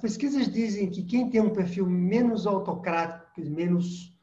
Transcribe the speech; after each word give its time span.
pesquisas 0.00 0.50
dizem 0.50 0.88
que 0.88 1.02
quem 1.02 1.28
tem 1.30 1.40
um 1.40 1.50
perfil 1.50 1.86
menos 1.86 2.46
autocrático, 2.46 3.40
menos 3.40 4.16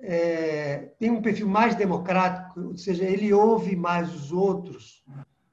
é, 0.00 0.90
tem 0.98 1.10
um 1.10 1.22
perfil 1.22 1.48
mais 1.48 1.74
democrático, 1.74 2.60
ou 2.60 2.76
seja, 2.76 3.04
ele 3.04 3.32
ouve 3.32 3.74
mais 3.74 4.14
os 4.14 4.32
outros, 4.32 5.04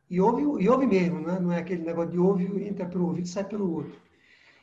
e 0.10 0.20
ouve, 0.20 0.64
e 0.64 0.68
ouve 0.68 0.86
mesmo, 0.86 1.22
né? 1.22 1.40
não 1.40 1.54
é 1.54 1.60
aquele 1.60 1.84
negócio 1.84 2.12
de 2.12 2.20
ouve, 2.20 2.68
entra 2.68 2.86
pelo 2.86 3.08
ouvido 3.08 3.26
e 3.26 3.30
sai 3.30 3.46
pelo 3.46 3.72
outro. 3.72 3.94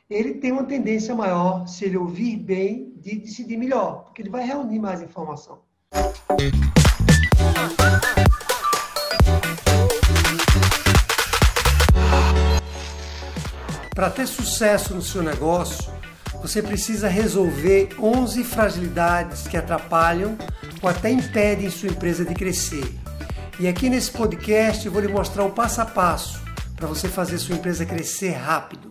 Ele 0.09 0.35
tem 0.35 0.51
uma 0.51 0.63
tendência 0.63 1.15
maior, 1.15 1.67
se 1.67 1.85
ele 1.85 1.97
ouvir 1.97 2.35
bem, 2.37 2.93
de 2.97 3.15
decidir 3.15 3.57
melhor, 3.57 4.03
porque 4.05 4.21
ele 4.21 4.29
vai 4.29 4.45
reunir 4.45 4.79
mais 4.79 5.01
informação. 5.01 5.59
Para 13.99 14.09
ter 14.09 14.27
sucesso 14.27 14.95
no 14.95 15.01
seu 15.01 15.21
negócio, 15.21 15.91
você 16.41 16.63
precisa 16.63 17.09
resolver 17.09 17.89
11 17.99 18.45
fragilidades 18.45 19.45
que 19.45 19.57
atrapalham 19.57 20.37
ou 20.81 20.87
até 20.87 21.11
impedem 21.11 21.69
sua 21.69 21.89
empresa 21.89 22.23
de 22.23 22.33
crescer. 22.33 22.97
E 23.59 23.67
aqui 23.67 23.89
nesse 23.89 24.09
podcast 24.09 24.85
eu 24.85 24.91
vou 24.93 25.01
lhe 25.01 25.09
mostrar 25.09 25.43
o 25.43 25.51
passo 25.51 25.81
a 25.81 25.85
passo 25.85 26.39
para 26.77 26.87
você 26.87 27.09
fazer 27.09 27.37
sua 27.39 27.57
empresa 27.57 27.85
crescer 27.85 28.31
rápido. 28.31 28.89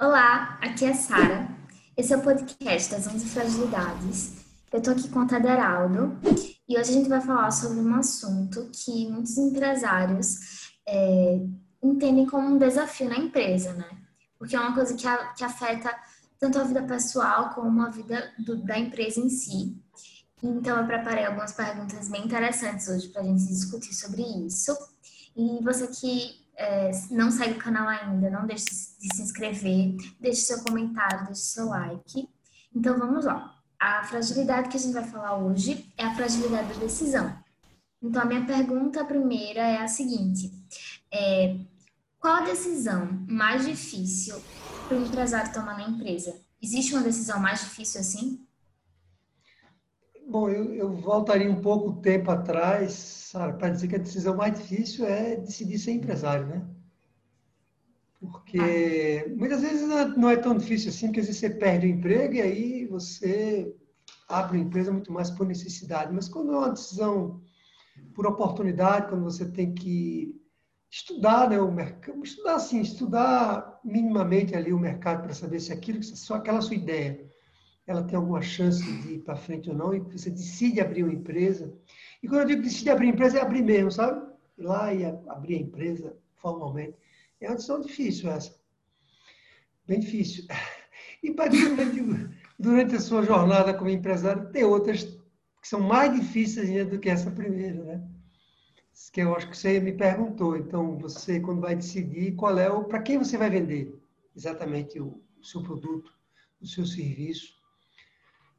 Olá, 0.00 0.58
aqui 0.60 0.86
é 0.86 0.92
Sara. 0.92 1.48
Esse 1.96 2.12
é 2.12 2.16
o 2.16 2.22
podcast 2.22 2.90
das 2.90 3.06
11 3.06 3.24
fragilidades. 3.26 4.32
Eu 4.72 4.80
estou 4.80 4.94
aqui 4.94 5.08
com 5.10 5.20
o 5.20 5.28
Taderaldo 5.28 6.18
e 6.68 6.76
hoje 6.76 6.90
a 6.90 6.92
gente 6.92 7.08
vai 7.08 7.20
falar 7.20 7.52
sobre 7.52 7.78
um 7.78 7.94
assunto 7.94 8.68
que 8.72 9.08
muitos 9.08 9.38
empresários 9.38 10.72
é, 10.88 11.38
entendem 11.86 12.26
como 12.26 12.48
um 12.48 12.58
desafio 12.58 13.08
na 13.08 13.16
empresa, 13.16 13.72
né? 13.74 14.04
porque 14.44 14.56
é 14.56 14.60
uma 14.60 14.74
coisa 14.74 14.94
que, 14.94 15.06
a, 15.06 15.32
que 15.32 15.42
afeta 15.42 15.90
tanto 16.38 16.58
a 16.58 16.64
vida 16.64 16.82
pessoal 16.82 17.50
como 17.54 17.80
a 17.82 17.88
vida 17.88 18.30
do, 18.38 18.56
da 18.56 18.78
empresa 18.78 19.18
em 19.18 19.30
si. 19.30 19.74
Então, 20.42 20.78
eu 20.78 20.86
preparei 20.86 21.24
algumas 21.24 21.52
perguntas 21.52 22.10
bem 22.10 22.26
interessantes 22.26 22.86
hoje 22.88 23.08
para 23.08 23.22
a 23.22 23.24
gente 23.24 23.46
discutir 23.46 23.94
sobre 23.94 24.20
isso. 24.46 24.76
E 25.34 25.64
você 25.64 25.86
que 25.86 26.44
é, 26.56 26.90
não 27.10 27.30
segue 27.30 27.54
o 27.54 27.62
canal 27.62 27.88
ainda, 27.88 28.28
não 28.30 28.46
deixe 28.46 28.66
de 28.66 29.16
se 29.16 29.22
inscrever, 29.22 29.96
deixe 30.20 30.42
seu 30.42 30.62
comentário, 30.62 31.24
deixe 31.24 31.40
seu 31.40 31.68
like. 31.68 32.28
Então, 32.74 32.98
vamos 32.98 33.24
lá. 33.24 33.58
A 33.80 34.04
fragilidade 34.04 34.68
que 34.68 34.76
a 34.76 34.80
gente 34.80 34.92
vai 34.92 35.04
falar 35.04 35.38
hoje 35.38 35.90
é 35.96 36.04
a 36.04 36.14
fragilidade 36.14 36.74
da 36.74 36.80
decisão. 36.80 37.34
Então, 38.02 38.20
a 38.20 38.26
minha 38.26 38.44
pergunta 38.44 39.02
primeira 39.06 39.62
é 39.62 39.78
a 39.78 39.88
seguinte: 39.88 40.52
é, 41.10 41.56
qual 42.24 42.36
a 42.36 42.40
decisão 42.46 43.22
mais 43.28 43.66
difícil 43.66 44.36
para 44.88 44.96
o 44.96 45.04
empresário 45.04 45.52
tomar 45.52 45.76
na 45.76 45.90
empresa? 45.90 46.34
Existe 46.62 46.94
uma 46.94 47.02
decisão 47.02 47.38
mais 47.38 47.60
difícil 47.60 48.00
assim? 48.00 48.46
Bom, 50.26 50.48
eu, 50.48 50.72
eu 50.72 50.90
voltaria 50.94 51.50
um 51.50 51.60
pouco 51.60 52.00
tempo 52.00 52.30
atrás, 52.30 53.30
para 53.58 53.68
dizer 53.68 53.88
que 53.88 53.96
a 53.96 53.98
decisão 53.98 54.34
mais 54.34 54.58
difícil 54.58 55.04
é 55.04 55.36
decidir 55.36 55.78
ser 55.78 55.92
empresário, 55.92 56.46
né? 56.46 56.66
Porque 58.18 59.26
ah. 59.26 59.36
muitas 59.36 59.60
vezes 59.60 59.86
não 60.16 60.30
é 60.30 60.36
tão 60.38 60.56
difícil 60.56 60.88
assim, 60.88 61.08
porque 61.08 61.20
às 61.20 61.26
vezes 61.26 61.42
você 61.42 61.50
perde 61.50 61.86
o 61.86 61.90
emprego 61.90 62.36
e 62.36 62.40
aí 62.40 62.86
você 62.86 63.70
abre 64.26 64.56
a 64.56 64.62
empresa 64.62 64.90
muito 64.90 65.12
mais 65.12 65.30
por 65.30 65.46
necessidade. 65.46 66.10
Mas 66.10 66.26
quando 66.26 66.54
é 66.54 66.56
uma 66.56 66.70
decisão 66.70 67.42
por 68.14 68.26
oportunidade, 68.26 69.10
quando 69.10 69.24
você 69.24 69.44
tem 69.44 69.74
que 69.74 70.42
estudar 70.94 71.50
né, 71.50 71.58
o 71.58 71.72
mercado, 71.72 72.22
estudar 72.22 72.54
assim, 72.54 72.80
estudar 72.80 73.80
minimamente 73.82 74.54
ali 74.54 74.72
o 74.72 74.78
mercado 74.78 75.24
para 75.24 75.34
saber 75.34 75.58
se 75.58 75.72
aquilo, 75.72 76.00
só 76.04 76.36
aquela 76.36 76.60
sua 76.60 76.76
ideia, 76.76 77.28
ela 77.84 78.04
tem 78.04 78.16
alguma 78.16 78.40
chance 78.40 78.80
de 79.02 79.14
ir 79.14 79.18
para 79.18 79.34
frente 79.34 79.68
ou 79.68 79.74
não, 79.74 79.92
e 79.92 79.98
você 79.98 80.30
decide 80.30 80.80
abrir 80.80 81.02
uma 81.02 81.12
empresa. 81.12 81.76
E 82.22 82.28
quando 82.28 82.42
eu 82.42 82.46
digo 82.46 82.62
decide 82.62 82.90
abrir 82.90 83.08
empresa, 83.08 83.38
é 83.38 83.42
abrir 83.42 83.62
mesmo, 83.62 83.90
sabe? 83.90 84.24
Ir 84.56 84.62
lá 84.62 84.94
e 84.94 85.04
abrir 85.04 85.56
a 85.56 85.60
empresa 85.62 86.16
formalmente. 86.36 86.96
É 87.40 87.48
uma 87.48 87.56
decisão 87.56 87.80
difícil 87.80 88.30
essa. 88.30 88.54
Bem 89.86 89.98
difícil. 89.98 90.46
E 91.22 91.34
durante, 91.34 92.30
durante 92.58 92.94
a 92.96 93.00
sua 93.00 93.22
jornada 93.22 93.74
como 93.74 93.90
empresário, 93.90 94.52
tem 94.52 94.62
outras 94.62 95.02
que 95.02 95.68
são 95.68 95.80
mais 95.80 96.14
difíceis 96.14 96.68
ainda 96.68 96.84
do 96.84 96.98
que 97.00 97.08
essa 97.08 97.30
primeira, 97.30 97.82
né? 97.82 98.13
Que 99.12 99.20
eu 99.20 99.34
acho 99.34 99.50
que 99.50 99.56
você 99.56 99.80
me 99.80 99.92
perguntou. 99.92 100.56
Então, 100.56 100.96
você, 100.96 101.40
quando 101.40 101.60
vai 101.60 101.74
decidir 101.74 102.32
qual 102.36 102.58
é 102.58 102.70
o. 102.70 102.84
para 102.84 103.02
quem 103.02 103.18
você 103.18 103.36
vai 103.36 103.50
vender 103.50 103.92
exatamente 104.36 105.00
o, 105.00 105.20
o 105.40 105.44
seu 105.44 105.62
produto, 105.62 106.12
o 106.60 106.66
seu 106.66 106.86
serviço. 106.86 107.54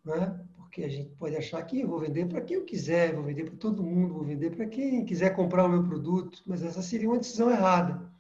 Né? 0.04 0.40
Porque 0.56 0.84
a 0.84 0.90
gente 0.90 1.10
pode 1.16 1.36
achar 1.36 1.62
que 1.64 1.82
eu 1.82 1.88
vou 1.88 2.00
vender 2.00 2.28
para 2.28 2.42
quem 2.42 2.58
eu 2.58 2.66
quiser, 2.66 3.14
vou 3.14 3.24
vender 3.24 3.46
para 3.46 3.56
todo 3.56 3.84
mundo, 3.84 4.14
vou 4.14 4.24
vender 4.24 4.56
para 4.56 4.66
quem 4.66 5.06
quiser 5.06 5.36
comprar 5.36 5.66
o 5.66 5.70
meu 5.70 5.84
produto, 5.84 6.44
mas 6.46 6.64
essa 6.64 6.82
seria 6.82 7.10
uma 7.10 7.18
decisão 7.18 7.50
errada. 7.50 8.14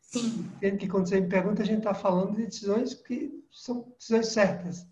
Sim. 0.00 0.46
Entendo 0.56 0.78
que 0.78 0.88
quando 0.88 1.08
você 1.08 1.20
me 1.20 1.28
pergunta, 1.28 1.62
a 1.62 1.66
gente 1.66 1.78
está 1.78 1.94
falando 1.94 2.36
de 2.36 2.46
decisões 2.46 2.94
que 2.94 3.42
são 3.50 3.92
decisões 3.98 4.28
certas. 4.28 4.86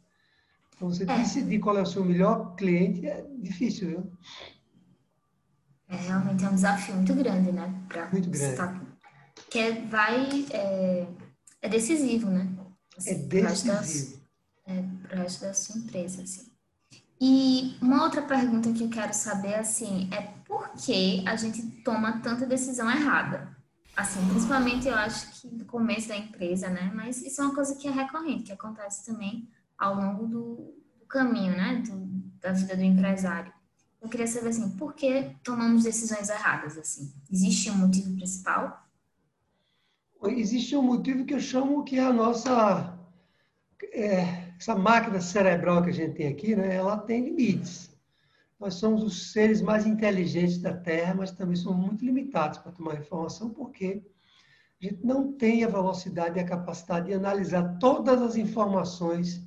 Então, 0.75 0.89
você 0.89 1.05
é. 1.05 1.19
decidir 1.19 1.61
qual 1.61 1.77
é 1.77 1.83
o 1.83 1.87
seu 1.87 2.05
melhor 2.05 2.57
cliente 2.57 3.07
é 3.07 3.25
difícil, 3.39 3.89
viu? 3.89 4.13
É 5.93 5.97
realmente 5.97 6.43
é 6.43 6.49
um 6.49 6.55
desafio 6.55 6.95
muito 6.95 7.15
grande, 7.15 7.53
né? 7.53 7.71
Pra 7.87 8.09
muito 8.11 8.31
grande. 8.31 8.53
Estar, 8.53 8.83
que 9.51 9.59
é, 9.59 9.73
vai, 9.83 10.47
é, 10.51 11.07
é 11.61 11.69
decisivo, 11.69 12.31
né? 12.31 12.49
Assim, 12.97 13.11
é 13.11 13.19
decisivo. 13.19 14.23
Para 14.65 15.17
o 15.17 15.19
resto 15.19 15.43
da 15.43 15.53
sua 15.53 15.77
empresa, 15.77 16.23
assim. 16.23 16.51
E 17.21 17.77
uma 17.83 18.05
outra 18.05 18.23
pergunta 18.23 18.73
que 18.73 18.83
eu 18.83 18.89
quero 18.89 19.13
saber, 19.13 19.55
assim, 19.55 20.09
é 20.13 20.23
por 20.47 20.71
que 20.71 21.23
a 21.29 21.37
gente 21.37 21.63
toma 21.83 22.21
tanta 22.21 22.47
decisão 22.47 22.91
errada? 22.91 23.55
Assim, 23.95 24.27
principalmente 24.31 24.89
eu 24.89 24.95
acho 24.95 25.31
que 25.33 25.55
no 25.55 25.67
começo 25.67 26.09
da 26.09 26.17
empresa, 26.17 26.71
né? 26.71 26.91
Mas 26.95 27.21
isso 27.21 27.43
é 27.43 27.45
uma 27.45 27.55
coisa 27.55 27.77
que 27.77 27.87
é 27.87 27.91
recorrente, 27.91 28.45
que 28.45 28.53
acontece 28.53 29.05
também 29.05 29.47
ao 29.77 29.95
longo 29.95 30.27
do, 30.27 30.75
do 30.99 31.07
caminho, 31.07 31.55
né? 31.55 31.83
Do, 31.87 32.07
da 32.41 32.53
vida 32.53 32.75
do 32.75 32.83
empresário. 32.83 33.53
Eu 34.03 34.09
queria 34.09 34.27
saber 34.27 34.49
assim, 34.49 34.69
por 34.71 34.95
que 34.95 35.31
tomamos 35.45 35.85
decisões 35.85 36.29
erradas 36.29 36.77
assim? 36.77 37.13
Existe 37.31 37.71
um 37.71 37.77
motivo 37.77 38.17
principal? 38.17 38.85
Existe 40.25 40.75
um 40.77 40.83
motivo 40.83 41.25
que 41.25 41.35
eu 41.35 41.41
chamo 41.41 41.85
que 41.85 41.99
é 41.99 42.03
a 42.03 42.13
nossa 42.13 42.99
é, 43.93 44.53
essa 44.59 44.75
máquina 44.75 45.21
cerebral 45.21 45.83
que 45.83 45.91
a 45.91 45.95
gente 45.95 46.15
tem 46.15 46.27
aqui, 46.27 46.57
né? 46.57 46.75
Ela 46.75 46.99
tem 46.99 47.25
limites. 47.25 47.91
Nós 48.59 48.75
somos 48.75 49.03
os 49.03 49.33
seres 49.33 49.61
mais 49.61 49.87
inteligentes 49.87 50.59
da 50.59 50.73
Terra, 50.73 51.15
mas 51.15 51.31
também 51.31 51.57
somos 51.57 51.85
muito 51.85 52.05
limitados 52.05 52.59
para 52.59 52.73
tomar 52.73 52.97
informação, 52.97 53.51
porque 53.51 54.03
a 54.81 54.85
gente 54.85 55.05
não 55.05 55.33
tem 55.33 55.65
a 55.65 55.69
velocidade 55.69 56.39
e 56.39 56.43
a 56.43 56.47
capacidade 56.47 57.07
de 57.07 57.15
analisar 57.15 57.79
todas 57.79 58.21
as 58.21 58.37
informações 58.37 59.45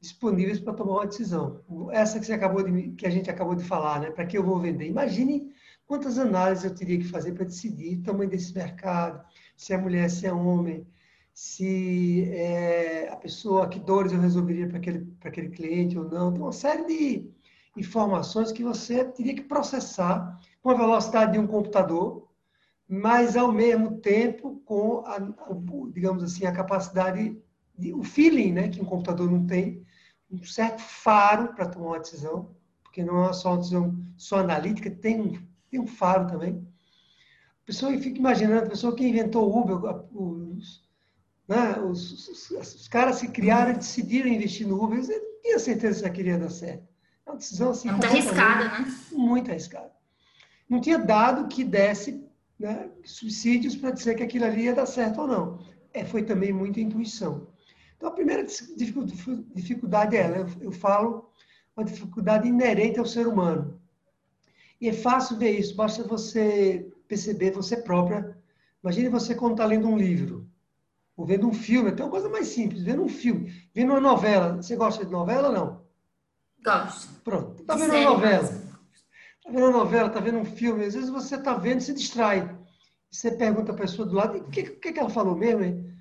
disponíveis 0.00 0.60
para 0.60 0.74
tomar 0.74 0.92
uma 0.92 1.06
decisão. 1.06 1.60
Essa 1.90 2.20
que, 2.20 2.26
você 2.26 2.32
acabou 2.32 2.62
de, 2.62 2.90
que 2.92 3.06
a 3.06 3.10
gente 3.10 3.30
acabou 3.30 3.54
de 3.54 3.64
falar, 3.64 4.00
né? 4.00 4.10
Para 4.10 4.26
que 4.26 4.38
eu 4.38 4.44
vou 4.44 4.58
vender? 4.58 4.86
Imagine 4.86 5.52
quantas 5.86 6.18
análises 6.18 6.64
eu 6.64 6.74
teria 6.74 6.98
que 6.98 7.04
fazer 7.04 7.32
para 7.32 7.44
decidir 7.44 7.98
o 7.98 8.02
tamanho 8.02 8.30
desse 8.30 8.54
mercado, 8.54 9.24
se 9.56 9.72
é 9.72 9.78
mulher, 9.78 10.08
se 10.08 10.26
é 10.26 10.32
homem, 10.32 10.86
se 11.32 12.28
é 12.30 13.08
a 13.10 13.16
pessoa, 13.16 13.68
que 13.68 13.78
dores 13.78 14.12
eu 14.12 14.20
resolveria 14.20 14.68
para 14.68 14.78
aquele, 14.78 15.00
para 15.20 15.28
aquele 15.28 15.48
cliente 15.48 15.98
ou 15.98 16.08
não. 16.08 16.32
Tem 16.32 16.42
uma 16.42 16.52
série 16.52 16.86
de 16.86 17.30
informações 17.76 18.52
que 18.52 18.62
você 18.62 19.04
teria 19.04 19.34
que 19.34 19.42
processar 19.42 20.38
com 20.62 20.70
a 20.70 20.74
velocidade 20.74 21.32
de 21.32 21.38
um 21.38 21.46
computador, 21.46 22.28
mas 22.88 23.36
ao 23.36 23.52
mesmo 23.52 23.98
tempo 23.98 24.60
com, 24.64 25.04
a, 25.06 25.18
digamos 25.92 26.22
assim, 26.22 26.44
a 26.44 26.52
capacidade, 26.52 27.36
de, 27.76 27.92
o 27.92 28.02
feeling 28.02 28.52
né, 28.52 28.68
que 28.68 28.80
um 28.80 28.84
computador 28.84 29.30
não 29.30 29.46
tem, 29.46 29.84
um 30.30 30.42
certo 30.44 30.82
faro 30.82 31.54
para 31.54 31.68
tomar 31.68 31.86
uma 31.86 31.98
decisão, 32.00 32.54
porque 32.82 33.02
não 33.02 33.28
é 33.28 33.32
só 33.32 33.50
uma 33.50 33.58
decisão 33.58 33.96
só 34.16 34.38
analítica, 34.38 34.90
tem 34.90 35.20
um, 35.20 35.42
tem 35.70 35.80
um 35.80 35.86
faro 35.86 36.26
também. 36.26 36.66
A 37.62 37.66
pessoa 37.66 37.96
fica 37.98 38.18
imaginando, 38.18 38.66
a 38.66 38.70
pessoa 38.70 38.94
que 38.94 39.06
inventou 39.06 39.50
o 39.50 39.60
Uber, 39.60 40.04
os, 40.12 40.86
né, 41.46 41.78
os, 41.80 42.28
os, 42.28 42.50
os 42.50 42.88
caras 42.88 43.16
se 43.16 43.28
criaram 43.28 43.72
e 43.72 43.76
decidiram 43.76 44.28
investir 44.28 44.66
no 44.66 44.82
Uber, 44.82 44.98
eles 44.98 45.08
não 45.08 45.42
tinham 45.42 45.58
certeza 45.58 46.00
se 46.00 46.06
aquilo 46.06 46.28
ia 46.28 46.38
dar 46.38 46.50
certo. 46.50 46.88
É 47.26 47.30
uma 47.30 47.36
decisão 47.36 47.70
assim. 47.70 47.90
Muito 47.90 48.06
arriscada, 48.06 48.64
né? 48.64 48.94
Muito 49.12 49.50
arriscada. 49.50 49.92
Não 50.68 50.80
tinha 50.80 50.98
dado 50.98 51.48
que 51.48 51.64
desse 51.64 52.26
né, 52.58 52.90
subsídios 53.04 53.76
para 53.76 53.90
dizer 53.90 54.14
que 54.14 54.22
aquilo 54.22 54.44
ali 54.44 54.64
ia 54.64 54.74
dar 54.74 54.86
certo 54.86 55.20
ou 55.20 55.26
não. 55.26 55.58
É, 55.92 56.04
foi 56.04 56.22
também 56.22 56.52
muita 56.52 56.80
intuição. 56.80 57.46
Então, 57.98 58.08
a 58.08 58.12
primeira 58.12 58.46
dificuldade 59.54 60.16
é 60.16 60.20
ela. 60.20 60.48
Eu 60.60 60.72
falo 60.72 61.28
uma 61.76 61.84
dificuldade 61.84 62.48
inerente 62.48 62.98
ao 62.98 63.04
ser 63.04 63.26
humano. 63.26 63.78
E 64.80 64.88
é 64.88 64.92
fácil 64.92 65.36
ver 65.36 65.58
isso, 65.58 65.74
basta 65.74 66.04
você 66.04 66.88
perceber 67.08 67.50
você 67.50 67.76
própria. 67.76 68.38
Imagine 68.82 69.08
você 69.08 69.34
quando 69.34 69.52
está 69.52 69.66
lendo 69.66 69.88
um 69.88 69.98
livro. 69.98 70.48
ou 71.16 71.26
vendo 71.26 71.48
um 71.48 71.52
filme, 71.52 71.88
até 71.90 72.04
uma 72.04 72.10
coisa 72.10 72.28
mais 72.28 72.46
simples, 72.46 72.84
vendo 72.84 73.02
um 73.02 73.08
filme, 73.08 73.52
vendo 73.74 73.90
uma 73.90 74.00
novela. 74.00 74.56
Você 74.62 74.76
gosta 74.76 75.04
de 75.04 75.10
novela 75.10 75.48
ou 75.48 75.54
não? 75.54 75.82
Gosto. 76.64 77.20
Pronto, 77.24 77.64
tá 77.64 77.74
vendo 77.74 77.90
uma 77.94 78.10
novela. 78.10 78.48
Tá 79.42 79.50
vendo 79.50 79.64
uma 79.66 79.72
novela, 79.78 80.10
tá 80.10 80.20
vendo 80.20 80.38
um 80.38 80.44
filme, 80.44 80.84
às 80.84 80.94
vezes 80.94 81.10
você 81.10 81.36
tá 81.36 81.54
vendo 81.54 81.80
e 81.80 81.82
se 81.82 81.92
distrai. 81.92 82.56
Você 83.10 83.32
pergunta 83.32 83.72
a 83.72 83.74
pessoa 83.74 84.06
do 84.06 84.14
lado, 84.14 84.38
o 84.38 84.44
que, 84.50 84.62
que, 84.62 84.92
que 84.92 85.00
ela 85.00 85.10
falou 85.10 85.34
mesmo, 85.34 85.64
hein? 85.64 85.97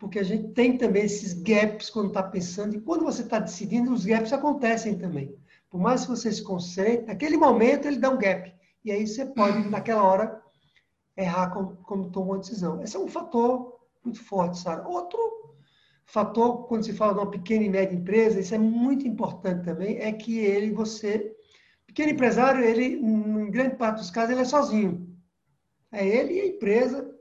Porque 0.00 0.18
a 0.18 0.22
gente 0.22 0.48
tem 0.54 0.78
também 0.78 1.04
esses 1.04 1.34
gaps 1.34 1.90
quando 1.90 2.08
está 2.08 2.22
pensando, 2.22 2.74
e 2.74 2.80
quando 2.80 3.04
você 3.04 3.20
está 3.20 3.38
decidindo, 3.38 3.92
os 3.92 4.06
gaps 4.06 4.32
acontecem 4.32 4.96
também. 4.96 5.36
Por 5.68 5.78
mais 5.78 6.02
que 6.02 6.10
você 6.10 6.32
se 6.32 6.42
concentre, 6.42 7.06
naquele 7.06 7.36
momento 7.36 7.86
ele 7.86 7.98
dá 7.98 8.08
um 8.08 8.18
gap. 8.18 8.50
E 8.82 8.90
aí 8.90 9.06
você 9.06 9.26
pode, 9.26 9.68
naquela 9.68 10.02
hora, 10.02 10.42
errar 11.14 11.50
quando, 11.50 11.76
quando 11.86 12.10
toma 12.10 12.32
uma 12.32 12.38
decisão. 12.38 12.82
Esse 12.82 12.96
é 12.96 12.98
um 12.98 13.06
fator 13.06 13.78
muito 14.02 14.24
forte, 14.24 14.58
Sara. 14.58 14.88
Outro 14.88 15.18
fator, 16.06 16.66
quando 16.66 16.84
se 16.86 16.94
fala 16.94 17.12
de 17.12 17.18
uma 17.20 17.30
pequena 17.30 17.62
e 17.62 17.68
média 17.68 17.94
empresa, 17.94 18.40
isso 18.40 18.54
é 18.54 18.58
muito 18.58 19.06
importante 19.06 19.66
também, 19.66 19.98
é 19.98 20.10
que 20.12 20.38
ele, 20.38 20.72
você... 20.72 21.36
Pequeno 21.86 22.12
empresário, 22.12 22.64
ele, 22.64 22.94
em 22.94 23.50
grande 23.50 23.76
parte 23.76 23.98
dos 23.98 24.10
casos, 24.10 24.30
ele 24.30 24.40
é 24.40 24.44
sozinho. 24.44 25.14
É 25.92 26.06
ele 26.06 26.34
e 26.34 26.40
a 26.40 26.46
empresa, 26.46 27.14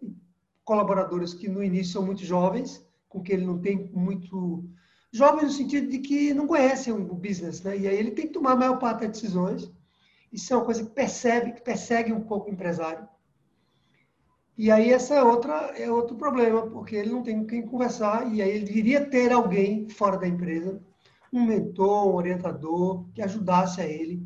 colaboradores 0.69 1.33
que 1.33 1.49
no 1.49 1.63
início 1.63 1.93
são 1.93 2.05
muito 2.05 2.23
jovens, 2.23 2.87
com 3.09 3.23
que 3.23 3.33
ele 3.33 3.43
não 3.43 3.57
tem 3.57 3.89
muito. 3.91 4.63
Jovens 5.11 5.45
no 5.45 5.53
sentido 5.53 5.89
de 5.89 5.97
que 5.97 6.31
não 6.31 6.45
conhecem 6.45 6.93
o 6.93 7.15
business, 7.15 7.63
né? 7.63 7.75
E 7.75 7.87
aí 7.87 7.97
ele 7.97 8.11
tem 8.11 8.27
que 8.27 8.33
tomar 8.33 8.51
a 8.51 8.55
maior 8.55 8.77
parte 8.77 9.01
das 9.01 9.13
decisões. 9.13 9.71
Isso 10.31 10.53
é 10.53 10.55
uma 10.55 10.65
coisa 10.65 10.83
que 10.83 10.91
percebe, 10.91 11.53
que 11.53 11.61
persegue 11.63 12.13
um 12.13 12.21
pouco 12.21 12.47
o 12.47 12.53
empresário. 12.53 13.09
E 14.55 14.69
aí 14.69 14.93
essa 14.93 15.15
é 15.15 15.23
outra 15.23 15.55
é 15.75 15.89
outro 15.89 16.15
problema, 16.15 16.69
porque 16.69 16.95
ele 16.95 17.09
não 17.09 17.23
tem 17.23 17.39
com 17.39 17.47
quem 17.47 17.65
conversar 17.65 18.31
e 18.31 18.39
aí 18.39 18.51
ele 18.51 18.65
deveria 18.65 19.03
ter 19.09 19.31
alguém 19.31 19.89
fora 19.89 20.19
da 20.19 20.27
empresa, 20.27 20.79
um 21.33 21.45
mentor, 21.45 22.09
um 22.09 22.15
orientador 22.15 23.09
que 23.15 23.23
ajudasse 23.23 23.81
a 23.81 23.87
ele 23.87 24.23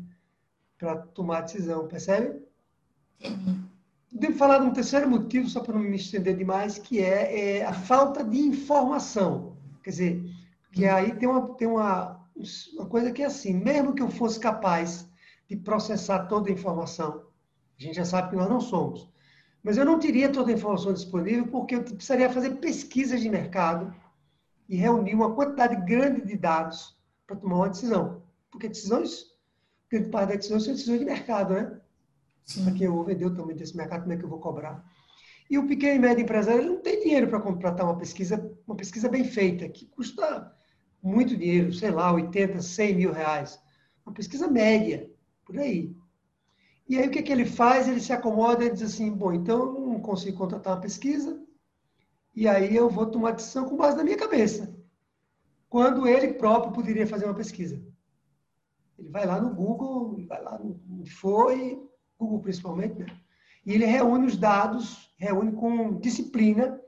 para 0.76 0.98
tomar 0.98 1.38
a 1.38 1.42
decisão, 1.42 1.88
percebe? 1.88 2.42
Entendi. 3.18 3.63
Devo 4.16 4.38
falar 4.38 4.58
de 4.58 4.66
um 4.66 4.72
terceiro 4.72 5.10
motivo, 5.10 5.48
só 5.48 5.58
para 5.58 5.74
não 5.74 5.80
me 5.80 5.96
estender 5.96 6.36
demais, 6.36 6.78
que 6.78 7.00
é, 7.00 7.58
é, 7.58 7.66
a 7.66 7.72
falta 7.72 8.22
de 8.22 8.38
informação. 8.38 9.56
Quer 9.82 9.90
dizer, 9.90 10.24
que 10.70 10.86
aí 10.86 11.12
tem, 11.16 11.28
uma, 11.28 11.52
tem 11.54 11.66
uma, 11.66 12.24
uma 12.74 12.86
coisa 12.86 13.10
que 13.10 13.24
é 13.24 13.26
assim, 13.26 13.52
mesmo 13.52 13.92
que 13.92 14.00
eu 14.00 14.08
fosse 14.08 14.38
capaz 14.38 15.10
de 15.48 15.56
processar 15.56 16.26
toda 16.26 16.48
a 16.48 16.52
informação, 16.52 17.24
a 17.76 17.82
gente 17.82 17.96
já 17.96 18.04
sabe 18.04 18.30
que 18.30 18.36
nós 18.36 18.48
não 18.48 18.60
somos, 18.60 19.08
mas 19.64 19.76
eu 19.76 19.84
não 19.84 19.98
teria 19.98 20.30
toda 20.30 20.52
a 20.52 20.54
informação 20.54 20.92
disponível 20.92 21.48
porque 21.48 21.74
eu 21.74 21.82
precisaria 21.82 22.30
fazer 22.30 22.50
pesquisas 22.60 23.20
de 23.20 23.28
mercado 23.28 23.92
e 24.68 24.76
reunir 24.76 25.14
uma 25.14 25.34
quantidade 25.34 25.74
grande 25.84 26.24
de 26.24 26.36
dados 26.36 26.96
para 27.26 27.34
tomar 27.34 27.56
uma 27.56 27.68
decisão. 27.68 28.22
Porque 28.48 28.68
decisões, 28.68 29.26
grande 29.90 30.08
parte 30.08 30.28
das 30.28 30.36
decisões 30.36 30.64
são 30.64 30.72
decisões 30.72 31.00
de 31.00 31.04
mercado, 31.04 31.54
né? 31.54 31.80
Sim. 32.44 32.64
Para 32.64 32.84
eu 32.84 32.92
vou 32.92 33.04
vender 33.04 33.24
o 33.24 33.34
tamanho 33.34 33.56
desse 33.56 33.76
mercado, 33.76 34.02
como 34.02 34.12
é 34.12 34.16
que 34.16 34.24
eu 34.24 34.28
vou 34.28 34.38
cobrar? 34.38 34.84
E 35.50 35.58
o 35.58 35.66
pequeno 35.66 35.96
e 35.96 35.98
médio 35.98 36.22
empresário 36.22 36.60
ele 36.60 36.70
não 36.70 36.80
tem 36.80 37.00
dinheiro 37.00 37.28
para 37.28 37.40
contratar 37.40 37.86
uma 37.86 37.96
pesquisa, 37.96 38.52
uma 38.66 38.76
pesquisa 38.76 39.08
bem 39.08 39.24
feita, 39.24 39.68
que 39.68 39.86
custa 39.86 40.52
muito 41.02 41.36
dinheiro, 41.36 41.72
sei 41.72 41.90
lá, 41.90 42.12
80, 42.12 42.62
100 42.62 42.94
mil 42.94 43.12
reais. 43.12 43.60
Uma 44.04 44.14
pesquisa 44.14 44.48
média, 44.48 45.10
por 45.44 45.58
aí. 45.58 45.94
E 46.88 46.98
aí 46.98 47.06
o 47.06 47.10
que, 47.10 47.22
que 47.22 47.32
ele 47.32 47.44
faz? 47.44 47.88
Ele 47.88 48.00
se 48.00 48.12
acomoda 48.12 48.64
e 48.64 48.70
diz 48.70 48.82
assim, 48.82 49.10
bom, 49.10 49.32
então 49.32 49.58
eu 49.60 49.72
não 49.80 50.00
consigo 50.00 50.36
contratar 50.36 50.74
uma 50.74 50.82
pesquisa, 50.82 51.42
e 52.34 52.48
aí 52.48 52.74
eu 52.74 52.90
vou 52.90 53.06
tomar 53.06 53.32
decisão 53.32 53.68
com 53.68 53.76
base 53.76 53.96
na 53.96 54.04
minha 54.04 54.16
cabeça. 54.16 54.74
Quando 55.68 56.06
ele 56.06 56.34
próprio 56.34 56.72
poderia 56.72 57.06
fazer 57.06 57.24
uma 57.24 57.34
pesquisa. 57.34 57.82
Ele 58.98 59.08
vai 59.08 59.26
lá 59.26 59.40
no 59.40 59.54
Google, 59.54 60.24
vai 60.26 60.42
lá 60.42 60.60
e 60.62 61.84
Google 62.18 62.40
principalmente, 62.40 62.98
né? 62.98 63.06
E 63.66 63.72
ele 63.72 63.86
reúne 63.86 64.26
os 64.26 64.36
dados, 64.36 65.10
reúne 65.16 65.52
com 65.52 65.98
disciplina, 65.98 66.78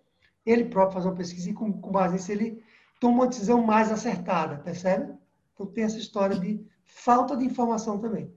ele 0.45 0.67
próprio 0.67 0.95
faz 0.95 1.07
uma 1.07 1.15
pesquisa 1.15 1.51
e 1.51 1.55
com, 1.55 1.73
com 1.73 1.91
base 1.91 2.15
nisso 2.15 2.31
ele 2.31 2.63
toma 3.01 3.15
uma 3.15 3.27
decisão 3.27 3.63
mais 3.63 3.91
acertada, 3.91 4.59
percebe? 4.59 5.15
Então 5.55 5.67
tem 5.67 5.85
essa 5.85 5.99
história 5.99 6.39
de 6.39 6.65
falta 6.85 7.37
de 7.37 7.45
informação 7.45 7.99
também. 7.99 8.31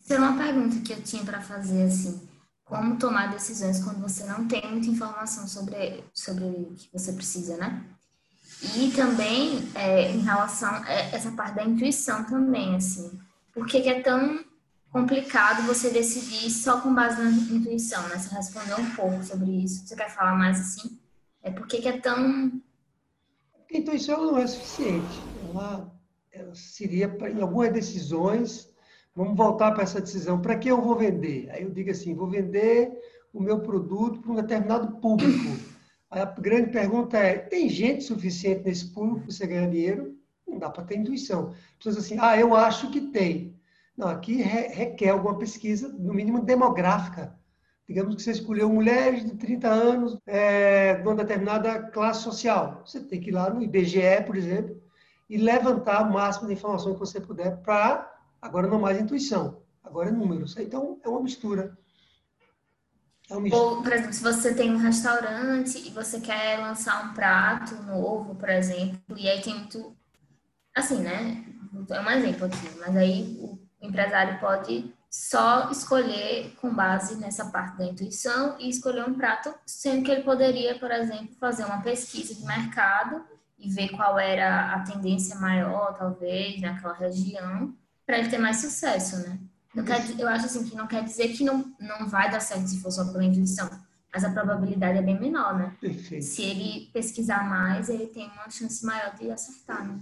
Isso 0.00 0.14
é 0.14 0.18
uma 0.18 0.36
pergunta 0.36 0.80
que 0.80 0.92
eu 0.92 1.02
tinha 1.02 1.22
para 1.22 1.40
fazer, 1.40 1.82
assim, 1.82 2.28
como 2.64 2.98
tomar 2.98 3.30
decisões 3.30 3.82
quando 3.82 4.00
você 4.00 4.24
não 4.24 4.48
tem 4.48 4.68
muita 4.70 4.88
informação 4.88 5.46
sobre, 5.46 6.02
sobre 6.14 6.44
o 6.44 6.74
que 6.74 6.88
você 6.92 7.12
precisa, 7.12 7.56
né? 7.56 7.84
E 8.76 8.90
também 8.90 9.68
é, 9.74 10.10
em 10.10 10.20
relação 10.20 10.68
a 10.68 10.90
essa 10.90 11.30
parte 11.32 11.56
da 11.56 11.64
intuição 11.64 12.24
também, 12.24 12.74
assim, 12.76 13.18
por 13.52 13.66
que 13.66 13.88
é 13.88 14.02
tão 14.02 14.44
complicado 14.92 15.66
você 15.66 15.90
decidir 15.90 16.50
só 16.50 16.80
com 16.80 16.94
base 16.94 17.22
na 17.22 17.30
intuição, 17.30 18.02
né? 18.08 18.16
Você 18.16 18.34
respondeu 18.34 18.78
um 18.78 18.90
pouco 18.94 19.22
sobre 19.22 19.50
isso. 19.50 19.86
Você 19.86 19.96
quer 19.96 20.10
falar 20.10 20.36
mais 20.36 20.60
assim? 20.60 20.98
É 21.42 21.50
por 21.50 21.66
que 21.66 21.86
é 21.88 21.98
tão. 21.98 22.60
A 23.72 23.76
intuição 23.76 24.26
não 24.26 24.38
é 24.38 24.46
suficiente. 24.46 25.20
Ela, 25.48 25.92
ela 26.32 26.54
seria, 26.54 27.06
em 27.32 27.40
algumas 27.40 27.72
decisões, 27.72 28.68
vamos 29.14 29.36
voltar 29.36 29.72
para 29.72 29.84
essa 29.84 30.00
decisão. 30.00 30.40
Para 30.40 30.58
que 30.58 30.68
eu 30.68 30.80
vou 30.82 30.96
vender? 30.96 31.48
Aí 31.50 31.62
eu 31.62 31.70
digo 31.70 31.90
assim: 31.90 32.14
vou 32.14 32.28
vender 32.28 32.92
o 33.32 33.40
meu 33.40 33.60
produto 33.60 34.20
para 34.20 34.32
um 34.32 34.36
determinado 34.36 34.96
público. 34.96 35.56
A 36.10 36.24
grande 36.24 36.70
pergunta 36.72 37.16
é: 37.16 37.38
tem 37.38 37.68
gente 37.68 38.02
suficiente 38.02 38.64
nesse 38.64 38.86
público 38.90 39.20
para 39.20 39.30
você 39.30 39.46
ganhar 39.46 39.70
dinheiro? 39.70 40.16
Não 40.46 40.58
dá 40.58 40.68
para 40.68 40.82
ter 40.82 40.98
intuição. 40.98 41.54
Pessoas 41.78 41.96
assim, 41.96 42.16
ah, 42.18 42.36
eu 42.36 42.56
acho 42.56 42.90
que 42.90 43.00
tem. 43.00 43.54
Não, 44.00 44.08
aqui 44.08 44.36
requer 44.40 45.10
alguma 45.10 45.36
pesquisa, 45.36 45.86
no 45.86 46.14
mínimo 46.14 46.42
demográfica. 46.42 47.38
Digamos 47.86 48.14
que 48.14 48.22
você 48.22 48.30
escolheu 48.30 48.70
mulheres 48.70 49.26
de 49.26 49.36
30 49.36 49.68
anos 49.68 50.18
é, 50.26 50.94
de 50.94 51.06
uma 51.06 51.14
determinada 51.14 51.82
classe 51.90 52.22
social. 52.22 52.82
Você 52.86 52.98
tem 53.00 53.20
que 53.20 53.28
ir 53.28 53.34
lá 53.34 53.50
no 53.50 53.62
IBGE, 53.62 54.24
por 54.24 54.36
exemplo, 54.36 54.82
e 55.28 55.36
levantar 55.36 56.08
o 56.08 56.10
máximo 56.10 56.46
de 56.46 56.54
informação 56.54 56.94
que 56.94 56.98
você 56.98 57.20
puder 57.20 57.58
para, 57.58 58.10
agora 58.40 58.68
não 58.68 58.80
mais 58.80 58.98
intuição, 58.98 59.60
agora 59.84 60.08
é 60.08 60.12
números. 60.12 60.56
Então, 60.56 60.98
é 61.04 61.08
uma 61.08 61.20
mistura. 61.20 61.76
É 63.28 63.34
uma 63.34 63.42
mistura. 63.42 63.62
Ou, 63.62 63.82
por 63.82 63.92
exemplo, 63.92 64.14
se 64.14 64.22
você 64.22 64.54
tem 64.54 64.72
um 64.72 64.78
restaurante 64.78 65.86
e 65.86 65.90
você 65.90 66.20
quer 66.20 66.58
lançar 66.58 67.04
um 67.04 67.12
prato 67.12 67.74
novo, 67.82 68.34
por 68.34 68.48
exemplo, 68.48 68.98
e 69.18 69.28
aí 69.28 69.42
tem 69.42 69.58
muito... 69.58 69.94
Assim, 70.74 71.02
né? 71.02 71.44
É 71.90 72.00
um 72.00 72.10
exemplo 72.10 72.46
aqui, 72.46 72.78
mas 72.78 72.96
aí 72.96 73.36
o 73.42 73.59
o 73.80 73.86
empresário 73.86 74.38
pode 74.38 74.92
só 75.10 75.70
escolher 75.70 76.54
com 76.60 76.72
base 76.72 77.16
nessa 77.16 77.46
parte 77.46 77.78
da 77.78 77.86
intuição 77.86 78.56
e 78.60 78.68
escolher 78.68 79.04
um 79.08 79.14
prato, 79.14 79.52
sendo 79.66 80.04
que 80.04 80.10
ele 80.10 80.22
poderia, 80.22 80.78
por 80.78 80.90
exemplo, 80.90 81.34
fazer 81.40 81.64
uma 81.64 81.82
pesquisa 81.82 82.34
de 82.34 82.44
mercado 82.44 83.24
e 83.58 83.68
ver 83.68 83.88
qual 83.90 84.18
era 84.18 84.72
a 84.72 84.80
tendência 84.80 85.36
maior, 85.36 85.94
talvez, 85.98 86.60
naquela 86.60 86.94
região, 86.94 87.74
para 88.06 88.18
ele 88.18 88.28
ter 88.28 88.38
mais 88.38 88.58
sucesso, 88.58 89.18
né? 89.18 89.38
Não 89.74 89.84
quer, 89.84 90.02
eu 90.18 90.28
acho 90.28 90.46
assim 90.46 90.68
que 90.68 90.76
não 90.76 90.86
quer 90.86 91.04
dizer 91.04 91.28
que 91.28 91.44
não, 91.44 91.72
não 91.78 92.08
vai 92.08 92.30
dar 92.30 92.40
certo 92.40 92.66
se 92.68 92.80
for 92.80 92.90
só 92.90 93.04
pela 93.04 93.24
intuição, 93.24 93.68
mas 94.12 94.24
a 94.24 94.30
probabilidade 94.30 94.98
é 94.98 95.02
bem 95.02 95.18
menor, 95.18 95.56
né? 95.56 95.76
Perfeito. 95.80 96.24
Se 96.24 96.42
ele 96.42 96.90
pesquisar 96.92 97.48
mais, 97.48 97.88
ele 97.88 98.06
tem 98.06 98.28
uma 98.28 98.50
chance 98.50 98.84
maior 98.84 99.14
de 99.16 99.30
acertar, 99.30 99.86
né? 99.86 100.00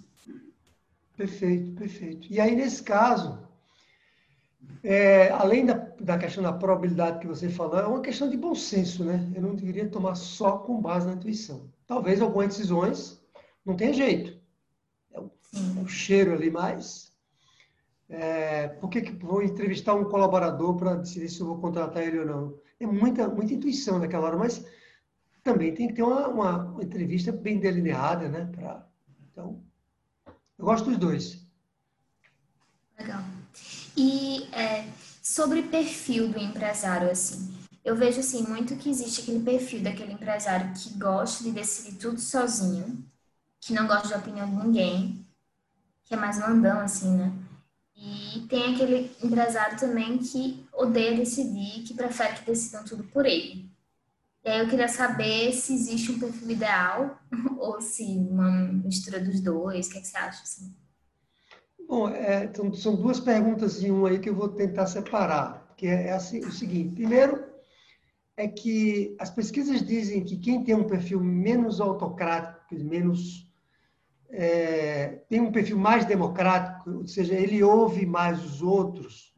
Perfeito, 1.16 1.73
perfeito. 1.73 2.28
E 2.30 2.40
aí, 2.40 2.54
nesse 2.54 2.82
caso, 2.82 3.48
é, 4.82 5.30
além 5.30 5.66
da, 5.66 5.75
da 6.00 6.18
questão 6.18 6.42
da 6.42 6.52
probabilidade 6.52 7.18
que 7.18 7.26
você 7.26 7.48
falou, 7.48 7.78
é 7.78 7.87
uma 7.87 8.00
questão 8.00 8.28
de 8.28 8.37
bom 8.37 8.54
senso, 8.54 9.04
né? 9.04 9.30
Eu 9.34 9.42
não 9.42 9.54
deveria 9.54 9.88
tomar 9.88 10.14
só 10.14 10.58
com 10.58 10.80
base 10.80 11.06
na 11.06 11.14
intuição. 11.14 11.68
Talvez 11.87 12.20
algumas 12.20 12.48
decisões 12.48 13.20
não 13.64 13.76
tenha 13.76 13.92
jeito. 13.92 14.38
É 15.12 15.20
o, 15.20 15.30
é 15.78 15.82
o 15.82 15.88
cheiro 15.88 16.32
ali 16.32 16.50
mais. 16.50 17.12
É, 18.08 18.68
por 18.68 18.88
que, 18.88 19.02
que 19.02 19.12
vou 19.12 19.42
entrevistar 19.42 19.94
um 19.94 20.04
colaborador 20.04 20.76
para 20.76 20.94
decidir 20.94 21.28
se 21.28 21.40
eu 21.40 21.46
vou 21.46 21.58
contratar 21.58 22.02
ele 22.02 22.20
ou 22.20 22.26
não? 22.26 22.54
É 22.80 22.87
muita, 22.87 23.28
muita 23.28 23.52
intuição 23.52 23.98
naquela 23.98 24.26
hora, 24.28 24.37
mas 24.37 24.64
também 25.42 25.75
tem 25.75 25.88
que 25.88 25.94
ter 25.94 26.02
uma, 26.02 26.28
uma, 26.28 26.64
uma 26.64 26.82
entrevista 26.84 27.32
bem 27.32 27.58
delineada, 27.58 28.28
né? 28.28 28.48
Pra, 28.52 28.87
então, 29.32 29.62
eu 30.56 30.64
gosto 30.64 30.87
dos 30.87 30.98
dois. 30.98 31.48
Legal. 32.99 33.23
E 33.97 34.45
é, 34.52 34.88
sobre 35.23 35.62
perfil 35.62 36.28
do 36.28 36.38
empresário, 36.38 37.11
assim, 37.11 37.57
eu 37.85 37.97
vejo 37.97 38.21
assim 38.21 38.43
muito 38.43 38.76
que 38.76 38.90
existe 38.90 39.23
aquele 39.23 39.40
perfil 39.45 39.83
daquele 39.83 40.12
empresário 40.12 40.73
que 40.75 40.90
gosta 40.99 41.45
de 41.45 41.52
decidir 41.52 41.97
tudo 41.97 42.21
sozinho, 42.21 43.05
que 43.61 43.73
não 43.73 43.87
gosta 43.87 44.09
de 44.09 44.14
opinião 44.14 44.49
de 44.49 44.57
ninguém, 44.67 45.25
que 46.05 46.14
é 46.14 46.17
mais 46.17 46.38
mandão, 46.38 46.81
assim, 46.81 47.17
né? 47.17 47.33
E 47.97 48.47
tem 48.49 48.75
aquele 48.75 49.11
empresário 49.23 49.78
também 49.78 50.19
que 50.19 50.67
odeia 50.73 51.17
decidir, 51.17 51.83
que 51.83 51.95
prefere 51.95 52.37
que 52.38 52.47
decidam 52.47 52.85
tudo 52.85 53.05
por 53.05 53.26
ele. 53.26 53.71
E 54.45 54.50
aí 54.50 54.61
eu 54.61 54.69
queria 54.69 54.88
saber 54.88 55.52
se 55.52 55.75
existe 55.75 56.12
um 56.12 56.19
perfil 56.21 56.50
ideal 56.50 57.21
ou 57.59 57.81
se 57.81 58.05
uma 58.05 58.50
mistura 58.50 59.21
dos 59.21 59.40
dois. 59.40 59.88
O 59.88 59.90
que, 59.90 59.99
é 59.99 60.00
que 60.00 60.07
você 60.07 60.17
acha? 60.17 60.43
Assim? 60.43 60.75
Bom, 61.88 62.11
é, 62.11 62.45
então, 62.45 62.71
são 62.75 62.95
duas 62.95 63.18
perguntas 63.18 63.83
em 63.83 63.90
uma 63.90 64.11
aí 64.11 64.18
que 64.18 64.28
eu 64.28 64.35
vou 64.35 64.50
tentar 64.50 64.87
separar. 64.87 65.73
Que 65.75 65.87
é, 65.87 66.09
é 66.09 66.12
assim, 66.12 66.40
o 66.40 66.52
seguinte: 66.52 66.95
primeiro, 66.95 67.42
é 68.37 68.47
que 68.47 69.16
as 69.18 69.30
pesquisas 69.30 69.83
dizem 69.83 70.23
que 70.23 70.37
quem 70.37 70.62
tem 70.62 70.75
um 70.75 70.87
perfil 70.87 71.18
menos 71.18 71.80
autocrático, 71.80 72.75
menos 72.75 73.50
é, 74.28 75.23
tem 75.30 75.40
um 75.40 75.50
perfil 75.50 75.78
mais 75.78 76.04
democrático, 76.04 76.90
ou 76.90 77.07
seja, 77.07 77.35
ele 77.35 77.62
ouve 77.62 78.04
mais 78.04 78.45
os 78.45 78.61
outros, 78.61 79.35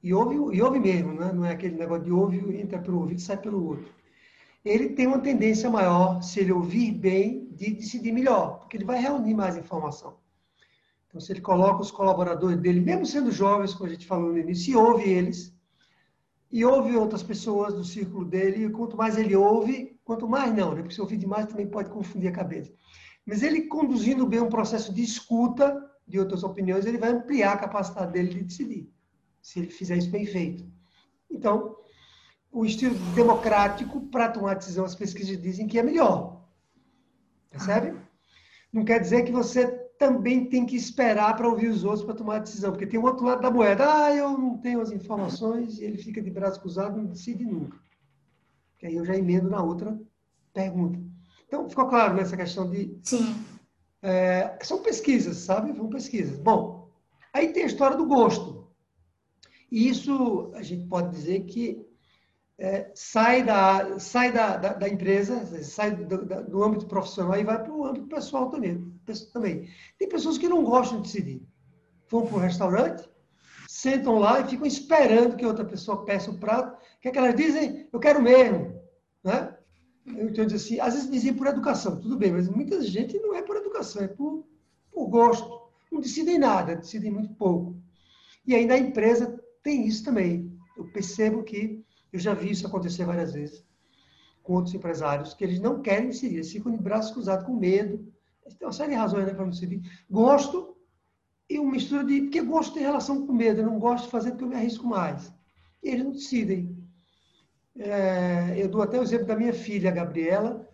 e 0.00 0.14
ouve, 0.14 0.56
e 0.56 0.62
ouve 0.62 0.78
mesmo, 0.78 1.12
né? 1.14 1.32
não 1.32 1.44
é 1.44 1.50
aquele 1.50 1.76
negócio 1.76 2.04
de 2.04 2.12
ouve, 2.12 2.60
entra 2.60 2.78
pelo 2.78 3.00
ouvido 3.00 3.18
e 3.18 3.22
sai 3.22 3.36
pelo 3.36 3.64
outro. 3.66 3.92
Ele 4.64 4.90
tem 4.90 5.08
uma 5.08 5.18
tendência 5.18 5.68
maior, 5.68 6.22
se 6.22 6.38
ele 6.38 6.52
ouvir 6.52 6.92
bem, 6.92 7.48
de 7.50 7.74
decidir 7.74 8.12
melhor, 8.12 8.60
porque 8.60 8.76
ele 8.76 8.84
vai 8.84 9.00
reunir 9.00 9.34
mais 9.34 9.56
informação. 9.56 10.16
Então, 11.08 11.20
se 11.20 11.32
ele 11.32 11.40
coloca 11.40 11.80
os 11.80 11.90
colaboradores 11.90 12.60
dele, 12.60 12.80
mesmo 12.80 13.06
sendo 13.06 13.32
jovens, 13.32 13.72
como 13.72 13.88
a 13.88 13.92
gente 13.92 14.06
falou 14.06 14.30
no 14.30 14.38
início, 14.38 14.72
e 14.72 14.76
ouve 14.76 15.08
eles, 15.08 15.54
e 16.50 16.64
ouve 16.64 16.96
outras 16.96 17.22
pessoas 17.22 17.74
do 17.74 17.84
círculo 17.84 18.24
dele, 18.24 18.66
e 18.66 18.70
quanto 18.70 18.96
mais 18.96 19.16
ele 19.16 19.34
ouve, 19.34 19.98
quanto 20.04 20.28
mais 20.28 20.54
não, 20.54 20.74
né? 20.74 20.82
porque 20.82 20.94
se 20.94 21.00
ouvir 21.00 21.16
demais 21.16 21.46
também 21.46 21.66
pode 21.66 21.90
confundir 21.90 22.28
a 22.28 22.32
cabeça. 22.32 22.72
Mas 23.26 23.42
ele 23.42 23.62
conduzindo 23.62 24.26
bem 24.26 24.40
um 24.40 24.48
processo 24.48 24.92
de 24.92 25.02
escuta 25.02 25.82
de 26.06 26.18
outras 26.18 26.42
opiniões, 26.42 26.86
ele 26.86 26.98
vai 26.98 27.10
ampliar 27.10 27.54
a 27.54 27.58
capacidade 27.58 28.12
dele 28.12 28.28
de 28.28 28.44
decidir, 28.44 28.90
se 29.42 29.58
ele 29.58 29.70
fizer 29.70 29.96
isso 29.96 30.10
bem 30.10 30.26
feito. 30.26 30.66
Então, 31.30 31.76
o 32.50 32.64
estilo 32.64 32.94
democrático 33.14 34.00
para 34.08 34.30
tomar 34.30 34.54
decisão, 34.54 34.84
as 34.84 34.94
pesquisas 34.94 35.40
dizem 35.40 35.66
que 35.66 35.78
é 35.78 35.82
melhor. 35.82 36.42
Percebe? 37.50 37.98
Não 38.72 38.84
quer 38.84 39.00
dizer 39.00 39.24
que 39.24 39.32
você 39.32 39.77
também 39.98 40.46
tem 40.46 40.64
que 40.64 40.76
esperar 40.76 41.36
para 41.36 41.48
ouvir 41.48 41.68
os 41.68 41.82
outros 41.84 42.04
para 42.04 42.14
tomar 42.14 42.36
a 42.36 42.40
decisão, 42.40 42.70
porque 42.70 42.86
tem 42.86 43.00
o 43.00 43.04
outro 43.04 43.26
lado 43.26 43.42
da 43.42 43.50
moeda. 43.50 44.04
Ah, 44.04 44.14
eu 44.14 44.38
não 44.38 44.56
tenho 44.56 44.80
as 44.80 44.92
informações, 44.92 45.78
e 45.78 45.84
ele 45.84 45.98
fica 45.98 46.22
de 46.22 46.30
braço 46.30 46.60
cruzado, 46.60 46.96
não 46.96 47.06
decide 47.06 47.44
nunca. 47.44 47.76
Que 48.78 48.86
aí 48.86 48.94
eu 48.94 49.04
já 49.04 49.16
emendo 49.16 49.50
na 49.50 49.62
outra 49.62 50.00
pergunta. 50.54 51.00
Então, 51.46 51.68
ficou 51.68 51.88
claro 51.88 52.14
nessa 52.14 52.36
questão 52.36 52.70
de. 52.70 52.96
Sim. 53.02 53.34
É, 54.00 54.56
são 54.62 54.80
pesquisas, 54.82 55.38
sabe? 55.38 55.74
São 55.74 55.88
pesquisas. 55.88 56.38
Bom, 56.38 56.88
aí 57.32 57.52
tem 57.52 57.64
a 57.64 57.66
história 57.66 57.96
do 57.96 58.06
gosto. 58.06 58.68
E 59.70 59.88
isso 59.88 60.52
a 60.54 60.62
gente 60.62 60.86
pode 60.86 61.10
dizer 61.10 61.40
que 61.40 61.87
é, 62.58 62.90
sai, 62.92 63.44
da, 63.44 64.00
sai 64.00 64.32
da, 64.32 64.56
da, 64.56 64.72
da 64.72 64.88
empresa, 64.88 65.62
sai 65.62 65.94
do, 65.94 66.24
da, 66.24 66.40
do, 66.40 66.62
âmbito 66.64 66.86
profissional 66.86 67.38
e 67.38 67.44
vai 67.44 67.62
para 67.62 67.72
o 67.72 67.84
âmbito 67.84 68.08
pessoal 68.08 68.50
também, 68.50 68.92
também. 69.32 69.68
Tem 69.96 70.08
pessoas 70.08 70.36
que 70.36 70.48
não 70.48 70.64
gostam 70.64 71.00
de 71.00 71.04
decidir. 71.04 71.42
Vão 72.10 72.26
para 72.26 72.36
o 72.36 72.40
restaurante, 72.40 73.08
sentam 73.68 74.18
lá 74.18 74.40
e 74.40 74.48
ficam 74.48 74.66
esperando 74.66 75.36
que 75.36 75.46
outra 75.46 75.64
pessoa 75.64 76.04
peça 76.04 76.32
o 76.32 76.38
prato. 76.38 76.74
O 76.74 77.00
que, 77.00 77.08
é 77.08 77.10
que 77.12 77.18
elas 77.18 77.36
dizem? 77.36 77.88
Eu 77.92 78.00
quero 78.00 78.20
mesmo. 78.20 78.82
Né? 79.22 79.54
Então, 80.06 80.44
assim, 80.46 80.80
às 80.80 80.94
vezes 80.94 81.10
dizem 81.10 81.34
por 81.34 81.46
educação, 81.46 82.00
tudo 82.00 82.16
bem, 82.16 82.32
mas 82.32 82.48
muita 82.48 82.82
gente 82.82 83.18
não 83.20 83.36
é 83.36 83.42
por 83.42 83.56
educação, 83.56 84.02
é 84.02 84.08
por, 84.08 84.44
por 84.90 85.06
gosto. 85.06 85.68
Não 85.92 86.00
decidem 86.00 86.38
nada, 86.38 86.74
decidem 86.74 87.10
muito 87.10 87.34
pouco. 87.34 87.76
E 88.44 88.54
ainda 88.54 88.74
a 88.74 88.78
empresa 88.78 89.38
tem 89.62 89.86
isso 89.86 90.04
também. 90.04 90.52
Eu 90.76 90.90
percebo 90.90 91.44
que 91.44 91.84
eu 92.12 92.18
já 92.18 92.34
vi 92.34 92.50
isso 92.50 92.66
acontecer 92.66 93.04
várias 93.04 93.32
vezes 93.32 93.64
com 94.42 94.54
outros 94.54 94.74
empresários, 94.74 95.34
que 95.34 95.44
eles 95.44 95.60
não 95.60 95.82
querem 95.82 96.06
decidir, 96.06 96.36
eles 96.36 96.50
ficam 96.50 96.72
de 96.72 96.78
braços 96.78 97.12
cruzados 97.12 97.44
com 97.44 97.54
medo. 97.54 98.10
Tem 98.58 98.66
uma 98.66 98.72
série 98.72 98.92
de 98.92 98.96
razões 98.96 99.26
né, 99.26 99.34
para 99.34 99.44
não 99.44 99.50
decidir. 99.50 99.82
Gosto 100.10 100.74
e 101.50 101.58
uma 101.58 101.72
mistura 101.72 102.02
de. 102.02 102.22
Porque 102.22 102.40
gosto 102.40 102.74
tem 102.74 102.82
relação 102.82 103.26
com 103.26 103.32
medo, 103.32 103.60
eu 103.60 103.66
não 103.66 103.78
gosto 103.78 104.04
de 104.04 104.10
fazer 104.10 104.30
porque 104.30 104.44
eu 104.44 104.48
me 104.48 104.54
arrisco 104.54 104.86
mais. 104.86 105.30
E 105.82 105.90
eles 105.90 106.04
não 106.04 106.12
decidem. 106.12 106.76
É, 107.76 108.54
eu 108.56 108.68
dou 108.68 108.82
até 108.82 108.98
o 108.98 109.02
exemplo 109.02 109.26
da 109.26 109.36
minha 109.36 109.52
filha, 109.52 109.90
a 109.90 109.94
Gabriela, 109.94 110.66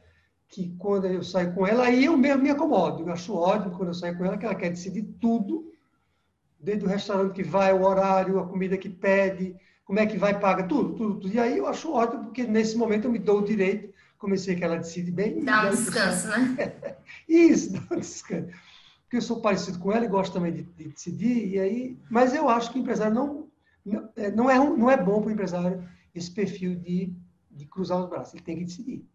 que 0.48 0.74
quando 0.78 1.06
eu 1.06 1.22
saio 1.22 1.52
com 1.52 1.66
ela, 1.66 1.86
aí 1.86 2.04
eu 2.04 2.16
mesmo 2.16 2.42
me 2.42 2.50
acomodo. 2.50 3.02
Eu 3.02 3.12
acho 3.12 3.34
ótimo 3.34 3.76
quando 3.76 3.88
eu 3.88 3.94
saio 3.94 4.16
com 4.16 4.24
ela, 4.24 4.38
que 4.38 4.46
ela 4.46 4.54
quer 4.54 4.70
decidir 4.70 5.02
tudo, 5.20 5.70
desde 6.58 6.84
o 6.84 6.88
restaurante 6.88 7.34
que 7.34 7.42
vai, 7.42 7.72
o 7.72 7.84
horário, 7.84 8.38
a 8.38 8.46
comida 8.46 8.78
que 8.78 8.88
pede, 8.88 9.56
como 9.84 9.98
é 9.98 10.06
que 10.06 10.16
vai, 10.16 10.38
paga, 10.38 10.64
tudo, 10.64 10.94
tudo, 10.94 11.20
tudo. 11.20 11.34
E 11.34 11.38
aí 11.38 11.58
eu 11.58 11.66
acho 11.66 11.92
ótimo, 11.92 12.24
porque 12.24 12.44
nesse 12.44 12.76
momento 12.76 13.04
eu 13.04 13.12
me 13.12 13.18
dou 13.18 13.40
o 13.40 13.44
direito, 13.44 13.92
comecei 14.18 14.56
que 14.56 14.64
ela 14.64 14.78
decide 14.78 15.10
bem. 15.10 15.44
Dá 15.44 15.66
um 15.66 15.70
descanso, 15.70 16.28
né? 16.28 16.96
Isso, 17.28 17.72
dá 17.72 17.94
um 17.94 18.00
descanso. 18.00 18.48
Porque 19.02 19.16
eu 19.18 19.22
sou 19.22 19.40
parecido 19.40 19.78
com 19.78 19.92
ela 19.92 20.04
e 20.04 20.08
gosto 20.08 20.32
também 20.32 20.52
de, 20.52 20.62
de 20.62 20.88
decidir, 20.88 21.48
e 21.48 21.60
aí... 21.60 21.98
Mas 22.08 22.34
eu 22.34 22.48
acho 22.48 22.72
que 22.72 22.78
o 22.78 22.80
empresário 22.80 23.14
não, 23.14 23.48
não, 23.84 24.08
é, 24.16 24.30
não, 24.30 24.50
é, 24.50 24.58
não 24.58 24.90
é 24.90 24.96
bom 24.96 25.20
para 25.20 25.28
o 25.28 25.32
empresário 25.32 25.86
esse 26.14 26.30
perfil 26.30 26.76
de, 26.76 27.12
de 27.50 27.66
cruzar 27.66 28.00
os 28.00 28.08
braços, 28.08 28.34
ele 28.34 28.42
tem 28.42 28.56
que 28.56 28.64
decidir. 28.64 29.06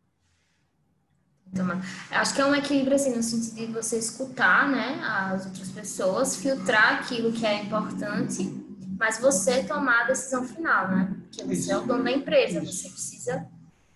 Então, 1.51 1.65
acho 2.11 2.35
que 2.35 2.41
é 2.41 2.45
um 2.45 2.53
equilíbrio 2.53 2.95
assim 2.95 3.15
no 3.15 3.23
sentido 3.23 3.55
de 3.55 3.73
você 3.73 3.97
escutar, 3.97 4.69
né, 4.69 4.99
as 5.01 5.47
outras 5.47 5.71
pessoas, 5.71 6.35
filtrar 6.35 6.99
aquilo 6.99 7.31
que 7.33 7.43
é 7.43 7.63
importante 7.63 8.68
mas 8.99 9.17
você 9.17 9.63
tomar 9.63 10.01
a 10.01 10.07
decisão 10.07 10.43
final, 10.43 10.89
né? 10.89 11.15
Porque 11.21 11.43
você 11.45 11.53
Isso. 11.53 11.71
é 11.71 11.77
o 11.77 11.85
dono 11.85 12.03
da 12.03 12.11
empresa, 12.11 12.61
Isso. 12.61 12.73
você 12.73 12.89
precisa 12.89 13.47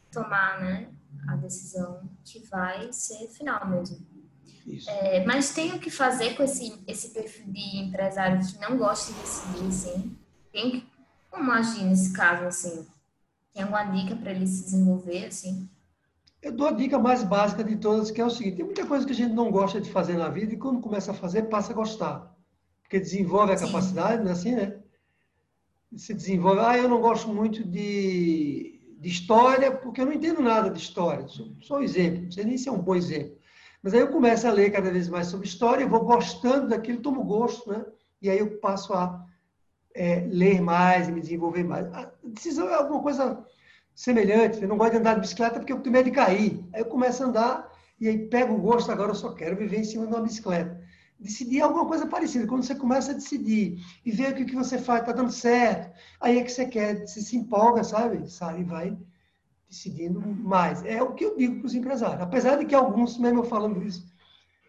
tomar, 0.09 0.61
né, 0.61 0.87
a 1.27 1.35
decisão 1.35 2.09
que 2.23 2.39
vai 2.47 2.91
ser 2.93 3.27
final 3.27 3.67
mesmo. 3.67 3.97
É, 4.87 5.25
mas 5.25 5.53
tem 5.53 5.73
o 5.73 5.79
que 5.79 5.89
fazer 5.89 6.35
com 6.35 6.43
esse, 6.43 6.81
esse 6.87 7.09
perfil 7.09 7.51
de 7.51 7.79
empresário 7.79 8.39
que 8.39 8.57
não 8.59 8.77
gosta 8.77 9.11
de 9.11 9.19
decidir, 9.19 9.67
assim? 9.67 10.17
Tem 10.53 10.71
que, 10.71 10.87
como 11.29 11.51
agir 11.51 11.83
nesse 11.83 12.13
caso, 12.13 12.45
assim? 12.45 12.87
Tem 13.53 13.63
alguma 13.63 13.83
dica 13.83 14.15
para 14.15 14.31
ele 14.31 14.47
se 14.47 14.63
desenvolver, 14.63 15.25
assim? 15.25 15.69
Eu 16.41 16.53
dou 16.53 16.67
a 16.67 16.71
dica 16.71 16.97
mais 16.97 17.23
básica 17.23 17.61
de 17.61 17.75
todas, 17.75 18.09
que 18.09 18.21
é 18.21 18.25
o 18.25 18.29
seguinte: 18.29 18.55
tem 18.55 18.65
muita 18.65 18.85
coisa 18.85 19.05
que 19.05 19.11
a 19.11 19.15
gente 19.15 19.33
não 19.33 19.51
gosta 19.51 19.81
de 19.81 19.91
fazer 19.91 20.17
na 20.17 20.29
vida 20.29 20.53
e 20.53 20.57
quando 20.57 20.79
começa 20.79 21.11
a 21.11 21.15
fazer, 21.15 21.43
passa 21.43 21.73
a 21.73 21.75
gostar. 21.75 22.33
Porque 22.81 22.99
desenvolve 22.99 23.51
a 23.51 23.57
Sim. 23.57 23.65
capacidade, 23.65 24.23
não 24.23 24.29
é 24.29 24.33
assim, 24.33 24.55
né? 24.55 24.82
Se 25.97 26.13
desenvolve. 26.13 26.61
Ah, 26.61 26.77
eu 26.77 26.89
não 26.89 27.01
gosto 27.01 27.27
muito 27.29 27.63
de, 27.63 28.79
de 28.99 29.09
história, 29.09 29.71
porque 29.71 30.01
eu 30.01 30.05
não 30.05 30.13
entendo 30.13 30.41
nada 30.41 30.69
de 30.69 30.79
história. 30.79 31.25
Só 31.61 31.77
um 31.77 31.83
exemplo, 31.83 32.23
não 32.23 32.31
sei 32.31 32.45
nem 32.45 32.57
se 32.57 32.69
é 32.69 32.71
um 32.71 32.81
bom 32.81 32.95
exemplo. 32.95 33.37
Mas 33.81 33.93
aí 33.93 33.99
eu 33.99 34.07
começo 34.09 34.47
a 34.47 34.51
ler 34.51 34.71
cada 34.71 34.91
vez 34.91 35.09
mais 35.09 35.27
sobre 35.27 35.47
história, 35.47 35.83
eu 35.83 35.89
vou 35.89 36.05
gostando 36.05 36.69
daquilo, 36.69 37.01
tomo 37.01 37.23
gosto, 37.23 37.69
né? 37.69 37.85
E 38.21 38.29
aí 38.29 38.39
eu 38.39 38.57
passo 38.59 38.93
a 38.93 39.25
é, 39.93 40.25
ler 40.29 40.61
mais 40.61 41.07
e 41.09 41.11
me 41.11 41.19
desenvolver 41.19 41.63
mais. 41.63 41.85
A 41.93 42.11
decisão 42.23 42.69
é 42.69 42.75
alguma 42.75 43.01
coisa 43.01 43.45
semelhante. 43.93 44.61
Eu 44.61 44.69
não 44.69 44.77
gosto 44.77 44.93
de 44.93 44.97
andar 44.99 45.15
de 45.15 45.21
bicicleta 45.21 45.59
porque 45.59 45.73
eu 45.73 45.81
tenho 45.81 45.93
medo 45.93 46.05
de 46.05 46.11
cair. 46.11 46.65
Aí 46.73 46.81
eu 46.81 46.85
começo 46.85 47.23
a 47.23 47.27
andar 47.27 47.71
e 47.99 48.07
aí 48.07 48.29
pego 48.29 48.53
o 48.53 48.61
gosto, 48.61 48.91
agora 48.91 49.11
eu 49.11 49.15
só 49.15 49.33
quero 49.33 49.57
viver 49.57 49.79
em 49.79 49.83
cima 49.83 50.07
de 50.07 50.13
uma 50.13 50.21
bicicleta 50.21 50.82
decidir 51.23 51.61
alguma 51.61 51.85
coisa 51.85 52.05
parecida. 52.05 52.45
Quando 52.45 52.63
você 52.63 52.75
começa 52.75 53.11
a 53.11 53.15
decidir 53.15 53.79
e 54.05 54.11
ver 54.11 54.35
que 54.35 54.43
o 54.43 54.45
que 54.45 54.55
você 54.55 54.77
faz 54.77 55.01
está 55.01 55.13
dando 55.13 55.31
certo, 55.31 55.91
aí 56.19 56.37
é 56.37 56.43
que 56.43 56.51
você 56.51 56.65
quer, 56.65 57.07
você 57.07 57.21
se 57.21 57.37
empolga, 57.37 57.83
sabe? 57.83 58.29
Sai 58.29 58.59
e 58.59 58.63
vai 58.63 58.97
decidindo 59.69 60.19
mais. 60.21 60.83
É 60.83 61.01
o 61.01 61.13
que 61.13 61.25
eu 61.25 61.35
digo 61.37 61.59
para 61.59 61.67
os 61.67 61.73
empresários. 61.73 62.21
Apesar 62.21 62.57
de 62.57 62.65
que 62.65 62.75
alguns, 62.75 63.17
mesmo 63.17 63.39
eu 63.39 63.45
falando 63.45 63.81
isso, 63.81 64.05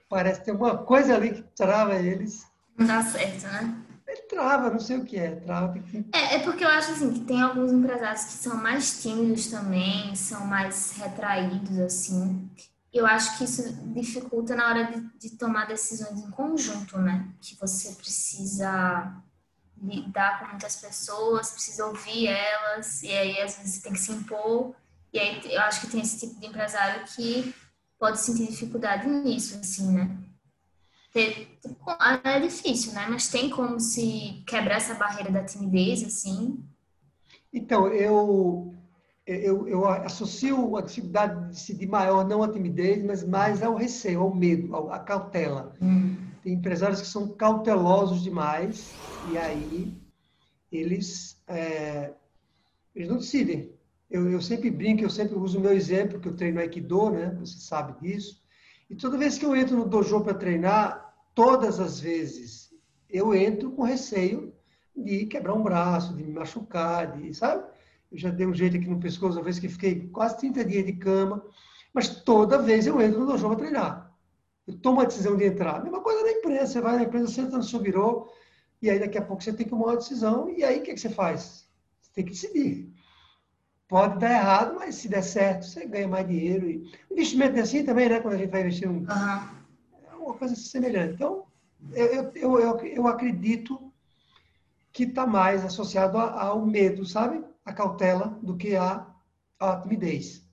parece 0.08 0.44
ter 0.44 0.52
alguma 0.52 0.78
coisa 0.78 1.14
ali 1.14 1.34
que 1.34 1.42
trava 1.42 1.96
eles. 1.96 2.46
Não 2.78 2.86
dá 2.86 3.02
certo, 3.02 3.42
né? 3.42 3.76
Ele 4.06 4.22
trava, 4.22 4.70
não 4.70 4.78
sei 4.78 4.98
o 4.98 5.04
que 5.04 5.18
é. 5.18 5.34
Trava, 5.36 5.72
que... 5.72 6.04
é, 6.12 6.36
é 6.36 6.38
porque 6.38 6.64
eu 6.64 6.68
acho 6.68 6.92
assim 6.92 7.12
que 7.12 7.20
tem 7.20 7.42
alguns 7.42 7.72
empresários 7.72 8.24
que 8.24 8.32
são 8.32 8.56
mais 8.56 9.02
tímidos 9.02 9.48
também, 9.48 10.14
são 10.14 10.46
mais 10.46 10.92
retraídos, 10.96 11.78
assim 11.80 12.48
eu 12.94 13.06
acho 13.06 13.36
que 13.36 13.44
isso 13.44 13.62
dificulta 13.92 14.54
na 14.54 14.68
hora 14.68 14.84
de, 14.84 15.00
de, 15.18 15.36
tomar 15.36 15.66
decisões 15.66 16.20
em 16.20 16.30
conjunto, 16.30 16.96
né? 16.98 17.28
Que 17.40 17.56
você 17.56 17.92
precisa 17.92 19.20
lidar 19.82 20.38
com 20.38 20.46
muitas 20.50 20.76
pessoas, 20.76 21.50
precisa 21.50 21.86
ouvir 21.86 22.28
elas, 22.28 23.02
e 23.02 23.10
aí 23.10 23.40
às 23.40 23.58
vezes 23.58 23.82
tem 23.82 23.92
que 23.92 23.98
se 23.98 24.12
impor. 24.12 24.74
E 25.12 25.18
aí 25.18 25.40
eu 25.52 25.60
acho 25.62 25.80
que 25.80 25.88
tem 25.88 26.00
esse 26.00 26.20
tipo 26.20 26.38
de 26.40 26.46
empresário 26.46 27.04
que 27.06 27.54
pode 27.98 28.20
sentir 28.20 28.46
dificuldade 28.46 29.08
nisso, 29.08 29.58
assim, 29.58 29.92
né? 29.92 30.16
É 32.24 32.40
difícil, 32.40 32.92
né? 32.92 33.06
Mas 33.08 33.28
tem 33.28 33.48
como 33.50 33.78
se 33.78 34.42
quebrar 34.46 34.76
essa 34.76 34.94
barreira 34.94 35.30
da 35.30 35.44
timidez, 35.44 36.02
assim? 36.02 36.64
Então, 37.52 37.86
eu 37.88 38.74
eu, 39.26 39.66
eu 39.66 39.86
associo 39.86 40.76
a 40.76 40.82
dificuldade 40.82 41.40
de 41.40 41.48
decidir 41.48 41.86
maior 41.86 42.26
não 42.26 42.42
à 42.42 42.48
timidez, 42.48 43.02
mas 43.02 43.24
mais 43.24 43.62
ao 43.62 43.74
receio, 43.74 44.20
ao 44.20 44.34
medo, 44.34 44.76
à 44.90 44.98
cautela. 44.98 45.74
Hum. 45.80 46.16
Tem 46.42 46.52
empresários 46.52 47.00
que 47.00 47.06
são 47.06 47.28
cautelosos 47.28 48.22
demais 48.22 49.00
e 49.22 49.36
aí 49.36 49.96
eles, 50.70 51.42
é, 51.48 52.12
eles 52.94 53.08
não 53.08 53.16
decidem. 53.16 53.72
Eu, 54.10 54.30
eu 54.30 54.42
sempre 54.42 54.70
brinco, 54.70 55.02
eu 55.02 55.10
sempre 55.10 55.34
uso 55.36 55.58
o 55.58 55.60
meu 55.60 55.72
exemplo, 55.72 56.20
que 56.20 56.28
eu 56.28 56.36
treino 56.36 56.60
Aikido, 56.60 57.10
né? 57.10 57.34
Você 57.40 57.58
sabe 57.58 57.98
disso. 58.00 58.42
E 58.90 58.94
toda 58.94 59.16
vez 59.16 59.38
que 59.38 59.46
eu 59.46 59.56
entro 59.56 59.76
no 59.76 59.86
dojo 59.86 60.20
para 60.20 60.34
treinar, 60.34 61.14
todas 61.34 61.80
as 61.80 61.98
vezes 61.98 62.72
eu 63.08 63.34
entro 63.34 63.70
com 63.72 63.82
receio 63.82 64.52
de 64.94 65.26
quebrar 65.26 65.54
um 65.54 65.62
braço, 65.62 66.14
de 66.14 66.22
me 66.22 66.32
machucar, 66.32 67.16
de, 67.16 67.32
sabe? 67.32 67.64
Eu 68.14 68.18
já 68.18 68.30
dei 68.30 68.46
um 68.46 68.54
jeito 68.54 68.76
aqui 68.76 68.86
no 68.88 69.00
pescoço, 69.00 69.36
uma 69.36 69.42
vez 69.42 69.58
que 69.58 69.68
fiquei 69.68 70.06
quase 70.06 70.38
30 70.38 70.64
dias 70.64 70.86
de 70.86 70.92
cama, 70.92 71.44
mas 71.92 72.08
toda 72.22 72.62
vez 72.62 72.86
eu 72.86 73.02
entro 73.02 73.18
no 73.18 73.26
dojo 73.26 73.48
para 73.48 73.56
treinar. 73.56 74.14
Eu 74.68 74.78
tomo 74.78 75.00
a 75.00 75.04
decisão 75.04 75.36
de 75.36 75.44
entrar. 75.44 75.82
Mesma 75.82 76.00
coisa 76.00 76.22
na 76.22 76.30
empresa, 76.30 76.66
você 76.66 76.80
vai 76.80 76.94
na 76.94 77.02
empresa, 77.02 77.26
senta 77.26 77.56
no 77.56 77.62
seu 77.64 77.80
birô, 77.80 78.32
e 78.80 78.88
aí 78.88 79.00
daqui 79.00 79.18
a 79.18 79.22
pouco 79.22 79.42
você 79.42 79.52
tem 79.52 79.64
que 79.64 79.70
tomar 79.70 79.86
uma 79.86 79.96
decisão, 79.96 80.48
e 80.48 80.62
aí 80.62 80.78
o 80.78 80.82
que, 80.84 80.94
que 80.94 81.00
você 81.00 81.10
faz? 81.10 81.68
Você 82.00 82.10
tem 82.14 82.24
que 82.24 82.30
decidir. 82.30 82.94
Pode 83.88 84.20
dar 84.20 84.30
errado, 84.30 84.76
mas 84.76 84.94
se 84.94 85.08
der 85.08 85.22
certo, 85.22 85.66
você 85.66 85.84
ganha 85.84 86.06
mais 86.06 86.28
dinheiro. 86.28 86.70
E 86.70 86.88
investimento 87.10 87.58
é 87.58 87.62
assim 87.62 87.84
também, 87.84 88.08
né? 88.08 88.20
Quando 88.20 88.34
a 88.34 88.38
gente 88.38 88.50
vai 88.50 88.60
investir 88.60 88.88
um... 88.88 89.04
É 90.08 90.14
uma 90.14 90.34
coisa 90.34 90.54
semelhante. 90.54 91.14
Então, 91.14 91.46
eu, 91.92 92.30
eu, 92.32 92.60
eu, 92.60 92.78
eu 92.86 93.06
acredito 93.08 93.92
que 94.92 95.02
está 95.02 95.26
mais 95.26 95.64
associado 95.64 96.16
ao 96.16 96.64
medo, 96.64 97.04
sabe? 97.04 97.42
A 97.64 97.72
cautela 97.72 98.38
do 98.42 98.56
que 98.56 98.76
a, 98.76 99.06
a 99.58 99.76
timidez. 99.80 100.44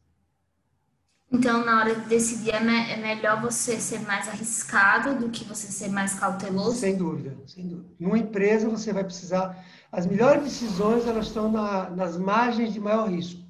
Então, 1.34 1.64
na 1.64 1.80
hora 1.80 1.96
de 1.96 2.08
decidir, 2.10 2.54
é, 2.54 2.60
me 2.60 2.92
é, 2.92 2.98
melhor 2.98 3.42
você 3.42 3.80
ser 3.80 4.00
mais 4.02 4.28
arriscado 4.28 5.16
do 5.16 5.30
que 5.30 5.46
você 5.46 5.68
ser 5.68 5.88
mais 5.88 6.14
cauteloso? 6.14 6.76
Sem 6.76 6.98
dúvida, 6.98 7.38
sem 7.48 7.68
dúvida. 7.68 7.90
Numa 8.00 8.18
empresa, 8.18 8.68
você 8.68 8.92
vai 8.92 9.04
precisar... 9.04 9.66
As 9.92 10.06
melhores 10.06 10.44
decisões, 10.44 11.06
elas 11.06 11.28
estão 11.28 11.52
na, 11.52 11.90
nas 11.90 12.18
margens 12.18 12.74
de 12.74 12.80
maior 12.80 13.10
risco. 13.10 13.42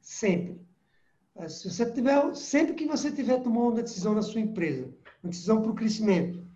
Sempre. 0.00 0.60
Se 1.48 1.70
você 1.70 1.90
tiver, 1.90 2.34
sempre 2.34 2.74
que 2.74 2.86
você 2.86 3.10
tiver 3.10 3.42
tomando 3.42 3.72
uma 3.72 3.82
decisão 3.82 4.14
na 4.14 4.22
sua 4.22 4.40
empresa, 4.40 4.90
uma 5.22 5.30
decisão 5.30 5.62
para 5.62 5.70
o 5.70 5.74
crescimento, 5.74 6.46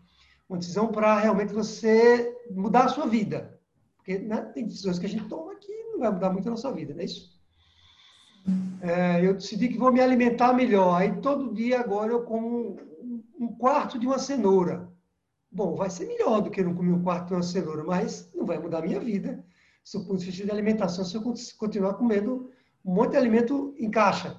uma 0.49 0.59
decisão 0.59 0.89
para 0.89 1.19
realmente 1.19 1.53
você 1.55 2.35
mudar 2.51 2.85
a 2.85 2.89
sua 2.89 3.07
vida. 3.07 3.59
Porque 3.97 4.19
né, 4.19 4.43
tem 4.55 4.67
decisões 4.67 4.99
que 4.99 5.07
a 5.07 5.09
gente 5.09 5.27
toma 5.29 5.55
que 5.55 5.73
não 5.95 6.01
vai 6.01 6.11
mudar 6.11 6.31
muito 6.31 6.47
a 6.47 6.51
nossa 6.51 6.73
vida, 6.73 6.93
não 6.93 7.01
é 7.01 7.05
isso? 7.05 7.33
É, 8.81 9.25
eu 9.25 9.35
decidi 9.35 9.69
que 9.69 9.79
vou 9.79 9.93
me 9.93 10.01
alimentar 10.01 10.53
melhor. 10.53 10.95
Aí 10.95 11.21
todo 11.21 11.55
dia 11.55 11.81
agora 11.81 12.13
eu 12.13 12.23
como 12.23 12.77
um, 13.39 13.49
quarto 13.49 13.99
de 13.99 14.07
uma 14.07 14.19
cenoura. 14.19 14.93
Bom, 15.51 15.75
vai 15.77 15.89
ser 15.89 16.07
melhor 16.07 16.41
do 16.43 16.51
que 16.51 16.63
não 16.63 16.75
comer 16.75 16.93
um 16.93 17.03
quarto 17.03 17.29
de 17.29 17.35
uma 17.35 17.43
cenoura, 17.43 17.85
mas 17.85 18.31
não 18.35 18.45
vai 18.45 18.59
mudar 18.59 18.79
a 18.79 18.83
minha 18.83 19.01
vida. 19.01 19.45
Se 19.83 19.97
eu 19.97 20.05
ponto 20.05 20.19
de 20.19 20.51
alimentação, 20.51 21.05
se 21.05 21.17
eu 21.17 21.23
continuar 21.57 21.95
comendo 21.95 22.51
um 22.85 22.95
monte 22.95 23.13
de 23.13 23.17
alimento 23.17 23.75
em 23.79 23.91
caixa. 23.91 24.37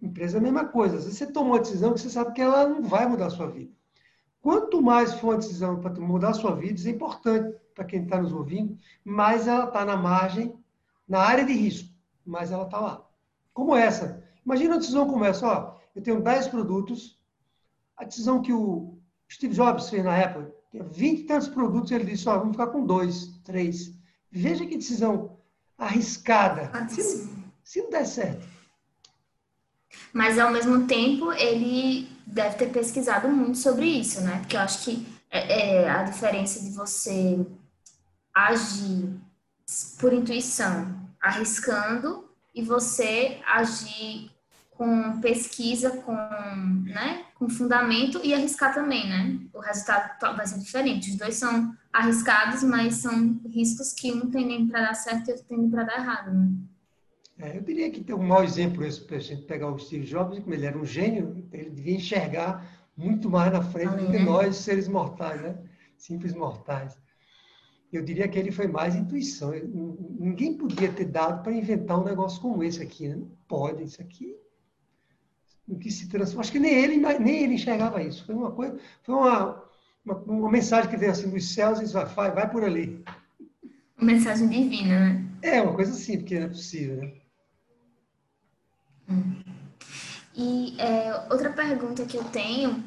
Empresa 0.00 0.36
é 0.36 0.40
a 0.40 0.42
mesma 0.42 0.66
coisa. 0.66 0.96
Às 0.96 1.04
vezes 1.04 1.18
você 1.18 1.26
tomou 1.26 1.52
uma 1.52 1.60
decisão 1.60 1.94
que 1.94 2.00
você 2.00 2.10
sabe 2.10 2.32
que 2.32 2.40
ela 2.40 2.68
não 2.68 2.82
vai 2.82 3.06
mudar 3.06 3.26
a 3.26 3.30
sua 3.30 3.46
vida. 3.46 3.70
Quanto 4.40 4.82
mais 4.82 5.14
for 5.14 5.28
uma 5.28 5.36
decisão 5.36 5.80
para 5.80 5.94
mudar 6.00 6.30
a 6.30 6.34
sua 6.34 6.56
vida, 6.56 6.74
isso 6.74 6.88
é 6.88 6.90
importante 6.90 7.56
para 7.74 7.84
quem 7.84 8.02
está 8.02 8.20
nos 8.20 8.32
ouvindo, 8.32 8.76
mais 9.04 9.46
ela 9.46 9.64
está 9.64 9.84
na 9.84 9.96
margem, 9.96 10.52
na 11.08 11.20
área 11.20 11.44
de 11.44 11.52
risco, 11.52 11.88
mais 12.24 12.50
ela 12.50 12.64
está 12.64 12.78
lá 12.78 13.06
como 13.52 13.76
essa. 13.76 14.22
Imagina 14.44 14.74
uma 14.74 14.80
decisão 14.80 15.06
como 15.06 15.24
essa, 15.24 15.46
ó, 15.46 15.78
eu 15.94 16.02
tenho 16.02 16.22
10 16.22 16.48
produtos, 16.48 17.18
a 17.96 18.04
decisão 18.04 18.42
que 18.42 18.52
o 18.52 18.98
Steve 19.30 19.54
Jobs 19.54 19.88
fez 19.88 20.04
na 20.04 20.18
Apple, 20.18 20.46
tinha 20.70 20.82
20 20.82 21.20
e 21.20 21.24
tantos 21.24 21.48
produtos, 21.48 21.90
ele 21.90 22.04
disse, 22.04 22.28
ó, 22.28 22.38
vamos 22.38 22.52
ficar 22.52 22.68
com 22.68 22.84
dois, 22.84 23.28
três. 23.44 23.94
Veja 24.30 24.66
que 24.66 24.76
decisão 24.76 25.38
arriscada, 25.76 26.70
se, 26.88 27.30
se 27.62 27.82
não 27.82 27.90
der 27.90 28.06
certo. 28.06 28.46
Mas, 30.12 30.38
ao 30.38 30.50
mesmo 30.50 30.86
tempo, 30.86 31.32
ele 31.32 32.08
deve 32.26 32.56
ter 32.56 32.72
pesquisado 32.72 33.28
muito 33.28 33.58
sobre 33.58 33.86
isso, 33.86 34.22
né? 34.22 34.38
Porque 34.38 34.56
eu 34.56 34.60
acho 34.60 34.84
que 34.84 35.06
é, 35.30 35.82
é 35.82 35.90
a 35.90 36.02
diferença 36.02 36.60
de 36.60 36.70
você 36.70 37.46
agir 38.34 39.20
por 39.98 40.12
intuição, 40.12 41.01
arriscando, 41.22 42.28
e 42.54 42.62
você 42.62 43.38
agir 43.46 44.30
com 44.70 45.20
pesquisa, 45.20 45.90
com, 45.90 46.12
né, 46.84 47.26
com 47.34 47.48
fundamento 47.48 48.20
e 48.24 48.34
arriscar 48.34 48.74
também, 48.74 49.08
né? 49.08 49.38
O 49.52 49.60
resultado 49.60 50.36
vai 50.36 50.46
ser 50.46 50.58
diferente. 50.58 51.10
Os 51.10 51.16
dois 51.16 51.36
são 51.36 51.72
arriscados, 51.92 52.62
mas 52.62 52.94
são 52.94 53.40
riscos 53.48 53.92
que 53.92 54.10
um 54.12 54.30
tem 54.30 54.46
nem 54.46 54.66
para 54.66 54.80
dar 54.80 54.94
certo 54.94 55.28
e 55.28 55.32
outro 55.32 55.46
tem 55.46 55.70
para 55.70 55.84
dar 55.84 55.98
errado, 55.98 56.34
né? 56.34 56.50
É, 57.38 57.56
eu 57.56 57.62
diria 57.62 57.90
que 57.90 58.02
tem 58.02 58.14
um 58.14 58.22
mau 58.22 58.44
exemplo 58.44 58.84
esse 58.84 59.00
para 59.00 59.16
a 59.16 59.20
gente 59.20 59.42
pegar 59.42 59.70
o 59.70 59.78
Steve 59.78 60.06
Jobs, 60.06 60.38
como 60.38 60.54
ele 60.54 60.66
era 60.66 60.78
um 60.78 60.84
gênio, 60.84 61.46
ele 61.52 61.70
devia 61.70 61.96
enxergar 61.96 62.66
muito 62.96 63.30
mais 63.30 63.52
na 63.52 63.62
frente 63.62 63.96
do 63.96 64.06
que 64.06 64.18
né? 64.18 64.24
nós, 64.24 64.56
seres 64.56 64.86
mortais, 64.86 65.40
né? 65.40 65.56
Simples 65.96 66.34
mortais 66.34 66.96
eu 67.92 68.02
diria 68.02 68.26
que 68.26 68.38
ele 68.38 68.50
foi 68.50 68.66
mais 68.66 68.94
intuição. 68.94 69.52
ninguém 70.18 70.56
podia 70.56 70.90
ter 70.90 71.04
dado 71.04 71.42
para 71.42 71.52
inventar 71.52 72.00
um 72.00 72.04
negócio 72.04 72.40
como 72.40 72.64
esse 72.64 72.82
aqui. 72.82 73.08
Né? 73.08 73.16
Não 73.16 73.30
pode, 73.46 73.84
isso 73.84 74.00
aqui. 74.00 74.34
O 75.68 75.78
que 75.78 75.90
se 75.90 76.08
transforma. 76.08 76.40
Acho 76.40 76.52
que 76.52 76.58
nem 76.58 76.72
ele, 76.72 76.96
nem 76.96 77.44
ele 77.44 77.54
enxergava 77.54 78.02
isso. 78.02 78.24
Foi 78.24 78.34
uma 78.34 78.50
coisa, 78.50 78.78
foi 79.02 79.14
uma, 79.14 79.62
uma, 80.04 80.14
uma 80.16 80.50
mensagem 80.50 80.90
que 80.90 80.96
veio 80.96 81.12
assim 81.12 81.28
dos 81.28 81.52
céus 81.52 81.78
e 81.78 81.82
disse, 81.82 81.92
vai, 81.92 82.30
vai 82.30 82.50
por 82.50 82.64
ali. 82.64 83.04
Uma 83.98 84.12
mensagem 84.12 84.48
divina, 84.48 84.98
né? 84.98 85.24
É, 85.42 85.60
uma 85.60 85.74
coisa 85.74 85.92
assim, 85.92 86.18
porque 86.18 86.38
não 86.38 86.46
é 86.46 86.48
possível, 86.48 86.96
né? 86.96 87.12
Hum. 89.08 89.42
E 90.34 90.80
é, 90.80 91.14
outra 91.30 91.52
pergunta 91.52 92.06
que 92.06 92.16
eu 92.16 92.24
tenho 92.24 92.82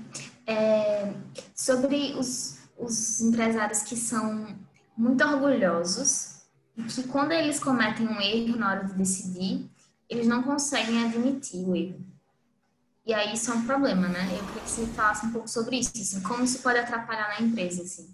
é 0.48 1.13
sobre 1.54 2.13
os, 2.18 2.60
os 2.78 3.22
empresários 3.22 3.84
que 3.84 3.96
são 3.96 4.64
muito 4.98 5.24
orgulhosos 5.24 6.42
e 6.78 6.84
que 6.84 7.04
quando 7.08 7.32
eles 7.32 7.60
cometem 7.60 8.08
um 8.08 8.20
erro 8.20 8.58
na 8.58 8.72
hora 8.72 8.84
de 8.86 8.94
decidir, 8.94 9.70
eles 10.10 10.28
não 10.28 10.44
conseguem 10.44 11.04
admitir 11.04 11.68
o 11.68 11.76
erro. 11.76 12.00
E 13.06 13.14
aí 13.14 13.34
isso 13.34 13.52
é 13.52 13.54
um 13.54 13.66
problema, 13.66 14.08
né? 14.08 14.24
Eu 14.32 14.46
queria 14.48 14.62
que 14.64 14.70
você 14.70 14.86
falasse 14.88 15.26
um 15.26 15.32
pouco 15.32 15.48
sobre 15.48 15.78
isso, 15.78 15.92
assim, 15.96 16.22
como 16.22 16.44
isso 16.44 16.62
pode 16.62 16.80
atrapalhar 16.80 17.30
na 17.30 17.46
empresa, 17.46 17.84
assim. 17.84 18.14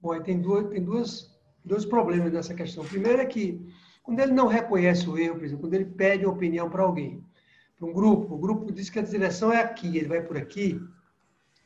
Bom, 0.00 0.20
tem 0.20 0.40
duas, 0.40 0.68
tem 0.68 0.82
duas, 0.82 1.30
dois 1.64 1.84
problemas 1.84 2.32
nessa 2.32 2.54
questão. 2.54 2.82
O 2.82 2.88
primeiro 2.88 3.22
é 3.22 3.24
que 3.26 3.72
quando 4.02 4.20
ele 4.20 4.32
não 4.32 4.48
reconhece 4.48 5.08
o 5.08 5.16
erro, 5.16 5.36
por 5.36 5.44
exemplo, 5.44 5.62
quando 5.62 5.74
ele 5.74 5.86
pede 5.86 6.26
opinião 6.26 6.68
para 6.68 6.82
alguém, 6.82 7.24
para 7.76 7.86
um 7.86 7.92
grupo, 7.92 8.34
o 8.34 8.38
grupo 8.38 8.72
diz 8.72 8.90
que 8.90 8.98
a 8.98 9.02
direção 9.02 9.52
é 9.52 9.62
aqui, 9.62 9.96
ele 9.96 10.08
vai 10.08 10.22
por 10.22 10.36
aqui, 10.36 10.80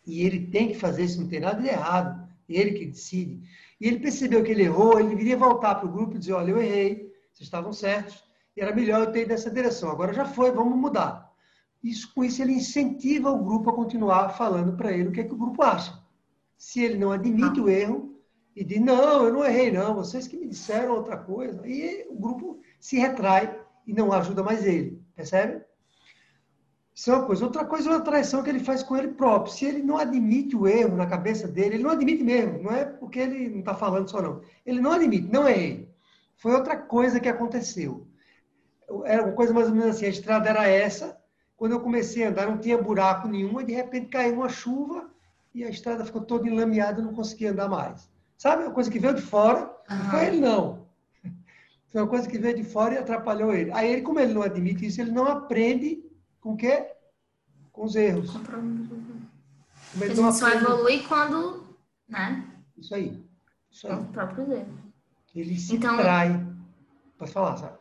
e 0.07 0.23
ele 0.23 0.47
tem 0.47 0.69
que 0.69 0.75
fazer 0.75 1.05
isso, 1.05 1.21
não 1.21 1.29
tem 1.29 1.41
nada 1.41 1.61
de 1.61 1.69
errado, 1.69 2.29
ele 2.49 2.73
que 2.73 2.87
decide 2.87 3.43
e 3.81 3.87
ele 3.87 4.01
percebeu 4.01 4.43
que 4.43 4.51
ele 4.51 4.65
errou, 4.65 4.99
ele 4.99 5.11
deveria 5.11 5.37
voltar 5.37 5.77
para 5.77 5.89
o 5.89 5.93
grupo 5.93 6.17
e 6.17 6.19
dizer, 6.19 6.33
olha, 6.33 6.51
eu 6.51 6.59
errei, 6.59 7.13
vocês 7.33 7.47
estavam 7.47 7.73
certos, 7.73 8.25
e 8.57 8.61
era 8.61 8.75
melhor 8.75 9.01
eu 9.01 9.13
ter 9.13 9.23
ido 9.23 9.31
nessa 9.31 9.51
direção. 9.51 9.91
Agora 9.91 10.13
já 10.13 10.25
foi, 10.25 10.51
vamos 10.51 10.77
mudar. 10.77 11.33
Isso, 11.83 12.13
com 12.13 12.25
isso, 12.25 12.43
ele 12.43 12.55
incentiva 12.55 13.31
o 13.31 13.45
grupo 13.45 13.71
a 13.71 13.75
continuar 13.75 14.31
falando 14.31 14.77
para 14.77 14.93
ele 14.93 15.09
o 15.09 15.13
que, 15.13 15.21
é 15.21 15.25
que 15.25 15.35
o 15.35 15.39
grupo 15.39 15.63
acha. 15.63 15.97
Se 16.57 16.83
ele 16.83 16.99
não 16.99 17.13
admite 17.13 17.61
o 17.61 17.69
erro 17.69 18.21
e 18.57 18.65
diz, 18.65 18.81
não, 18.81 19.25
eu 19.25 19.33
não 19.33 19.45
errei, 19.45 19.71
não, 19.71 19.95
vocês 19.95 20.27
que 20.27 20.37
me 20.37 20.49
disseram 20.49 20.95
outra 20.95 21.17
coisa, 21.17 21.63
aí 21.63 22.05
o 22.11 22.19
grupo 22.19 22.61
se 22.81 22.99
retrai 22.99 23.61
e 23.87 23.93
não 23.93 24.13
ajuda 24.13 24.43
mais 24.43 24.67
ele, 24.67 25.01
percebe? 25.15 25.65
Isso 26.99 27.13
é 27.13 27.15
uma 27.15 27.27
coisa. 27.27 27.45
Outra 27.45 27.65
coisa 27.65 27.89
é 27.89 27.93
uma 27.93 28.01
traição 28.01 28.43
que 28.43 28.51
ele 28.51 28.59
faz 28.59 28.83
com 28.83 28.97
ele 28.97 29.07
próprio. 29.13 29.55
Se 29.55 29.65
ele 29.65 29.85
não 29.85 29.99
admite 29.99 30.57
o 30.57 30.67
erro 30.67 30.97
na 30.97 31.07
cabeça 31.07 31.47
dele, 31.47 31.77
ele 31.77 31.85
não 31.85 31.91
admite 31.91 32.25
mesmo. 32.25 32.61
Não 32.61 32.73
é 32.73 32.85
porque 32.85 33.21
ele 33.21 33.49
não 33.51 33.61
está 33.61 33.73
falando 33.73 34.11
só, 34.11 34.21
não. 34.21 34.41
Ele 34.67 34.81
não 34.81 34.91
admite, 34.91 35.31
não 35.33 35.47
é 35.47 35.57
ele. 35.57 35.89
Foi 36.39 36.53
outra 36.53 36.77
coisa 36.77 37.21
que 37.21 37.29
aconteceu. 37.29 38.05
Era 39.05 39.23
uma 39.23 39.33
coisa 39.33 39.55
mais 39.55 39.69
ou 39.69 39.77
menos 39.77 39.95
assim: 39.95 40.07
a 40.07 40.09
estrada 40.09 40.49
era 40.49 40.67
essa. 40.67 41.17
Quando 41.57 41.71
eu 41.71 41.81
comecei 41.81 42.25
a 42.25 42.31
andar, 42.31 42.49
não 42.49 42.59
tinha 42.59 42.77
buraco 42.77 43.29
nenhum, 43.29 43.61
e 43.61 43.65
de 43.65 43.75
repente 43.75 44.07
caiu 44.07 44.35
uma 44.35 44.49
chuva 44.49 45.09
e 45.55 45.63
a 45.63 45.71
estrada 45.71 46.05
ficou 46.05 46.23
toda 46.23 46.49
enlameada, 46.49 47.01
e 47.01 47.05
não 47.05 47.15
conseguia 47.15 47.53
andar 47.53 47.69
mais. 47.69 48.11
Sabe? 48.37 48.65
Uma 48.65 48.73
coisa 48.73 48.91
que 48.91 48.99
veio 48.99 49.15
de 49.15 49.23
fora, 49.23 49.73
não 49.89 50.11
foi 50.11 50.27
ele, 50.27 50.41
não. 50.41 50.89
Foi 51.87 52.03
uma 52.03 52.09
coisa 52.09 52.29
que 52.29 52.39
veio 52.39 52.57
de 52.57 52.65
fora 52.65 52.95
e 52.95 52.99
atrapalhou 52.99 53.55
ele. 53.55 53.71
Aí, 53.73 53.91
ele, 53.91 54.03
como 54.03 54.21
ele 54.21 54.35
não 54.35 54.43
admite 54.43 54.85
isso, 54.85 55.01
ele 55.01 55.11
não 55.11 55.25
aprende 55.25 56.08
com 56.49 56.55
o 56.55 56.57
quê? 56.57 56.87
Com 57.71 57.85
os 57.85 57.95
erros. 57.95 58.31
A 59.95 60.07
gente 60.07 60.39
só 60.39 60.49
evolui 60.49 61.03
quando, 61.03 61.77
né? 62.09 62.51
Isso 62.75 62.95
aí. 62.95 63.23
Isso 63.71 63.87
aí. 63.87 63.95
Com 63.95 64.03
os 64.03 64.09
próprios 64.09 64.49
erros. 64.49 64.79
Ele 65.35 65.59
se 65.59 65.77
então, 65.77 65.99
trai. 65.99 66.47
Pode 67.19 67.33
falar, 67.33 67.57
sabe? 67.59 67.79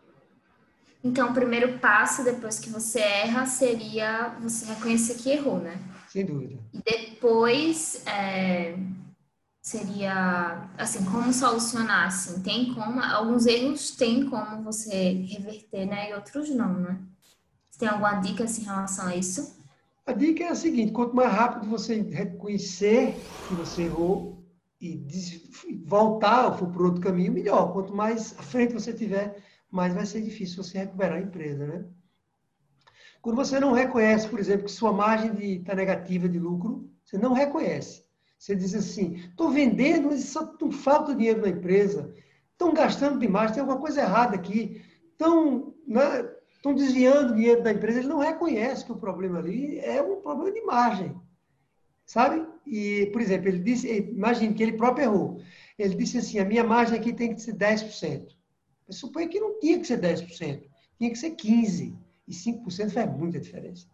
Então, 1.01 1.30
o 1.30 1.34
primeiro 1.34 1.80
passo 1.80 2.25
depois 2.25 2.60
que 2.60 2.69
você 2.69 2.99
erra 2.99 3.45
seria 3.45 4.36
você 4.41 4.65
reconhecer 4.65 5.15
que 5.15 5.30
errou, 5.30 5.60
né? 5.60 5.80
Sem 6.10 6.25
dúvida. 6.25 6.60
E 6.73 6.82
depois 6.82 8.06
é, 8.06 8.77
seria, 9.62 10.69
assim, 10.77 11.06
como 11.06 11.32
solucionar, 11.32 12.08
assim, 12.08 12.41
tem 12.43 12.73
como, 12.73 13.01
alguns 13.01 13.45
erros 13.45 13.91
tem 13.91 14.30
como 14.30 14.62
você 14.62 15.13
reverter, 15.23 15.86
né, 15.86 16.10
e 16.10 16.13
outros 16.13 16.49
não, 16.49 16.73
né? 16.73 16.99
Tem 17.77 17.87
alguma 17.87 18.15
dica, 18.15 18.43
assim, 18.43 18.61
em 18.63 18.65
relação 18.65 19.07
a 19.07 19.15
isso? 19.15 19.55
A 20.05 20.13
dica 20.13 20.43
é 20.43 20.49
a 20.49 20.55
seguinte, 20.55 20.91
quanto 20.91 21.15
mais 21.15 21.31
rápido 21.31 21.69
você 21.69 22.01
reconhecer 22.01 23.39
que 23.43 23.53
você 23.53 23.83
errou 23.83 24.43
e 24.79 25.05
voltar 25.85 26.47
ou 26.47 26.57
for 26.57 26.69
por 26.69 26.85
outro 26.85 27.01
caminho, 27.01 27.31
melhor. 27.31 27.73
Quanto 27.73 27.93
mais 27.93 28.37
à 28.37 28.41
frente 28.43 28.73
você 28.73 28.93
tiver, 28.93 29.43
mais 29.69 29.93
vai 29.93 30.05
ser 30.05 30.21
difícil 30.21 30.63
você 30.63 30.79
recuperar 30.79 31.17
a 31.17 31.21
empresa, 31.21 31.65
né? 31.65 31.85
Quando 33.21 33.35
você 33.35 33.59
não 33.59 33.73
reconhece, 33.73 34.27
por 34.27 34.39
exemplo, 34.39 34.65
que 34.65 34.71
sua 34.71 34.93
margem 34.93 35.59
está 35.59 35.75
negativa 35.75 36.29
de 36.29 36.39
lucro, 36.39 36.89
você 37.03 37.17
não 37.17 37.33
reconhece. 37.33 38.05
Você 38.37 38.55
diz 38.55 38.73
assim, 38.75 39.15
estou 39.15 39.49
vendendo, 39.49 40.07
mas 40.07 40.25
só 40.25 40.55
não 40.61 40.71
falta 40.71 41.15
dinheiro 41.15 41.41
na 41.41 41.49
empresa, 41.49 42.13
estão 42.51 42.73
gastando 42.73 43.19
demais, 43.19 43.51
tem 43.51 43.59
alguma 43.59 43.79
coisa 43.79 44.01
errada 44.01 44.35
aqui, 44.35 44.81
estão 45.11 45.73
né, 45.87 46.01
desviando 46.73 47.35
dinheiro 47.35 47.63
da 47.63 47.71
empresa, 47.71 47.99
ele 47.99 48.07
não 48.07 48.19
reconhece 48.19 48.85
que 48.85 48.91
o 48.91 48.97
problema 48.97 49.39
ali 49.39 49.79
é 49.79 50.01
um 50.01 50.21
problema 50.21 50.51
de 50.51 50.61
margem, 50.61 51.15
sabe? 52.05 52.45
E, 52.65 53.07
por 53.13 53.21
exemplo, 53.21 53.47
ele 53.47 53.59
disse, 53.59 53.87
imagine 53.87 54.53
que 54.53 54.63
ele 54.63 54.73
próprio 54.73 55.05
errou, 55.05 55.41
ele 55.77 55.95
disse 55.95 56.17
assim, 56.17 56.39
a 56.39 56.45
minha 56.45 56.63
margem 56.63 56.97
aqui 56.97 57.13
tem 57.13 57.33
que 57.33 57.41
ser 57.41 57.53
10%. 57.53 58.35
Eu 58.87 58.93
suponho 58.93 59.29
que 59.29 59.39
não 59.39 59.59
tinha 59.59 59.79
que 59.79 59.85
ser 59.85 59.99
10%, 59.99 60.63
tinha 60.97 61.09
que 61.09 61.17
ser 61.17 61.31
15%, 61.31 61.95
e 62.27 62.31
5% 62.33 62.91
faz 62.91 63.17
muita 63.17 63.39
diferença. 63.39 63.87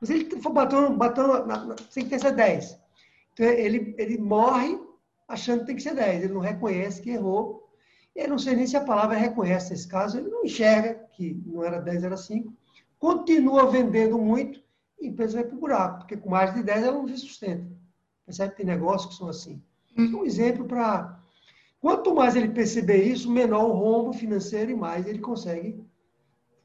Mas 0.00 0.10
ele 0.10 0.28
batendo, 0.50 0.96
batendo 0.96 1.46
na, 1.46 1.64
na, 1.64 1.74
tem 1.74 2.06
que 2.06 2.18
ser 2.18 2.34
10%. 2.34 2.78
Então, 3.32 3.46
ele, 3.46 3.94
ele 3.98 4.18
morre 4.18 4.78
achando 5.26 5.60
que 5.60 5.66
tem 5.66 5.76
que 5.76 5.82
ser 5.82 5.94
10. 5.94 6.24
Ele 6.24 6.34
não 6.34 6.40
reconhece 6.40 7.02
que 7.02 7.10
errou. 7.10 7.63
Eu 8.14 8.28
não 8.28 8.38
sei 8.38 8.54
nem 8.54 8.66
se 8.66 8.76
a 8.76 8.84
palavra 8.84 9.16
reconhece 9.16 9.70
nesse 9.70 9.88
caso. 9.88 10.18
Ele 10.18 10.28
não 10.28 10.44
enxerga 10.44 10.94
que 11.12 11.34
não 11.46 11.64
era 11.64 11.80
10, 11.80 12.04
era 12.04 12.16
5. 12.16 12.52
Continua 12.98 13.70
vendendo 13.70 14.18
muito 14.18 14.62
e 15.00 15.06
a 15.06 15.08
empresa 15.08 15.38
vai 15.38 15.44
para 15.44 15.56
o 15.56 15.60
buraco, 15.60 15.98
porque 15.98 16.16
com 16.16 16.30
mais 16.30 16.54
de 16.54 16.62
10 16.62 16.84
ela 16.84 16.98
não 16.98 17.08
se 17.08 17.18
sustenta. 17.18 17.66
Percebe? 18.24 18.54
Tem 18.54 18.64
negócios 18.64 19.12
que 19.12 19.18
são 19.18 19.28
assim. 19.28 19.62
Hum. 19.96 20.20
Um 20.20 20.24
exemplo 20.24 20.64
para. 20.64 21.20
Quanto 21.80 22.14
mais 22.14 22.34
ele 22.34 22.48
perceber 22.48 23.02
isso, 23.02 23.30
menor 23.30 23.64
o 23.64 23.72
rombo 23.72 24.12
financeiro 24.12 24.70
e 24.70 24.76
mais 24.76 25.06
ele 25.06 25.18
consegue. 25.18 25.84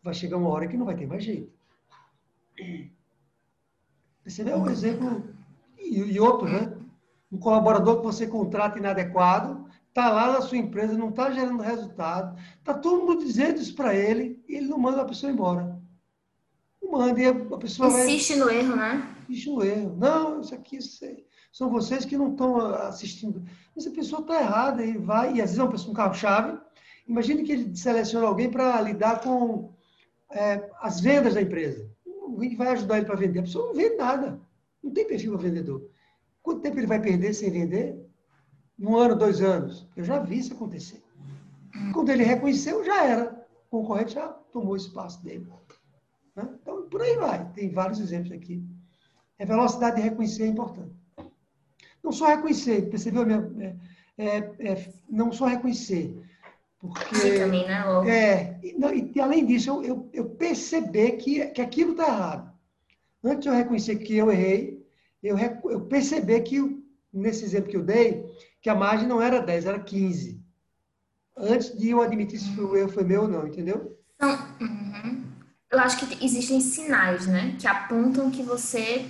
Vai 0.01 0.13
chegar 0.13 0.38
uma 0.38 0.49
hora 0.49 0.67
que 0.67 0.77
não 0.77 0.85
vai 0.85 0.95
ter 0.95 1.05
mais 1.05 1.23
jeito. 1.23 1.51
Percebeu? 4.23 4.57
Um 4.57 4.69
exemplo 4.69 5.23
e, 5.77 5.99
e 5.99 6.19
outro, 6.19 6.47
né? 6.47 6.77
Um 7.31 7.38
colaborador 7.38 7.97
que 7.97 8.05
você 8.05 8.25
contrata 8.27 8.79
inadequado, 8.79 9.68
está 9.89 10.10
lá 10.10 10.32
na 10.32 10.41
sua 10.41 10.58
empresa, 10.58 10.97
não 10.97 11.10
está 11.10 11.30
gerando 11.32 11.62
resultado, 11.62 12.39
está 12.58 12.73
todo 12.73 13.06
mundo 13.06 13.25
dizendo 13.25 13.60
isso 13.60 13.75
para 13.75 13.93
ele 13.93 14.41
e 14.47 14.56
ele 14.56 14.67
não 14.67 14.78
manda 14.78 15.02
a 15.02 15.06
pessoa 15.06 15.32
embora. 15.32 15.78
Não 16.82 16.91
manda 16.91 17.19
e 17.19 17.25
a 17.25 17.58
pessoa 17.58 17.89
Insiste 17.89 18.36
vai... 18.36 18.39
no 18.39 18.49
erro, 18.49 18.75
né? 18.75 19.15
Insiste 19.28 19.49
no 19.49 19.63
erro. 19.63 19.95
Não, 19.97 20.41
isso 20.41 20.56
aqui 20.56 20.78
isso 20.78 21.06
são 21.52 21.69
vocês 21.69 22.06
que 22.06 22.17
não 22.17 22.32
estão 22.32 22.58
assistindo. 22.58 23.43
Mas 23.75 23.88
a 23.88 23.91
pessoa 23.91 24.21
está 24.21 24.39
errada 24.39 24.86
e 24.86 24.97
vai, 24.97 25.34
e 25.34 25.41
às 25.41 25.49
vezes 25.49 25.60
é 25.60 25.63
uma 25.63 25.71
pessoa, 25.71 25.91
um 25.91 25.95
carro-chave. 25.95 26.60
Imagine 27.08 27.43
que 27.43 27.52
ele 27.52 27.75
seleciona 27.75 28.28
alguém 28.28 28.49
para 28.49 28.80
lidar 28.82 29.21
com 29.21 29.73
é, 30.32 30.69
as 30.80 31.02
vendas 31.02 31.34
da 31.34 31.41
empresa. 31.41 31.89
Alguém 32.21 32.52
que 32.52 32.56
vai 32.56 32.67
ajudar 32.69 32.97
ele 32.97 33.06
para 33.08 33.15
vender. 33.15 33.39
A 33.39 33.43
pessoa 33.43 33.67
não 33.67 33.73
vende 33.73 33.95
nada. 33.95 34.39
Não 34.82 34.91
tem 34.91 35.08
perfil 35.08 35.34
para 35.34 35.41
vendedor. 35.41 35.89
Quanto 36.41 36.62
tempo 36.62 36.78
ele 36.78 36.88
vai 36.88 37.02
perder 37.02 37.34
sem 37.34 37.52
vender? 37.52 38.09
Um 38.80 38.98
ano, 38.98 39.15
dois 39.15 39.42
anos. 39.42 39.88
Eu 39.96 40.04
já 40.04 40.20
vi 40.20 40.39
isso 40.39 40.54
acontecer. 40.54 41.04
Quando 41.94 42.10
ele 42.10 42.24
reconheceu, 42.24 42.84
já 42.84 43.04
era. 43.04 43.48
O 43.70 43.82
concorrente 43.82 44.13
já 44.13 44.28
tomou 44.28 44.74
o 44.74 44.78
espaço 44.78 45.24
dele. 45.24 45.48
Né? 46.36 46.50
Então, 46.62 46.84
por 46.89 47.02
aí 47.02 47.15
vai. 47.18 47.52
Tem 47.52 47.70
vários 47.70 48.00
exemplos 48.00 48.32
aqui. 48.32 48.63
A 49.39 49.46
velocidade 49.46 49.98
de 49.98 50.02
reconhecer 50.02 50.44
é 50.44 50.48
importante. 50.48 50.94
Não 52.04 52.12
só 52.12 52.28
reconhecer, 52.28 52.89
percebeu? 52.89 53.26
Minha, 53.26 53.78
é, 54.18 54.26
é, 54.26 54.72
é, 54.72 54.94
não 55.10 55.32
só 55.32 55.46
reconhecer. 55.46 56.15
Porque. 56.80 57.39
também, 57.39 57.68
né, 57.68 57.84
É, 58.08 58.60
e, 58.63 58.74
não, 58.78 58.94
e, 58.94 59.20
além 59.20 59.46
disso, 59.46 59.70
eu, 59.70 59.84
eu, 59.84 60.10
eu 60.13 60.30
perceber 60.30 61.13
que, 61.13 61.46
que 61.48 61.62
aquilo 61.62 61.92
está 61.92 62.08
errado. 62.08 62.54
Antes 63.24 63.42
de 63.42 63.50
eu 63.50 63.54
reconhecer 63.54 63.98
que 63.98 64.15
eu 64.15 64.32
errei, 64.32 64.86
eu, 65.22 65.38
eu 65.38 65.82
perceber 65.82 66.42
que, 66.42 66.82
nesse 67.12 67.44
exemplo 67.44 67.70
que 67.70 67.76
eu 67.76 67.84
dei, 67.84 68.26
que 68.62 68.69
a 68.69 68.76
margem 68.76 69.08
não 69.08 69.22
era 69.22 69.41
10, 69.41 69.65
era 69.65 69.80
15. 69.80 70.43
Antes 71.38 71.78
de 71.78 71.89
eu 71.89 72.02
admitir 72.02 72.39
se 72.39 72.60
o 72.60 72.76
erro 72.76 72.89
foi 72.89 73.04
meu 73.04 73.24
ou 73.24 73.28
não, 73.28 73.48
entendeu? 73.48 73.98
Então, 74.15 74.30
uhum. 74.60 75.24
eu 75.72 75.80
acho 75.80 76.06
que 76.06 76.26
existem 76.26 76.60
sinais, 76.60 77.28
né? 77.28 77.56
Que 77.60 77.67
apontam 77.67 78.30
que 78.30 78.43
você 78.43 79.10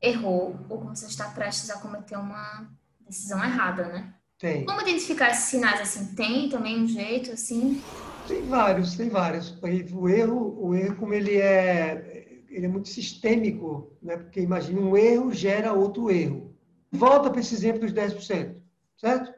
errou 0.00 0.56
ou 0.68 0.80
que 0.80 0.86
você 0.86 1.06
está 1.06 1.28
prestes 1.28 1.70
a 1.70 1.78
cometer 1.78 2.16
uma 2.16 2.68
decisão 3.00 3.42
errada, 3.44 3.86
né? 3.86 4.14
Tem. 4.38 4.64
Como 4.64 4.80
identificar 4.80 5.30
esses 5.30 5.44
sinais 5.44 5.80
assim? 5.80 6.14
Tem 6.14 6.48
também 6.48 6.82
um 6.82 6.88
jeito 6.88 7.30
assim? 7.30 7.80
Tem 8.26 8.42
vários, 8.42 8.96
tem 8.96 9.08
vários. 9.08 9.56
O 9.92 10.08
erro, 10.08 10.56
o 10.58 10.74
erro 10.74 10.96
como 10.96 11.12
ele 11.12 11.36
é 11.36 12.22
ele 12.52 12.66
é 12.66 12.68
muito 12.68 12.88
sistêmico, 12.88 13.90
né? 14.02 14.16
porque 14.16 14.40
imagina 14.40 14.80
um 14.80 14.96
erro 14.96 15.32
gera 15.32 15.72
outro 15.72 16.10
erro. 16.10 16.54
Volta 16.90 17.30
para 17.30 17.40
esse 17.40 17.54
exemplo 17.54 17.80
dos 17.80 17.92
10%, 17.92 18.56
certo? 19.02 19.34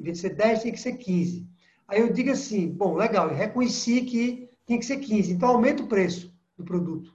Em 0.00 0.04
vez 0.04 0.16
de 0.16 0.22
ser 0.22 0.34
10, 0.34 0.62
tem 0.62 0.72
que 0.72 0.80
ser 0.80 0.94
15. 0.94 1.46
Aí 1.86 2.00
eu 2.00 2.10
digo 2.10 2.30
assim, 2.30 2.68
bom, 2.68 2.96
legal, 2.96 3.28
eu 3.28 3.36
reconheci 3.36 4.02
que 4.02 4.48
tem 4.64 4.78
que 4.78 4.86
ser 4.86 4.98
15, 4.98 5.32
então 5.32 5.50
aumenta 5.50 5.82
o 5.82 5.86
preço 5.86 6.34
do 6.56 6.64
produto. 6.64 7.14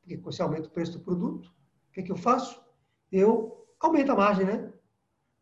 Porque 0.00 0.18
quando 0.18 0.34
você 0.34 0.42
aumenta 0.42 0.68
o 0.68 0.70
preço 0.70 0.92
do 0.92 1.00
produto, 1.00 1.46
o 1.46 1.92
que, 1.92 2.00
é 2.00 2.02
que 2.02 2.12
eu 2.12 2.16
faço? 2.16 2.62
Eu 3.10 3.66
aumento 3.80 4.12
a 4.12 4.16
margem, 4.16 4.44
né? 4.44 4.72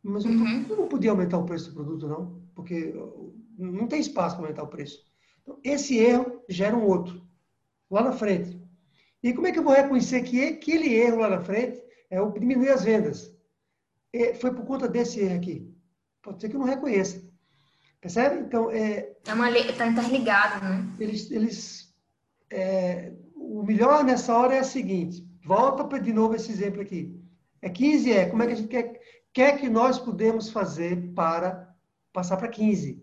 Mas 0.02 0.24
eu, 0.24 0.30
uhum. 0.30 0.66
eu 0.68 0.76
não 0.76 0.88
podia 0.88 1.10
aumentar 1.10 1.38
o 1.38 1.44
preço 1.44 1.70
do 1.70 1.74
produto, 1.74 2.06
não, 2.06 2.40
porque 2.54 2.94
não 3.58 3.86
tem 3.86 4.00
espaço 4.00 4.36
para 4.36 4.44
aumentar 4.44 4.62
o 4.62 4.68
preço. 4.68 5.04
Então, 5.42 5.58
esse 5.64 5.98
erro 5.98 6.42
gera 6.48 6.76
um 6.76 6.86
outro, 6.86 7.22
lá 7.90 8.02
na 8.02 8.12
frente. 8.12 8.60
E 9.22 9.32
como 9.32 9.46
é 9.46 9.52
que 9.52 9.58
eu 9.58 9.64
vou 9.64 9.74
reconhecer 9.74 10.22
que 10.22 10.44
aquele 10.44 10.94
erro 10.94 11.18
lá 11.18 11.28
na 11.28 11.40
frente 11.40 11.82
é 12.08 12.20
o 12.20 12.32
diminuir 12.32 12.70
as 12.70 12.84
vendas? 12.84 13.39
E 14.12 14.34
foi 14.34 14.52
por 14.52 14.64
conta 14.64 14.88
desse 14.88 15.20
erro 15.20 15.36
aqui. 15.36 15.74
Pode 16.22 16.40
ser 16.40 16.48
que 16.48 16.56
eu 16.56 16.60
não 16.60 16.66
reconheça. 16.66 17.22
Percebe? 18.00 18.40
Então, 18.40 18.70
é... 18.70 19.12
Está 19.70 19.86
interligado, 19.86 20.64
né? 20.64 20.96
Eles... 20.98 21.30
eles 21.30 21.94
é, 22.50 23.12
o 23.36 23.62
melhor 23.62 24.04
nessa 24.04 24.36
hora 24.36 24.54
é 24.54 24.60
o 24.60 24.64
seguinte. 24.64 25.26
Volta 25.44 25.84
para 25.84 25.98
de 25.98 26.12
novo 26.12 26.34
esse 26.34 26.50
exemplo 26.50 26.80
aqui. 26.80 27.18
É 27.62 27.68
15 27.68 28.12
é. 28.12 28.26
Como 28.28 28.42
é 28.42 28.46
que 28.46 28.52
a 28.52 28.56
gente 28.56 28.68
quer, 28.68 29.00
quer 29.32 29.58
que 29.58 29.68
nós 29.68 29.98
podemos 29.98 30.50
fazer 30.50 31.12
para 31.14 31.74
passar 32.12 32.36
para 32.36 32.48
15? 32.48 33.02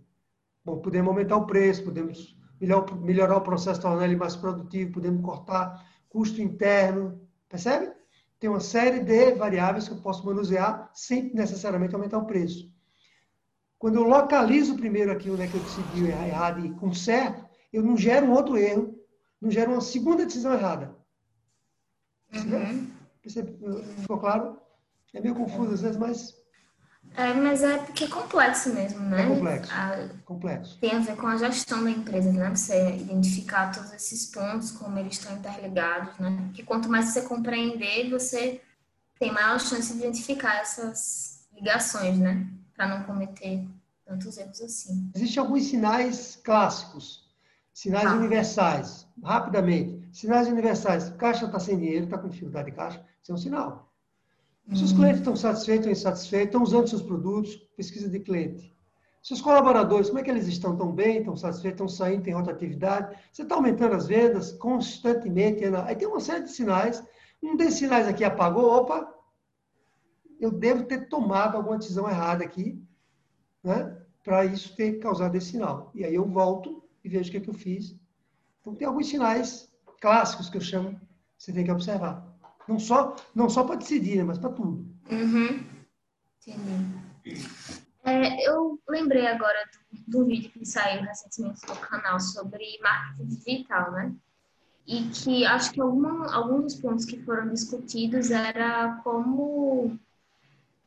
Bom, 0.63 0.79
podemos 0.79 1.09
aumentar 1.09 1.37
o 1.37 1.45
preço, 1.45 1.83
podemos 1.83 2.37
melhorar, 2.59 2.95
melhorar 2.95 3.37
o 3.37 3.41
processo, 3.41 3.81
tornar 3.81 4.05
ele 4.05 4.15
mais 4.15 4.35
produtivo, 4.35 4.93
podemos 4.93 5.23
cortar 5.23 5.85
custo 6.09 6.41
interno, 6.41 7.21
percebe? 7.47 7.91
Tem 8.39 8.49
uma 8.49 8.59
série 8.59 8.99
de 8.99 9.33
variáveis 9.33 9.87
que 9.87 9.93
eu 9.93 10.01
posso 10.01 10.25
manusear 10.25 10.89
sem 10.93 11.33
necessariamente 11.33 11.95
aumentar 11.95 12.19
o 12.19 12.25
preço. 12.25 12.71
Quando 13.79 13.95
eu 13.95 14.03
localizo 14.03 14.75
primeiro 14.75 15.11
aquilo 15.11 15.37
né, 15.37 15.47
que 15.47 15.55
eu 15.55 15.61
decidi 15.61 16.05
errado 16.05 16.65
e 16.65 16.73
conserto, 16.75 17.47
eu 17.71 17.83
não 17.83 17.97
gero 17.97 18.27
um 18.27 18.31
outro 18.31 18.57
erro, 18.57 18.95
não 19.41 19.51
gero 19.51 19.71
uma 19.71 19.81
segunda 19.81 20.25
decisão 20.25 20.53
errada. 20.53 20.95
Uhum. 22.33 22.91
Ficou 24.01 24.19
claro? 24.19 24.59
É 25.13 25.21
meio 25.21 25.35
confuso 25.35 25.73
às 25.73 25.81
vezes, 25.81 25.97
mas 25.97 26.35
é, 27.17 27.33
mas 27.33 27.63
é 27.63 27.79
porque 27.79 28.03
é 28.03 28.07
complexo 28.07 28.71
mesmo, 28.75 28.99
né? 28.99 29.23
É 29.23 29.27
complexo. 29.27 29.73
A, 29.73 30.09
complexo. 30.23 30.77
Tem 30.79 30.91
a 30.91 30.99
ver 30.99 31.15
com 31.15 31.25
a 31.25 31.35
gestão 31.35 31.83
da 31.83 31.89
empresa, 31.89 32.31
né? 32.31 32.47
Você 32.55 32.95
identificar 32.95 33.71
todos 33.71 33.91
esses 33.91 34.27
pontos, 34.27 34.69
como 34.69 34.99
eles 34.99 35.13
estão 35.13 35.35
interligados, 35.35 36.15
né? 36.19 36.37
Porque 36.45 36.61
quanto 36.61 36.87
mais 36.87 37.05
você 37.05 37.23
compreender, 37.23 38.11
você 38.11 38.61
tem 39.19 39.31
maior 39.31 39.59
chance 39.59 39.91
de 39.93 39.97
identificar 39.97 40.57
essas 40.57 41.47
ligações, 41.55 42.19
né? 42.19 42.45
Para 42.75 42.87
não 42.87 43.03
cometer 43.03 43.67
tantos 44.05 44.37
erros 44.37 44.61
assim. 44.61 45.09
Existem 45.15 45.41
alguns 45.41 45.63
sinais 45.63 46.39
clássicos, 46.43 47.27
sinais 47.73 48.05
ah. 48.05 48.13
universais, 48.13 49.07
rapidamente. 49.23 50.07
Sinais 50.13 50.47
universais, 50.47 51.09
caixa 51.17 51.45
está 51.45 51.59
sem 51.59 51.79
dinheiro, 51.79 52.05
está 52.05 52.19
com 52.19 52.29
dificuldade 52.29 52.69
de 52.69 52.77
caixa, 52.77 53.03
isso 53.23 53.31
é 53.31 53.33
um 53.33 53.37
sinal. 53.39 53.86
Se 54.73 54.83
os 54.83 54.91
clientes 54.91 55.19
estão 55.19 55.35
satisfeitos 55.35 55.85
ou 55.85 55.91
insatisfeitos, 55.91 56.47
estão 56.47 56.63
usando 56.63 56.87
seus 56.89 57.01
produtos, 57.01 57.55
pesquisa 57.75 58.09
de 58.09 58.19
cliente. 58.19 58.75
Seus 59.23 59.41
colaboradores, 59.41 60.07
como 60.07 60.19
é 60.19 60.23
que 60.23 60.29
eles 60.29 60.47
estão? 60.47 60.73
Estão 60.73 60.91
bem? 60.91 61.19
Estão 61.19 61.35
satisfeitos? 61.35 61.81
Estão 61.81 61.87
saindo? 61.87 62.23
Tem 62.23 62.33
rotatividade? 62.33 63.17
Você 63.31 63.43
está 63.43 63.55
aumentando 63.55 63.95
as 63.95 64.07
vendas 64.07 64.51
constantemente? 64.53 65.63
Aí 65.65 65.95
tem 65.95 66.07
uma 66.07 66.19
série 66.19 66.43
de 66.43 66.51
sinais. 66.51 67.03
Um 67.41 67.55
desses 67.55 67.79
sinais 67.79 68.07
aqui 68.07 68.23
apagou, 68.23 68.65
opa, 68.65 69.13
eu 70.39 70.51
devo 70.51 70.83
ter 70.83 71.07
tomado 71.07 71.55
alguma 71.55 71.77
decisão 71.77 72.09
errada 72.09 72.43
aqui, 72.43 72.81
né? 73.63 73.97
Para 74.23 74.45
isso 74.45 74.75
ter 74.75 74.99
causado 74.99 75.35
esse 75.35 75.51
sinal. 75.51 75.91
E 75.95 76.03
aí 76.03 76.15
eu 76.15 76.25
volto 76.25 76.83
e 77.03 77.09
vejo 77.09 77.29
o 77.29 77.31
que, 77.31 77.37
é 77.37 77.41
que 77.41 77.49
eu 77.49 77.53
fiz. 77.53 77.95
Então, 78.61 78.75
tem 78.75 78.87
alguns 78.87 79.07
sinais 79.07 79.71
clássicos 80.01 80.49
que 80.49 80.57
eu 80.57 80.61
chamo, 80.61 80.99
você 81.37 81.53
tem 81.53 81.63
que 81.63 81.71
observar. 81.71 82.36
Não 82.67 82.79
só, 82.79 83.15
não 83.33 83.49
só 83.49 83.63
para 83.63 83.77
decidir, 83.77 84.17
né? 84.17 84.23
mas 84.23 84.37
para 84.37 84.49
tudo. 84.49 84.85
Uhum. 85.09 85.63
É, 88.03 88.47
eu 88.49 88.79
lembrei 88.87 89.27
agora 89.27 89.57
do, 89.91 90.19
do, 90.19 90.25
vídeo 90.25 90.51
que 90.51 90.65
saiu 90.65 91.01
recentemente 91.01 91.61
no 91.67 91.75
canal 91.75 92.19
sobre 92.19 92.79
marketing 92.81 93.27
digital, 93.27 93.91
né? 93.91 94.13
E 94.85 95.09
que 95.09 95.45
acho 95.45 95.71
que 95.71 95.81
alguma, 95.81 96.33
alguns 96.33 96.75
pontos 96.75 97.03
que 97.03 97.21
foram 97.23 97.49
discutidos 97.49 98.31
era 98.31 99.01
como 99.03 99.99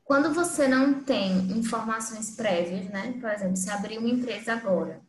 quando 0.05 0.33
você 0.33 0.67
não 0.67 1.03
tem 1.03 1.53
informações 1.53 2.35
prévias, 2.35 2.89
né? 2.89 3.13
Por 3.21 3.31
exemplo, 3.31 3.57
você 3.57 3.71
abriu 3.71 4.01
uma 4.01 4.09
empresa 4.09 4.55
agora. 4.55 5.01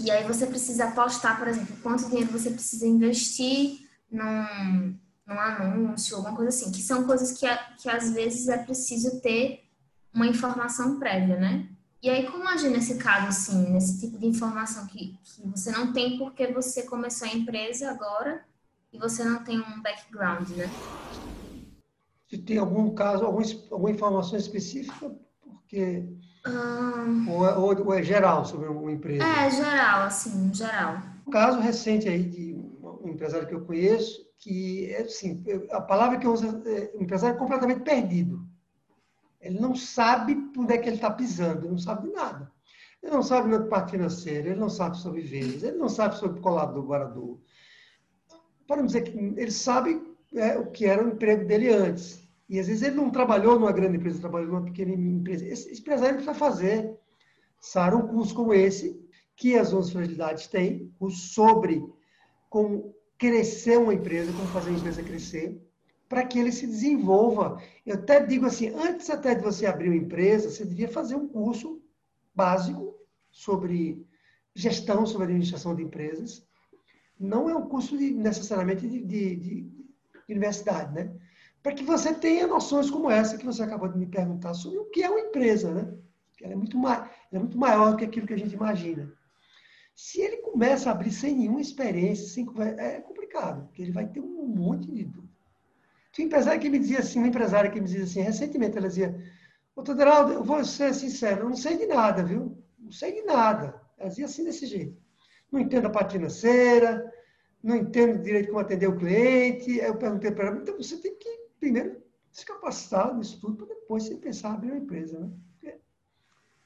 E 0.00 0.10
aí 0.10 0.24
você 0.24 0.46
precisa 0.46 0.86
apostar, 0.86 1.38
por 1.38 1.46
exemplo, 1.46 1.76
quanto 1.82 2.08
dinheiro 2.08 2.32
você 2.32 2.50
precisa 2.50 2.86
investir 2.86 3.86
num, 4.10 4.98
num 5.30 5.40
anúncio, 5.40 6.16
alguma 6.16 6.34
coisa 6.34 6.48
assim, 6.48 6.72
que 6.72 6.82
são 6.82 7.04
coisas 7.04 7.38
que, 7.38 7.46
que 7.78 7.88
às 7.88 8.10
vezes 8.12 8.48
é 8.48 8.58
preciso 8.58 9.20
ter 9.20 9.64
uma 10.12 10.26
informação 10.26 10.98
prévia, 10.98 11.38
né? 11.38 11.68
E 12.02 12.10
aí, 12.10 12.26
como 12.26 12.48
agir 12.48 12.70
nesse 12.70 12.96
caso, 12.96 13.28
assim, 13.28 13.70
nesse 13.70 14.00
tipo 14.00 14.18
de 14.18 14.26
informação 14.26 14.86
que, 14.86 15.18
que 15.22 15.46
você 15.46 15.70
não 15.70 15.92
tem 15.92 16.18
porque 16.18 16.46
você 16.48 16.82
começou 16.82 17.28
a 17.28 17.32
empresa 17.32 17.90
agora 17.90 18.42
e 18.92 18.98
você 18.98 19.22
não 19.22 19.44
tem 19.44 19.60
um 19.60 19.82
background, 19.82 20.48
né? 20.50 20.68
Se 22.28 22.38
tem 22.38 22.58
algum 22.58 22.94
caso, 22.94 23.24
algum, 23.24 23.42
alguma 23.70 23.90
informação 23.90 24.38
específica, 24.38 25.14
porque... 25.42 26.08
Hum... 26.46 27.30
Ou, 27.30 27.46
é, 27.46 27.54
ou, 27.54 27.86
ou, 27.86 27.94
é 27.94 28.02
geral 28.02 28.46
sobre 28.46 28.66
uma 28.66 28.90
empresa? 28.90 29.22
É, 29.22 29.50
geral, 29.50 30.02
assim, 30.04 30.52
geral. 30.54 31.02
Um 31.26 31.30
caso 31.30 31.60
recente 31.60 32.08
aí 32.08 32.22
de 32.22 32.54
um 32.82 33.10
empresário 33.10 33.46
que 33.46 33.54
eu 33.54 33.60
conheço, 33.60 34.29
que 34.40 34.90
é 34.90 35.02
assim, 35.02 35.44
a 35.70 35.80
palavra 35.82 36.18
que 36.18 36.26
eu 36.26 36.32
uso 36.32 36.62
é 36.66 36.90
um 36.96 37.02
empresário 37.02 37.38
completamente 37.38 37.82
perdido. 37.82 38.48
Ele 39.40 39.60
não 39.60 39.76
sabe 39.76 40.36
onde 40.56 40.72
é 40.72 40.78
que 40.78 40.88
ele 40.88 40.96
está 40.96 41.10
pisando, 41.10 41.60
ele 41.60 41.72
não 41.72 41.78
sabe 41.78 42.10
nada. 42.10 42.50
Ele 43.02 43.12
não 43.12 43.22
sabe 43.22 43.48
na 43.48 43.60
parte 43.66 43.92
financeira, 43.92 44.48
ele 44.48 44.58
não 44.58 44.68
sabe 44.68 44.98
sobre 44.98 45.20
vendas, 45.20 45.62
ele 45.62 45.76
não 45.76 45.88
sabe 45.88 46.16
sobre 46.16 46.40
colador, 46.40 46.84
guardador. 46.84 47.38
Para 48.66 48.82
dizer 48.82 49.02
que 49.02 49.10
ele 49.10 49.50
sabe 49.50 50.02
é, 50.34 50.58
o 50.58 50.70
que 50.70 50.86
era 50.86 51.04
o 51.04 51.08
emprego 51.08 51.46
dele 51.46 51.68
antes. 51.68 52.26
E 52.48 52.58
às 52.58 52.66
vezes 52.66 52.82
ele 52.82 52.96
não 52.96 53.10
trabalhou 53.10 53.58
numa 53.58 53.72
grande 53.72 53.96
empresa, 53.96 54.20
trabalhou 54.20 54.48
numa 54.48 54.64
pequena 54.64 54.92
empresa. 54.92 55.46
Esse 55.46 55.78
empresário 55.78 56.16
precisa 56.16 56.34
fazer, 56.34 56.98
Sara, 57.60 57.96
um 57.96 58.08
curso 58.08 58.34
como 58.34 58.52
esse, 58.52 59.00
que 59.36 59.56
as 59.56 59.72
11 59.72 59.92
fragilidades 59.92 60.46
têm, 60.46 60.92
o 60.98 61.10
sobre 61.10 61.82
como 62.48 62.94
crescer 63.20 63.78
uma 63.78 63.92
empresa, 63.92 64.32
como 64.32 64.48
fazer 64.48 64.70
a 64.70 64.72
empresa 64.72 65.02
crescer, 65.02 65.62
para 66.08 66.24
que 66.24 66.38
ele 66.38 66.50
se 66.50 66.66
desenvolva. 66.66 67.62
Eu 67.84 67.96
até 67.96 68.24
digo 68.24 68.46
assim, 68.46 68.70
antes 68.70 69.10
até 69.10 69.34
de 69.34 69.42
você 69.42 69.66
abrir 69.66 69.90
uma 69.90 69.96
empresa, 69.96 70.48
você 70.48 70.64
devia 70.64 70.88
fazer 70.88 71.16
um 71.16 71.28
curso 71.28 71.82
básico 72.34 72.96
sobre 73.30 74.04
gestão, 74.54 75.04
sobre 75.04 75.24
administração 75.24 75.76
de 75.76 75.82
empresas. 75.82 76.48
Não 77.18 77.50
é 77.50 77.54
um 77.54 77.68
curso 77.68 77.96
de, 77.98 78.10
necessariamente 78.10 78.88
de, 78.88 79.04
de, 79.04 79.36
de, 79.36 79.70
universidade, 80.26 80.94
né? 80.94 81.12
Para 81.62 81.74
que 81.74 81.84
você 81.84 82.14
tenha 82.14 82.46
noções 82.46 82.90
como 82.90 83.10
essa 83.10 83.36
que 83.36 83.44
você 83.44 83.62
acabou 83.62 83.88
de 83.88 83.98
me 83.98 84.06
perguntar 84.06 84.54
sobre 84.54 84.78
o 84.78 84.86
que 84.86 85.02
é 85.02 85.10
uma 85.10 85.20
empresa, 85.20 85.74
né? 85.74 85.92
Ela 86.40 86.54
é 86.54 86.56
muito, 86.56 86.78
mais, 86.78 87.10
é 87.30 87.38
muito 87.38 87.58
maior 87.58 87.90
do 87.90 87.98
que 87.98 88.04
aquilo 88.06 88.26
que 88.26 88.32
a 88.32 88.38
gente 88.38 88.54
imagina. 88.54 89.12
Se 90.02 90.18
ele 90.18 90.38
começa 90.38 90.88
a 90.88 90.92
abrir 90.92 91.12
sem 91.12 91.36
nenhuma 91.36 91.60
experiência, 91.60 92.26
sem, 92.26 92.48
é 92.78 93.02
complicado, 93.02 93.66
porque 93.66 93.82
ele 93.82 93.92
vai 93.92 94.08
ter 94.08 94.18
um 94.18 94.46
monte 94.46 94.90
de 94.90 95.04
dúvida. 95.04 95.34
Tinha 96.10 96.26
empresário 96.26 96.58
que 96.58 96.70
me 96.70 96.78
dizia 96.78 97.00
assim, 97.00 97.18
uma 97.18 97.28
empresária 97.28 97.70
que 97.70 97.78
me 97.78 97.86
dizia 97.86 98.04
assim, 98.04 98.22
recentemente, 98.22 98.78
ela 98.78 98.88
dizia, 98.88 99.14
doutor 99.76 99.94
Deraldo, 99.94 100.32
eu 100.32 100.42
vou 100.42 100.64
ser 100.64 100.94
sincero, 100.94 101.42
eu 101.42 101.50
não 101.50 101.56
sei 101.56 101.76
de 101.76 101.84
nada, 101.84 102.24
viu? 102.24 102.56
Não 102.78 102.90
sei 102.90 103.12
de 103.12 103.22
nada. 103.24 103.78
Ela 103.98 104.08
dizia 104.08 104.24
assim 104.24 104.42
desse 104.42 104.64
jeito. 104.64 104.96
Não 105.52 105.60
entendo 105.60 105.86
a 105.86 105.90
parte 105.90 106.12
financeira, 106.12 107.12
não 107.62 107.76
entendo 107.76 108.22
direito 108.22 108.46
como 108.48 108.60
atender 108.60 108.88
o 108.88 108.96
cliente. 108.96 109.82
Aí 109.82 109.86
eu 109.86 109.98
perguntei 109.98 110.30
para 110.30 110.46
ela, 110.46 110.56
então 110.56 110.78
você 110.78 110.96
tem 110.96 111.14
que 111.14 111.28
primeiro 111.60 112.02
se 112.32 112.46
capacitar 112.46 113.14
no 113.14 113.20
estudo 113.20 113.54
para 113.54 113.66
depois 113.66 114.04
você 114.04 114.16
pensar 114.16 114.48
em 114.48 114.54
abrir 114.54 114.70
uma 114.70 114.78
empresa, 114.78 115.30
né? 115.62 115.76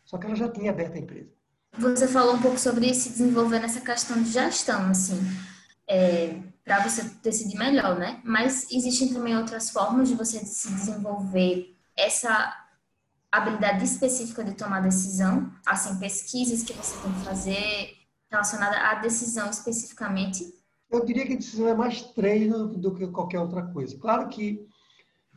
Só 0.04 0.18
que 0.18 0.26
ela 0.26 0.36
já 0.36 0.48
tinha 0.48 0.70
aberto 0.70 0.94
a 0.94 1.00
empresa. 1.00 1.34
Você 1.78 2.06
falou 2.06 2.34
um 2.34 2.40
pouco 2.40 2.58
sobre 2.58 2.94
se 2.94 3.10
desenvolver 3.10 3.58
nessa 3.58 3.80
questão 3.80 4.22
de 4.22 4.30
gestão, 4.30 4.90
assim, 4.90 5.20
é, 5.88 6.40
para 6.64 6.82
você 6.82 7.02
decidir 7.22 7.58
melhor, 7.58 7.98
né? 7.98 8.20
Mas 8.24 8.70
existem 8.70 9.12
também 9.12 9.36
outras 9.36 9.70
formas 9.70 10.08
de 10.08 10.14
você 10.14 10.38
se 10.44 10.72
desenvolver 10.72 11.76
essa 11.96 12.54
habilidade 13.30 13.84
específica 13.84 14.44
de 14.44 14.54
tomar 14.54 14.80
decisão, 14.80 15.50
assim, 15.66 15.98
pesquisas 15.98 16.62
que 16.62 16.72
você 16.72 16.96
tem 17.02 17.12
que 17.12 17.24
fazer 17.24 18.04
relacionada 18.30 18.76
à 18.76 18.94
decisão 18.96 19.50
especificamente? 19.50 20.44
Eu 20.90 21.04
diria 21.04 21.26
que 21.26 21.34
a 21.34 21.36
decisão 21.36 21.68
é 21.68 21.74
mais 21.74 22.02
treino 22.02 22.68
do 22.68 22.94
que 22.94 23.06
qualquer 23.08 23.40
outra 23.40 23.62
coisa. 23.62 23.98
Claro 23.98 24.28
que 24.28 24.64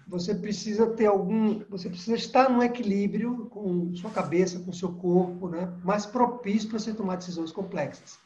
você 0.08 0.34
precisa 0.34 0.88
ter 0.88 1.06
algum, 1.06 1.60
você 1.70 1.90
precisa 1.90 2.16
estar 2.16 2.50
num 2.50 2.64
equilíbrio 2.64 3.48
com 3.48 3.94
sua 3.94 4.10
cabeça, 4.10 4.60
com 4.60 4.72
seu 4.72 4.94
corpo, 4.94 5.50
né? 5.50 5.72
Mais 5.84 6.06
propício 6.06 6.70
para 6.70 6.80
você 6.80 6.94
tomar 6.94 7.18
decisões 7.18 7.52
complexas. 7.52 8.18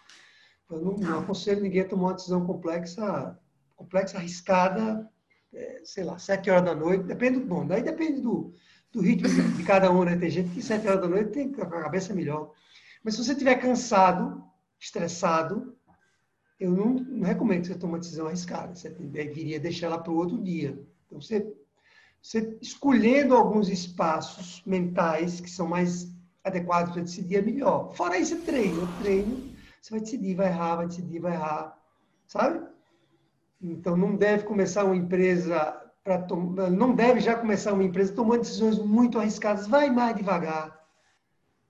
Eu 0.70 0.80
não, 0.80 0.94
não, 0.94 1.20
aconselho 1.20 1.62
ninguém 1.62 1.82
a 1.82 1.88
tomar 1.88 2.10
uma 2.10 2.14
decisão 2.14 2.46
complexa, 2.46 3.38
complexa, 3.76 4.18
arriscada, 4.18 5.10
é, 5.52 5.82
sei 5.84 6.04
lá, 6.04 6.20
sete 6.20 6.50
horas 6.50 6.64
da 6.64 6.76
noite, 6.76 7.04
depende 7.04 7.40
do 7.40 7.48
bom, 7.48 7.66
daí 7.66 7.82
depende 7.82 8.22
do, 8.22 8.54
do 8.92 9.02
ritmo 9.02 9.28
de, 9.28 9.58
de, 9.58 9.64
cada 9.64 9.92
um, 9.92 10.04
né? 10.04 10.16
Tem 10.16 10.30
gente 10.30 10.52
que 10.52 10.62
sete 10.62 10.88
horas 10.88 11.02
da 11.02 11.08
noite 11.08 11.32
tem 11.32 11.52
a 11.60 11.66
cabeça 11.66 12.14
melhor. 12.14 12.52
Mas 13.04 13.16
se 13.16 13.24
você 13.24 13.32
estiver 13.32 13.56
cansado, 13.56 14.44
estressado, 14.80 15.76
eu 16.60 16.72
não, 16.72 16.94
não 16.94 17.28
recomendo 17.28 17.62
que 17.62 17.68
você 17.68 17.76
tome 17.76 17.94
uma 17.94 18.00
decisão 18.00 18.28
arriscada. 18.28 18.76
Você 18.76 18.90
deveria 18.90 19.60
deixar 19.60 19.88
ela 19.88 19.98
para 19.98 20.12
o 20.12 20.16
outro 20.16 20.42
dia. 20.42 20.80
Então, 21.08 21.20
você 21.20 21.52
você 22.22 22.58
escolhendo 22.62 23.36
alguns 23.36 23.68
espaços 23.68 24.62
mentais 24.66 25.42
que 25.42 25.50
são 25.50 25.68
mais 25.68 26.08
adequados 26.44 26.94
para 26.94 27.02
decidir 27.02 27.38
é 27.38 27.42
melhor. 27.42 27.94
Fora 27.94 28.18
isso, 28.18 28.40
treino. 28.42 28.88
Treino, 29.00 29.52
você 29.82 29.92
vai 29.92 30.00
decidir, 30.02 30.36
vai 30.36 30.48
errar, 30.48 30.76
vai 30.78 30.88
decidir, 30.88 31.20
vai 31.20 31.34
errar. 31.34 31.78
Sabe? 32.28 32.62
Então, 33.62 33.98
não 33.98 34.16
deve 34.16 34.44
começar 34.44 34.84
uma 34.84 34.96
empresa 34.96 35.82
para 36.04 36.20
tomar, 36.20 36.70
não 36.70 36.96
deve 36.96 37.20
já 37.20 37.36
começar 37.36 37.74
uma 37.74 37.84
empresa 37.84 38.14
tomando 38.14 38.42
decisões 38.42 38.80
muito 38.80 39.20
arriscadas. 39.20 39.68
Vai 39.68 39.90
mais 39.90 40.16
devagar. 40.16 40.80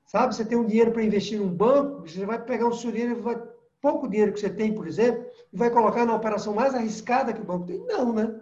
Sabe? 0.06 0.36
Você 0.36 0.44
tem 0.44 0.58
um 0.58 0.66
dinheiro 0.66 0.92
para 0.92 1.04
investir 1.04 1.40
num 1.40 1.50
banco, 1.50 2.02
você 2.02 2.26
vai 2.26 2.42
pegar 2.44 2.72
seu 2.74 2.92
dinheiro, 2.92 3.22
vai, 3.22 3.42
pouco 3.82 4.08
dinheiro 4.08 4.34
que 4.34 4.40
você 4.40 4.50
tem, 4.50 4.74
por 4.74 4.88
exemplo, 4.88 5.26
e 5.52 5.58
vai 5.58 5.70
colocar 5.70 6.06
na 6.06 6.16
operação 6.16 6.54
mais 6.54 6.76
arriscada 6.76 7.34
que 7.34 7.42
o 7.42 7.46
banco 7.46 7.66
tem? 7.66 7.80
Não, 7.86 8.14
né? 8.14 8.42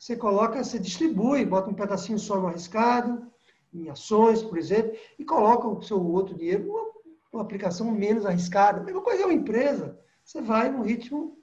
Você 0.00 0.16
coloca, 0.16 0.64
você 0.64 0.78
distribui, 0.78 1.44
bota 1.44 1.68
um 1.68 1.74
pedacinho 1.74 2.18
só 2.18 2.40
no 2.40 2.46
arriscado, 2.46 3.30
em 3.70 3.90
ações, 3.90 4.42
por 4.42 4.56
exemplo, 4.56 4.96
e 5.18 5.24
coloca 5.26 5.68
o 5.68 5.82
seu 5.82 6.02
outro 6.02 6.34
dinheiro 6.34 6.66
numa, 6.66 6.90
numa 7.30 7.42
aplicação 7.42 7.90
menos 7.90 8.24
arriscada. 8.24 8.80
A 8.80 8.82
mesma 8.82 9.02
coisa 9.02 9.22
é 9.22 9.26
uma 9.26 9.34
empresa. 9.34 10.00
Você 10.24 10.40
vai 10.40 10.70
no 10.70 10.82
ritmo. 10.82 11.36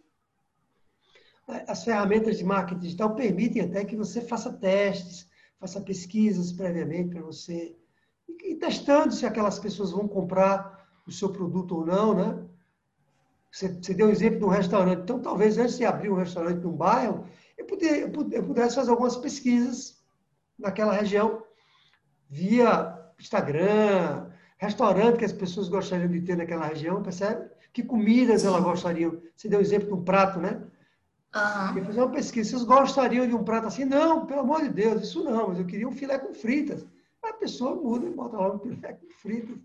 As 1.67 1.83
ferramentas 1.83 2.39
de 2.39 2.43
marketing 2.43 2.81
digital 2.81 3.13
permitem 3.13 3.61
até 3.61 3.85
que 3.85 3.95
você 3.95 4.21
faça 4.21 4.51
testes, 4.51 5.29
faça 5.59 5.79
pesquisas 5.79 6.51
previamente 6.51 7.11
para 7.11 7.21
você 7.21 7.77
e 8.43 8.55
testando 8.55 9.13
se 9.13 9.25
aquelas 9.25 9.59
pessoas 9.59 9.91
vão 9.91 10.07
comprar 10.07 10.89
o 11.05 11.11
seu 11.11 11.29
produto 11.29 11.75
ou 11.75 11.85
não, 11.85 12.13
né? 12.13 12.43
Você, 13.51 13.69
você 13.69 13.93
deu 13.93 14.07
o 14.07 14.09
um 14.09 14.11
exemplo 14.11 14.39
de 14.39 14.45
um 14.45 14.49
restaurante. 14.49 15.03
Então, 15.03 15.21
talvez 15.21 15.57
antes 15.59 15.77
de 15.77 15.85
abrir 15.85 16.09
um 16.09 16.15
restaurante 16.15 16.61
num 16.61 16.75
bairro, 16.75 17.25
eu, 17.57 18.43
pudesse 18.43 18.75
fazer 18.75 18.91
algumas 18.91 19.15
pesquisas 19.15 20.03
naquela 20.57 20.93
região, 20.93 21.43
via 22.29 22.97
Instagram, 23.19 24.29
restaurante 24.57 25.17
que 25.17 25.25
as 25.25 25.33
pessoas 25.33 25.69
gostariam 25.69 26.09
de 26.09 26.21
ter 26.21 26.35
naquela 26.35 26.67
região, 26.67 27.01
percebe? 27.01 27.49
Que 27.73 27.83
comidas 27.83 28.45
elas 28.45 28.63
gostariam. 28.63 29.21
Você 29.35 29.47
deu 29.47 29.59
o 29.59 29.61
exemplo 29.61 29.87
de 29.87 29.93
um 29.93 30.03
prato, 30.03 30.39
né? 30.39 30.61
Uhum. 31.35 31.77
Eu 31.77 31.85
fazer 31.85 31.99
uma 32.01 32.11
pesquisa. 32.11 32.49
Vocês 32.49 32.63
gostariam 32.63 33.27
de 33.27 33.35
um 33.35 33.43
prato 33.43 33.67
assim? 33.67 33.85
Não, 33.85 34.25
pelo 34.25 34.41
amor 34.41 34.63
de 34.63 34.69
Deus, 34.69 35.03
isso 35.03 35.23
não. 35.23 35.49
Mas 35.49 35.59
eu 35.59 35.65
queria 35.65 35.87
um 35.87 35.91
filé 35.91 36.17
com 36.17 36.33
fritas. 36.33 36.85
A 37.21 37.33
pessoa 37.33 37.75
muda 37.75 38.07
e 38.07 38.09
bota 38.09 38.37
lá 38.37 38.55
um 38.55 38.59
filé 38.59 38.93
com 38.93 39.07
fritas. 39.09 39.57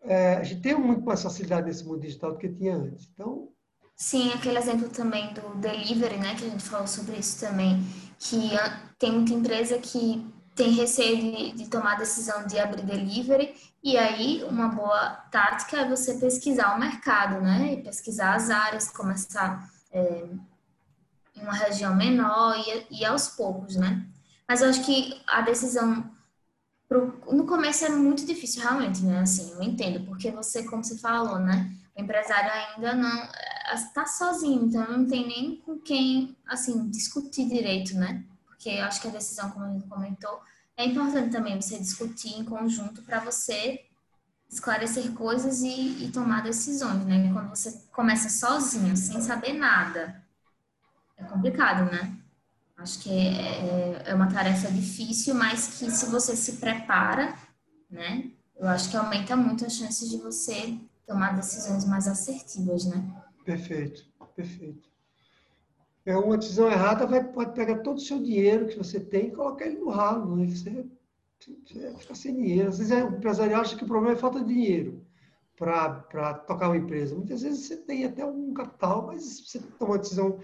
É, 0.00 0.36
a 0.36 0.42
gente 0.42 0.60
tem 0.60 0.74
muito 0.74 1.04
mais 1.04 1.22
facilidade 1.22 1.66
nesse 1.66 1.84
mundo 1.84 2.00
digital 2.00 2.32
do 2.32 2.38
que 2.38 2.48
tinha 2.48 2.76
antes. 2.76 3.10
Então, 3.12 3.48
Sim, 3.96 4.32
aquele 4.32 4.58
exemplo 4.58 4.88
também 4.88 5.32
do 5.34 5.54
delivery, 5.56 6.16
né, 6.18 6.34
que 6.34 6.44
a 6.44 6.48
gente 6.48 6.64
falou 6.64 6.86
sobre 6.86 7.16
isso 7.16 7.38
também, 7.40 7.80
que 8.18 8.50
tem 8.98 9.12
muita 9.12 9.32
empresa 9.32 9.78
que 9.78 10.26
tem 10.54 10.72
receio 10.72 11.16
de, 11.16 11.52
de 11.52 11.68
tomar 11.70 11.92
a 11.92 11.98
decisão 11.98 12.46
de 12.46 12.58
abrir 12.58 12.82
delivery, 12.82 13.54
e 13.82 13.96
aí 13.96 14.42
uma 14.44 14.68
boa 14.68 15.10
tática 15.30 15.78
é 15.78 15.88
você 15.88 16.14
pesquisar 16.14 16.74
o 16.74 16.80
mercado, 16.80 17.40
né, 17.40 17.74
e 17.74 17.82
pesquisar 17.82 18.34
as 18.34 18.50
áreas, 18.50 18.88
começar 18.90 19.68
é, 19.92 20.26
em 21.36 21.42
uma 21.42 21.54
região 21.54 21.94
menor 21.94 22.56
e, 22.58 23.00
e 23.00 23.04
aos 23.04 23.28
poucos, 23.28 23.76
né. 23.76 24.04
Mas 24.48 24.60
eu 24.60 24.70
acho 24.70 24.84
que 24.84 25.22
a 25.26 25.40
decisão 25.40 26.10
pro, 26.88 27.20
no 27.32 27.46
começo 27.46 27.84
é 27.84 27.88
muito 27.90 28.26
difícil 28.26 28.62
realmente, 28.62 29.02
né, 29.04 29.20
assim, 29.20 29.52
eu 29.52 29.62
entendo, 29.62 30.04
porque 30.04 30.30
você, 30.32 30.64
como 30.64 30.82
você 30.84 30.98
falou, 30.98 31.38
né, 31.38 31.70
o 31.96 32.02
empresário 32.02 32.50
ainda 32.52 32.94
não 32.94 33.28
é, 33.66 34.06
sozinho, 34.06 34.64
então 34.64 34.90
não 34.90 35.06
tem 35.06 35.26
nem 35.26 35.56
com 35.56 35.78
quem 35.78 36.36
assim 36.46 36.88
discutir 36.90 37.48
direito, 37.48 37.94
né? 37.94 38.24
Porque 38.46 38.68
eu 38.68 38.84
acho 38.84 39.00
que 39.00 39.08
a 39.08 39.10
decisão, 39.10 39.50
como 39.50 39.64
a 39.64 39.72
gente 39.72 39.86
comentou, 39.86 40.40
é 40.76 40.84
importante 40.86 41.30
também 41.30 41.60
você 41.60 41.78
discutir 41.78 42.34
em 42.34 42.44
conjunto 42.44 43.02
para 43.02 43.20
você 43.20 43.84
esclarecer 44.50 45.12
coisas 45.12 45.62
e, 45.62 46.04
e, 46.04 46.10
tomar 46.12 46.42
decisões, 46.42 47.04
né? 47.04 47.32
Quando 47.32 47.50
você 47.50 47.72
começa 47.92 48.28
sozinho, 48.28 48.96
sem 48.96 49.20
saber 49.20 49.54
nada, 49.54 50.22
é 51.16 51.24
complicado, 51.24 51.90
né? 51.90 52.16
Acho 52.76 52.98
que 53.00 53.10
é, 53.10 54.02
é, 54.02 54.02
é 54.06 54.14
uma 54.14 54.30
tarefa 54.30 54.70
difícil, 54.70 55.34
mas 55.34 55.78
que 55.78 55.90
se 55.90 56.06
você 56.06 56.36
se 56.36 56.54
prepara, 56.54 57.34
né? 57.90 58.30
Eu 58.56 58.68
acho 58.68 58.90
que 58.90 58.96
aumenta 58.96 59.36
muito 59.36 59.64
as 59.64 59.74
chances 59.74 60.08
de 60.08 60.18
você 60.18 60.78
tomar 61.06 61.34
decisões 61.34 61.84
mais 61.84 62.06
assertivas, 62.06 62.84
né? 62.84 63.04
Perfeito, 63.44 64.06
perfeito. 64.34 64.88
É 66.06 66.16
uma 66.16 66.36
decisão 66.36 66.70
errada, 66.70 67.06
vai, 67.06 67.22
pode 67.24 67.54
pegar 67.54 67.78
todo 67.78 67.96
o 67.96 68.00
seu 68.00 68.22
dinheiro 68.22 68.66
que 68.66 68.76
você 68.76 69.00
tem 69.00 69.28
e 69.28 69.34
colocar 69.34 69.66
ele 69.66 69.78
no 69.78 69.90
ralo, 69.90 70.36
né? 70.36 70.46
Você, 70.46 70.86
você 71.64 71.94
fica 71.98 72.14
sem 72.14 72.34
dinheiro. 72.34 72.68
Às 72.68 72.78
vezes 72.78 72.92
é, 72.92 73.04
o 73.04 73.16
empresário 73.16 73.56
acha 73.56 73.76
que 73.76 73.84
o 73.84 73.86
problema 73.86 74.14
é 74.14 74.18
falta 74.18 74.40
de 74.40 74.52
dinheiro 74.52 75.04
para 75.56 76.34
tocar 76.46 76.68
uma 76.68 76.76
empresa. 76.76 77.14
Muitas 77.14 77.42
vezes 77.42 77.66
você 77.66 77.76
tem 77.76 78.04
até 78.04 78.24
um 78.24 78.52
capital, 78.52 79.06
mas 79.06 79.40
você 79.40 79.60
toma 79.78 79.92
uma 79.92 79.98
decisão 79.98 80.40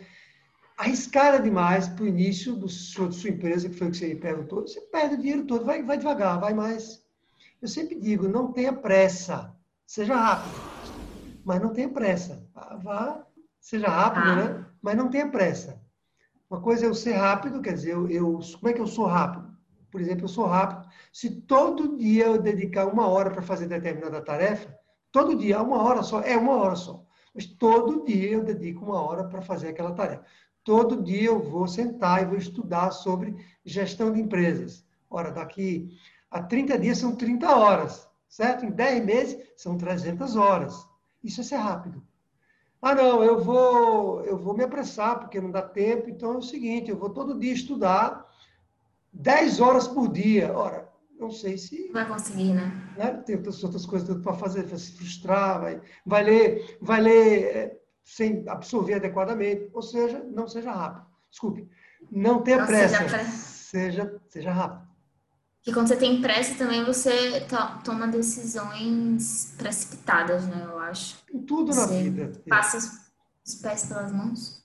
arriscada 0.78 1.40
demais 1.40 1.88
para 1.88 2.04
o 2.04 2.08
início 2.08 2.56
do 2.56 2.68
sua, 2.68 3.06
da 3.06 3.12
sua 3.12 3.30
empresa, 3.30 3.68
que 3.68 3.76
foi 3.76 3.88
o 3.88 3.90
que 3.90 3.98
você 3.98 4.14
perguntou, 4.14 4.62
você 4.62 4.80
perde 4.80 5.16
o 5.16 5.18
dinheiro 5.18 5.44
todo, 5.44 5.64
vai, 5.64 5.82
vai 5.82 5.98
devagar, 5.98 6.40
vai 6.40 6.54
mais. 6.54 7.04
Eu 7.60 7.68
sempre 7.68 7.96
digo, 7.96 8.26
não 8.28 8.50
tenha 8.50 8.72
pressa. 8.72 9.54
Seja 9.86 10.16
rápido, 10.16 10.64
mas 11.44 11.60
não 11.60 11.72
tenha 11.72 11.88
pressa. 11.88 12.46
Vá, 12.82 13.26
seja 13.60 13.88
rápido, 13.88 14.30
ah. 14.30 14.36
né? 14.36 14.66
Mas 14.82 14.96
não 14.96 15.08
tenha 15.08 15.28
pressa. 15.28 15.80
Uma 16.48 16.60
coisa 16.60 16.84
é 16.84 16.88
eu 16.88 16.94
ser 16.94 17.12
rápido, 17.12 17.62
quer 17.62 17.74
dizer, 17.74 17.92
eu, 17.92 18.08
eu, 18.08 18.40
como 18.58 18.68
é 18.68 18.72
que 18.72 18.80
eu 18.80 18.86
sou 18.86 19.06
rápido? 19.06 19.50
Por 19.90 20.00
exemplo, 20.00 20.24
eu 20.24 20.28
sou 20.28 20.46
rápido. 20.46 20.88
Se 21.12 21.30
todo 21.42 21.96
dia 21.96 22.26
eu 22.26 22.40
dedicar 22.40 22.86
uma 22.86 23.06
hora 23.06 23.30
para 23.30 23.42
fazer 23.42 23.66
determinada 23.66 24.20
tarefa, 24.20 24.74
todo 25.12 25.36
dia, 25.36 25.62
uma 25.62 25.82
hora 25.82 26.02
só, 26.02 26.20
é 26.20 26.36
uma 26.36 26.56
hora 26.56 26.76
só. 26.76 27.04
Mas 27.34 27.46
todo 27.46 28.04
dia 28.04 28.32
eu 28.32 28.42
dedico 28.42 28.84
uma 28.84 29.00
hora 29.00 29.24
para 29.24 29.42
fazer 29.42 29.68
aquela 29.68 29.92
tarefa. 29.92 30.24
Todo 30.64 31.02
dia 31.02 31.26
eu 31.26 31.40
vou 31.40 31.66
sentar 31.66 32.22
e 32.22 32.26
vou 32.26 32.36
estudar 32.36 32.90
sobre 32.90 33.36
gestão 33.64 34.12
de 34.12 34.20
empresas. 34.20 34.84
Ora, 35.08 35.30
daqui 35.30 35.96
a 36.30 36.42
30 36.42 36.78
dias 36.78 36.98
são 36.98 37.14
30 37.14 37.56
horas 37.56 38.10
certo? 38.30 38.64
Em 38.64 38.70
10 38.70 39.04
meses 39.04 39.38
são 39.56 39.76
300 39.76 40.36
horas. 40.36 40.88
Isso 41.22 41.40
é 41.40 41.44
ser 41.44 41.56
rápido. 41.56 42.02
Ah, 42.82 42.94
não, 42.94 43.22
eu 43.22 43.38
vou, 43.38 44.24
eu 44.24 44.38
vou 44.38 44.56
me 44.56 44.64
apressar 44.64 45.18
porque 45.18 45.40
não 45.40 45.50
dá 45.50 45.60
tempo, 45.60 46.08
então 46.08 46.32
é 46.32 46.36
o 46.38 46.42
seguinte, 46.42 46.90
eu 46.90 46.96
vou 46.96 47.10
todo 47.10 47.38
dia 47.38 47.52
estudar 47.52 48.26
10 49.12 49.60
horas 49.60 49.86
por 49.86 50.10
dia. 50.10 50.56
Ora, 50.56 50.88
não 51.18 51.30
sei 51.30 51.58
se. 51.58 51.90
Vai 51.92 52.08
conseguir, 52.08 52.54
né? 52.54 52.72
né? 52.96 53.12
Tem 53.26 53.36
outras, 53.36 53.62
outras 53.62 53.84
coisas 53.84 54.22
para 54.22 54.32
fazer, 54.32 54.64
vai 54.64 54.78
se 54.78 54.92
frustrar, 54.92 55.60
vai, 55.60 55.80
vai 56.06 56.24
ler, 56.24 56.78
vai 56.80 57.00
ler 57.02 57.44
é, 57.56 57.80
sem 58.02 58.44
absorver 58.48 58.94
adequadamente. 58.94 59.68
Ou 59.74 59.82
seja, 59.82 60.24
não 60.30 60.48
seja 60.48 60.72
rápido. 60.72 61.06
Desculpe. 61.30 61.68
Não 62.10 62.42
tenha 62.42 62.58
não 62.58 62.66
pressa. 62.66 62.96
Seja, 62.96 63.24
seja, 63.24 64.20
seja 64.28 64.52
rápido 64.52 64.89
que 65.62 65.72
quando 65.72 65.88
você 65.88 65.96
tem 65.96 66.20
pressa 66.20 66.54
também 66.56 66.84
você 66.84 67.40
to 67.42 67.56
toma 67.84 68.08
decisões 68.08 69.54
precipitadas, 69.58 70.46
né? 70.46 70.66
Eu 70.68 70.78
acho. 70.78 71.18
Em 71.32 71.42
tudo 71.42 71.72
você 71.72 71.80
na 71.80 71.86
vida. 71.86 72.32
Passa 72.48 72.78
os 73.46 73.54
pés 73.56 73.86
pelas 73.86 74.12
mãos. 74.12 74.60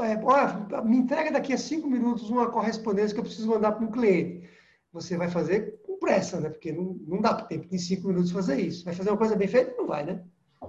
É, 0.00 0.22
olha, 0.22 0.82
me 0.82 0.98
entrega 0.98 1.30
daqui 1.30 1.52
a 1.52 1.58
cinco 1.58 1.88
minutos 1.88 2.30
uma 2.30 2.50
correspondência 2.50 3.14
que 3.14 3.20
eu 3.20 3.24
preciso 3.24 3.48
mandar 3.48 3.72
para 3.72 3.84
um 3.84 3.90
cliente. 3.90 4.48
Você 4.92 5.16
vai 5.16 5.30
fazer 5.30 5.80
com 5.86 5.98
pressa, 5.98 6.40
né? 6.40 6.48
Porque 6.48 6.72
não, 6.72 6.98
não 7.06 7.20
dá 7.20 7.34
tempo 7.34 7.66
em 7.70 7.78
cinco 7.78 8.08
minutos 8.08 8.30
fazer 8.30 8.60
isso. 8.60 8.84
Vai 8.84 8.94
fazer 8.94 9.10
uma 9.10 9.18
coisa 9.18 9.36
bem 9.36 9.48
feita? 9.48 9.74
Não 9.76 9.86
vai, 9.86 10.04
né? 10.04 10.22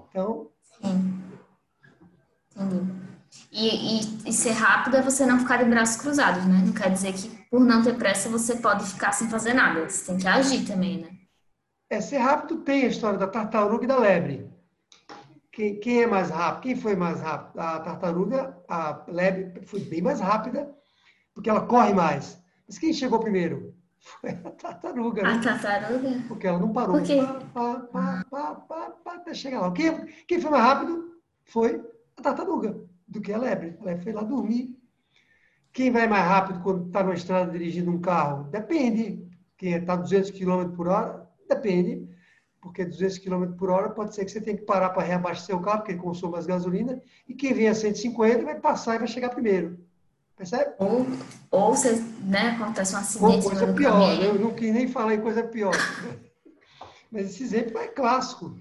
Então. 0.09 0.49
Sim. 0.81 1.23
Entendi. 2.55 3.09
E, 3.51 3.99
e, 3.99 4.29
e, 4.29 4.33
ser 4.33 4.51
rápido 4.51 4.97
é 4.97 5.01
você 5.01 5.25
não 5.25 5.39
ficar 5.39 5.57
de 5.57 5.69
braços 5.69 6.01
cruzados, 6.01 6.45
né? 6.45 6.63
Não 6.65 6.73
quer 6.73 6.91
dizer 6.91 7.13
que 7.13 7.38
por 7.49 7.59
não 7.61 7.81
ter 7.83 7.97
pressa 7.97 8.29
você 8.29 8.55
pode 8.57 8.85
ficar 8.85 9.11
sem 9.11 9.29
fazer 9.29 9.53
nada. 9.53 9.89
Você 9.89 10.05
tem 10.05 10.17
que 10.17 10.27
agir 10.27 10.65
também, 10.65 11.01
né? 11.01 11.09
É, 11.89 11.99
ser 11.99 12.17
rápido 12.17 12.57
tem 12.57 12.83
a 12.83 12.89
história 12.89 13.17
da 13.17 13.27
tartaruga 13.27 13.83
e 13.83 13.87
da 13.87 13.97
lebre. 13.97 14.47
Quem, 15.51 15.79
quem 15.79 16.03
é 16.03 16.07
mais 16.07 16.29
rápido? 16.29 16.61
Quem 16.61 16.75
foi 16.75 16.95
mais 16.95 17.19
rápido? 17.19 17.59
A 17.59 17.79
tartaruga, 17.79 18.57
a 18.69 19.03
lebre 19.07 19.65
foi 19.65 19.79
bem 19.79 20.01
mais 20.01 20.19
rápida, 20.19 20.71
porque 21.33 21.49
ela 21.49 21.65
corre 21.65 21.93
mais. 21.93 22.39
Mas 22.67 22.77
quem 22.77 22.93
chegou 22.93 23.19
primeiro? 23.19 23.73
Foi 23.99 24.29
a 24.29 24.51
tartaruga. 24.51 25.23
Né? 25.23 25.29
A 25.29 25.39
tartaruga? 25.41 26.23
Porque 26.27 26.47
ela 26.47 26.59
não 26.59 26.71
parou. 26.71 26.97
Por 26.97 27.05
quê? 27.05 27.17
Pá, 27.53 27.79
pá, 27.91 28.25
pá, 28.29 28.55
pá, 29.03 29.15
até 29.15 29.33
chegar 29.33 29.61
lá. 29.61 29.71
Quem, 29.73 30.05
quem 30.27 30.39
foi 30.39 30.51
mais 30.51 30.63
rápido 30.63 31.15
foi 31.43 31.83
a 32.15 32.21
tartaruga 32.21 32.79
do 33.07 33.19
que 33.19 33.33
a 33.33 33.37
lebre. 33.37 33.75
A 33.81 33.83
lebre 33.83 34.03
foi 34.03 34.13
lá 34.13 34.21
dormir. 34.21 34.78
Quem 35.71 35.91
vai 35.91 36.07
mais 36.07 36.25
rápido 36.25 36.61
quando 36.61 36.87
está 36.87 37.03
numa 37.03 37.13
estrada 37.13 37.51
dirigindo 37.51 37.91
um 37.91 37.99
carro? 37.99 38.45
Depende. 38.49 39.27
Quem 39.57 39.73
está 39.73 39.95
200 39.95 40.31
km 40.31 40.75
por 40.75 40.87
hora? 40.87 41.27
Depende. 41.47 42.07
Porque 42.61 42.83
200 42.83 43.17
km 43.19 43.53
por 43.57 43.69
hora 43.69 43.89
pode 43.89 44.13
ser 44.13 44.25
que 44.25 44.31
você 44.31 44.41
tenha 44.41 44.57
que 44.57 44.65
parar 44.65 44.89
para 44.89 45.03
reabastecer 45.03 45.55
o 45.55 45.61
carro, 45.61 45.79
porque 45.79 45.93
ele 45.93 46.01
consome 46.01 46.33
mais 46.33 46.45
gasolina. 46.45 47.01
E 47.27 47.33
quem 47.33 47.53
vem 47.53 47.69
a 47.69 47.75
150 47.75 48.43
vai 48.43 48.59
passar 48.59 48.95
e 48.95 48.99
vai 48.99 49.07
chegar 49.07 49.29
primeiro. 49.29 49.79
Percebe? 50.35 50.73
Ou, 50.79 51.05
ou 51.51 51.75
você, 51.75 52.01
né, 52.21 52.51
acontece 52.51 52.95
um 52.95 52.97
acidente. 52.97 53.35
Ou 53.35 53.43
coisa 53.43 53.73
pior. 53.73 53.99
Né? 53.99 54.25
Eu 54.25 54.39
não 54.39 54.53
quis 54.53 54.73
nem 54.73 54.87
falar 54.87 55.13
em 55.13 55.21
coisa 55.21 55.43
pior. 55.43 55.73
Mas 57.11 57.25
esse 57.25 57.43
exemplo 57.43 57.77
é 57.77 57.87
clássico. 57.87 58.57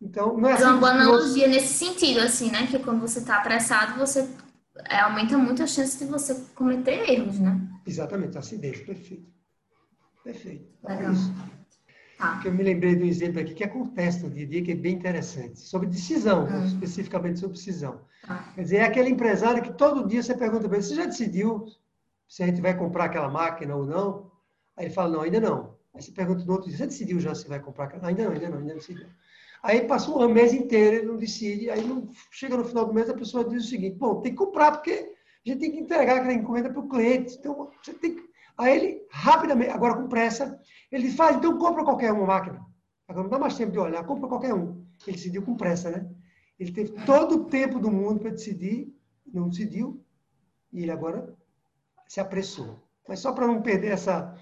Então, 0.00 0.36
não 0.36 0.48
é 0.48 0.52
assim 0.52 0.64
uma 0.64 0.76
boa 0.76 0.92
analogia 0.92 1.48
nesse 1.48 1.74
sentido, 1.74 2.20
assim, 2.20 2.50
né? 2.50 2.66
Que 2.66 2.78
quando 2.78 3.00
você 3.00 3.18
está 3.18 3.38
apressado, 3.38 3.98
você 3.98 4.28
é, 4.88 5.00
aumenta 5.00 5.36
muito 5.36 5.62
a 5.62 5.66
chance 5.66 5.98
de 5.98 6.04
você 6.04 6.34
cometer 6.54 7.10
erros, 7.10 7.38
né? 7.38 7.60
Exatamente, 7.86 8.38
acidez, 8.38 8.80
perfeito. 8.80 9.26
Perfeito. 10.22 10.68
Então, 10.78 10.90
é 10.90 10.96
Legal. 10.96 11.14
Tá. 12.18 12.42
eu 12.44 12.52
me 12.52 12.64
lembrei 12.64 12.96
de 12.96 13.04
um 13.04 13.06
exemplo 13.06 13.40
aqui 13.40 13.54
que 13.54 13.62
acontece 13.62 14.24
no 14.24 14.30
dia 14.30 14.44
a 14.44 14.48
dia, 14.48 14.62
que 14.62 14.72
é 14.72 14.74
bem 14.74 14.94
interessante, 14.94 15.60
sobre 15.60 15.86
decisão, 15.86 16.46
hum. 16.46 16.66
especificamente 16.66 17.38
sobre 17.38 17.56
decisão. 17.56 18.00
Tá. 18.26 18.52
Quer 18.54 18.62
dizer, 18.62 18.76
é 18.78 18.84
aquele 18.84 19.08
empresário 19.08 19.62
que 19.62 19.72
todo 19.72 20.06
dia 20.06 20.22
você 20.22 20.34
pergunta 20.34 20.68
para 20.68 20.78
ele, 20.78 20.86
você 20.86 20.96
já 20.96 21.06
decidiu 21.06 21.66
se 22.28 22.42
a 22.42 22.46
gente 22.46 22.60
vai 22.60 22.76
comprar 22.76 23.04
aquela 23.04 23.30
máquina 23.30 23.74
ou 23.74 23.86
não? 23.86 24.32
Aí 24.76 24.86
ele 24.86 24.94
fala, 24.94 25.10
não, 25.10 25.20
ainda 25.22 25.40
não. 25.40 25.78
Aí 25.94 26.02
você 26.02 26.10
pergunta 26.10 26.44
no 26.44 26.52
outro 26.52 26.68
dia, 26.68 26.76
você 26.76 26.86
decidiu 26.86 27.20
já 27.20 27.34
se 27.34 27.48
vai 27.48 27.60
comprar 27.60 27.84
aquela? 27.84 28.08
Ainda 28.08 28.24
não, 28.24 28.32
ainda 28.32 28.48
não, 28.48 28.58
ainda 28.58 28.70
não 28.70 28.78
decidiu. 28.78 29.06
Aí 29.62 29.86
passa 29.86 30.10
um 30.10 30.28
mês 30.28 30.52
inteiro, 30.52 30.96
ele 30.96 31.06
não 31.06 31.16
decide. 31.16 31.70
Aí 31.70 31.84
não, 31.84 32.08
chega 32.30 32.56
no 32.56 32.64
final 32.64 32.86
do 32.86 32.94
mês, 32.94 33.10
a 33.10 33.14
pessoa 33.14 33.44
diz 33.44 33.64
o 33.64 33.68
seguinte: 33.68 33.96
bom, 33.96 34.20
tem 34.20 34.32
que 34.32 34.38
comprar, 34.38 34.72
porque 34.72 35.12
a 35.46 35.48
gente 35.48 35.60
tem 35.60 35.72
que 35.72 35.80
entregar 35.80 36.16
aquela 36.16 36.32
encomenda 36.32 36.70
para 36.70 36.80
o 36.80 36.88
cliente. 36.88 37.36
Então, 37.38 37.70
você 37.82 37.92
tem 37.94 38.14
que. 38.14 38.28
Aí 38.56 38.76
ele, 38.76 39.06
rapidamente, 39.10 39.70
agora 39.70 39.94
com 39.94 40.08
pressa, 40.08 40.60
ele 40.90 41.10
faz, 41.10 41.36
então 41.36 41.58
compra 41.58 41.84
qualquer 41.84 42.12
uma 42.12 42.26
máquina. 42.26 42.60
Agora 43.06 43.24
não 43.24 43.30
dá 43.30 43.38
mais 43.38 43.56
tempo 43.56 43.72
de 43.72 43.78
olhar, 43.78 44.04
compra 44.04 44.28
qualquer 44.28 44.52
um. 44.52 44.84
Ele 45.06 45.16
decidiu 45.16 45.42
com 45.42 45.56
pressa, 45.56 45.90
né? 45.90 46.08
Ele 46.58 46.72
teve 46.72 46.90
todo 47.06 47.36
o 47.36 47.44
tempo 47.44 47.78
do 47.78 47.90
mundo 47.90 48.20
para 48.20 48.30
decidir, 48.30 48.92
não 49.32 49.48
decidiu, 49.48 50.04
e 50.72 50.82
ele 50.82 50.90
agora 50.90 51.36
se 52.08 52.20
apressou. 52.20 52.82
Mas 53.08 53.20
só 53.20 53.32
para 53.32 53.46
não 53.46 53.62
perder 53.62 53.92
essa. 53.92 54.36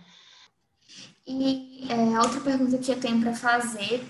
E 1.27 1.87
é, 1.91 2.21
outra 2.21 2.41
pergunta 2.41 2.79
que 2.79 2.91
eu 2.91 3.01
tenho 3.01 3.21
para 3.21 3.35
fazer 3.35 4.05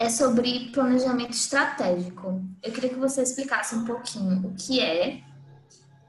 é 0.00 0.08
sobre 0.08 0.70
planejamento 0.72 1.32
estratégico. 1.32 2.42
Eu 2.62 2.72
queria 2.72 2.88
que 2.88 2.96
você 2.96 3.20
explicasse 3.20 3.74
um 3.74 3.84
pouquinho 3.84 4.48
o 4.48 4.54
que 4.54 4.80
é, 4.80 5.20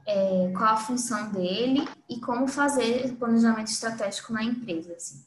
é 0.06 0.50
qual 0.56 0.72
a 0.72 0.76
função 0.78 1.30
dele 1.30 1.86
e 2.08 2.18
como 2.18 2.48
fazer 2.48 3.14
planejamento 3.16 3.70
estratégico 3.70 4.32
na 4.32 4.42
empresa. 4.42 4.94
Assim. 4.94 5.22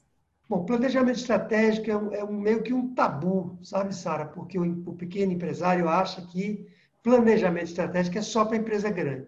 Bom, 0.50 0.66
planejamento 0.66 1.18
estratégico 1.18 1.92
é, 1.92 1.96
um, 1.96 2.12
é 2.12 2.26
meio 2.26 2.64
que 2.64 2.74
um 2.74 2.92
tabu, 2.96 3.56
sabe, 3.62 3.96
Sara? 3.96 4.26
Porque 4.26 4.58
o, 4.58 4.64
o, 4.64 4.94
pequeno 4.96 5.32
empresário 5.32 5.88
acha 5.88 6.24
que 6.24 6.68
planejamento 7.04 7.68
estratégico 7.68 8.18
é 8.18 8.22
só 8.24 8.46
para 8.46 8.58
empresa 8.58 8.90
grande. 8.90 9.28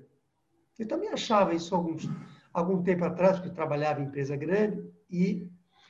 Eu 0.79 0.87
também 0.87 1.09
achava 1.09 1.53
isso 1.53 1.75
alguns, 1.75 2.09
algum 2.51 2.81
tempo 2.81 3.05
atrás, 3.05 3.35
porque 3.35 3.49
eu 3.49 3.53
trabalhava 3.53 4.01
em 4.01 4.05
empresa 4.05 4.35
grande, 4.35 4.83
e, 5.11 5.47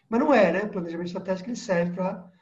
mas 0.09 0.19
não 0.19 0.33
é, 0.33 0.51
né? 0.51 0.63
O 0.63 0.69
planejamento 0.69 1.07
estratégico 1.07 1.49
ele 1.49 1.55
serve 1.55 1.93
para. 1.93 2.36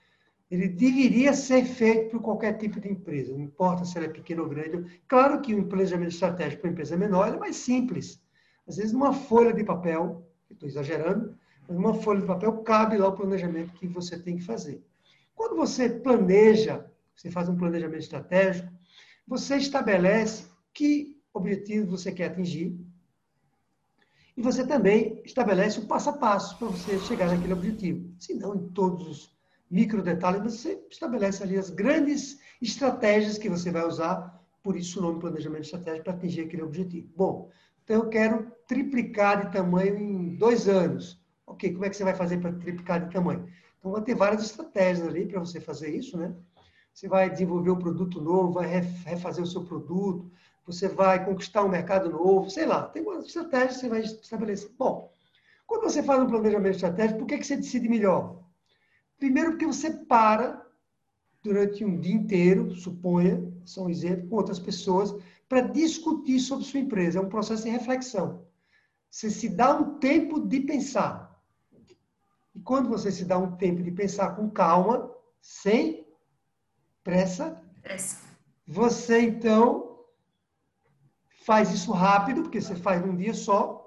Ele 0.49 0.67
deveria 0.67 1.33
ser 1.33 1.65
feito 1.65 2.11
por 2.11 2.21
qualquer 2.21 2.57
tipo 2.57 2.79
de 2.79 2.89
empresa, 2.89 3.33
não 3.33 3.41
importa 3.41 3.83
se 3.83 3.97
ela 3.97 4.05
é 4.05 4.09
pequena 4.09 4.43
ou 4.43 4.49
grande. 4.49 5.01
Claro 5.07 5.41
que 5.41 5.55
um 5.55 5.67
planejamento 5.67 6.11
estratégico 6.11 6.61
para 6.61 6.69
uma 6.69 6.73
empresa 6.73 6.97
menor 6.97 7.33
é 7.33 7.37
mais 7.37 7.55
simples. 7.55 8.21
Às 8.67 8.77
vezes, 8.77 8.91
numa 8.91 9.13
folha 9.13 9.53
de 9.53 9.63
papel, 9.63 10.27
estou 10.49 10.69
exagerando, 10.69 11.35
mas 11.67 11.75
numa 11.75 11.93
folha 11.95 12.21
de 12.21 12.27
papel 12.27 12.53
cabe 12.63 12.97
lá 12.97 13.07
o 13.07 13.15
planejamento 13.15 13.73
que 13.73 13.87
você 13.87 14.19
tem 14.19 14.37
que 14.37 14.43
fazer. 14.43 14.83
Quando 15.33 15.55
você 15.55 15.89
planeja, 15.89 16.85
você 17.15 17.31
faz 17.31 17.49
um 17.49 17.57
planejamento 17.57 18.01
estratégico, 18.01 18.71
você 19.27 19.57
estabelece 19.57 20.47
que 20.73 21.19
objetivo 21.33 21.91
você 21.97 22.11
quer 22.11 22.31
atingir 22.31 22.77
e 24.37 24.41
você 24.41 24.65
também 24.65 25.21
estabelece 25.25 25.79
o 25.79 25.87
passo 25.87 26.09
a 26.09 26.13
passo 26.13 26.57
para 26.57 26.67
você 26.67 26.99
chegar 26.99 27.27
naquele 27.27 27.53
objetivo. 27.53 28.13
Se 28.19 28.33
não 28.33 28.55
em 28.55 28.69
todos 28.69 29.07
os 29.07 29.34
micro 29.69 30.01
detalhes, 30.01 30.41
você 30.41 30.81
estabelece 30.89 31.43
ali 31.43 31.57
as 31.57 31.69
grandes 31.69 32.39
estratégias 32.61 33.37
que 33.37 33.49
você 33.49 33.71
vai 33.71 33.85
usar, 33.85 34.43
por 34.63 34.75
isso 34.75 34.99
o 34.99 35.01
nome 35.01 35.19
planejamento 35.19 35.63
estratégico, 35.63 36.05
para 36.05 36.13
atingir 36.13 36.41
aquele 36.41 36.63
objetivo. 36.63 37.09
Bom, 37.15 37.49
então 37.83 37.97
eu 37.97 38.09
quero 38.09 38.51
triplicar 38.67 39.45
de 39.45 39.51
tamanho 39.51 39.97
em 39.97 40.35
dois 40.35 40.67
anos. 40.67 41.23
Ok, 41.45 41.71
como 41.73 41.85
é 41.85 41.89
que 41.89 41.95
você 41.95 42.03
vai 42.03 42.15
fazer 42.15 42.39
para 42.39 42.51
triplicar 42.53 43.05
de 43.05 43.13
tamanho? 43.13 43.47
Então, 43.77 43.91
vai 43.91 44.01
ter 44.01 44.15
várias 44.15 44.43
estratégias 44.43 45.07
ali 45.07 45.27
para 45.27 45.39
você 45.39 45.61
fazer 45.61 45.95
isso, 45.95 46.17
né? 46.17 46.33
Você 46.91 47.07
vai 47.07 47.29
desenvolver 47.29 47.69
um 47.69 47.77
produto 47.77 48.19
novo, 48.19 48.53
vai 48.53 48.67
refazer 48.67 49.43
o 49.43 49.47
seu 49.47 49.63
produto, 49.63 50.31
você 50.65 50.87
vai 50.87 51.23
conquistar 51.23 51.63
um 51.63 51.69
mercado 51.69 52.09
novo, 52.09 52.49
sei 52.49 52.65
lá, 52.65 52.87
tem 52.87 53.03
uma 53.03 53.19
estratégia 53.19 53.67
que 53.67 53.75
você 53.75 53.89
vai 53.89 54.01
estabelecer. 54.01 54.71
Bom, 54.79 55.11
quando 55.67 55.83
você 55.83 56.01
faz 56.01 56.23
um 56.23 56.25
planejamento 56.25 56.75
estratégico, 56.75 57.19
por 57.19 57.27
que, 57.27 57.37
que 57.37 57.45
você 57.45 57.57
decide 57.57 57.87
melhor? 57.87 58.44
Primeiro, 59.17 59.51
porque 59.51 59.65
você 59.65 59.91
para 59.91 60.65
durante 61.41 61.85
um 61.85 61.99
dia 61.99 62.13
inteiro, 62.13 62.73
suponha, 62.75 63.53
só 63.63 63.83
um 63.83 63.89
exemplo, 63.89 64.27
com 64.27 64.35
outras 64.35 64.57
pessoas, 64.57 65.15
para 65.47 65.61
discutir 65.61 66.39
sobre 66.39 66.65
sua 66.65 66.79
empresa. 66.79 67.19
É 67.19 67.21
um 67.21 67.29
processo 67.29 67.63
de 67.63 67.69
reflexão. 67.69 68.45
Você 69.09 69.29
se 69.29 69.47
dá 69.47 69.75
um 69.75 69.99
tempo 69.99 70.39
de 70.39 70.59
pensar. 70.61 71.39
E 72.53 72.59
quando 72.59 72.89
você 72.89 73.11
se 73.11 73.25
dá 73.25 73.37
um 73.37 73.55
tempo 73.55 73.83
de 73.83 73.91
pensar 73.91 74.35
com 74.35 74.49
calma, 74.49 75.11
sem 75.39 76.07
pressa, 77.03 77.61
pressa. 77.83 78.25
você 78.65 79.21
então 79.21 79.99
faz 81.45 81.71
isso 81.71 81.91
rápido, 81.91 82.41
porque 82.41 82.59
você 82.59 82.75
faz 82.75 83.05
num 83.05 83.15
dia 83.15 83.33
só, 83.33 83.84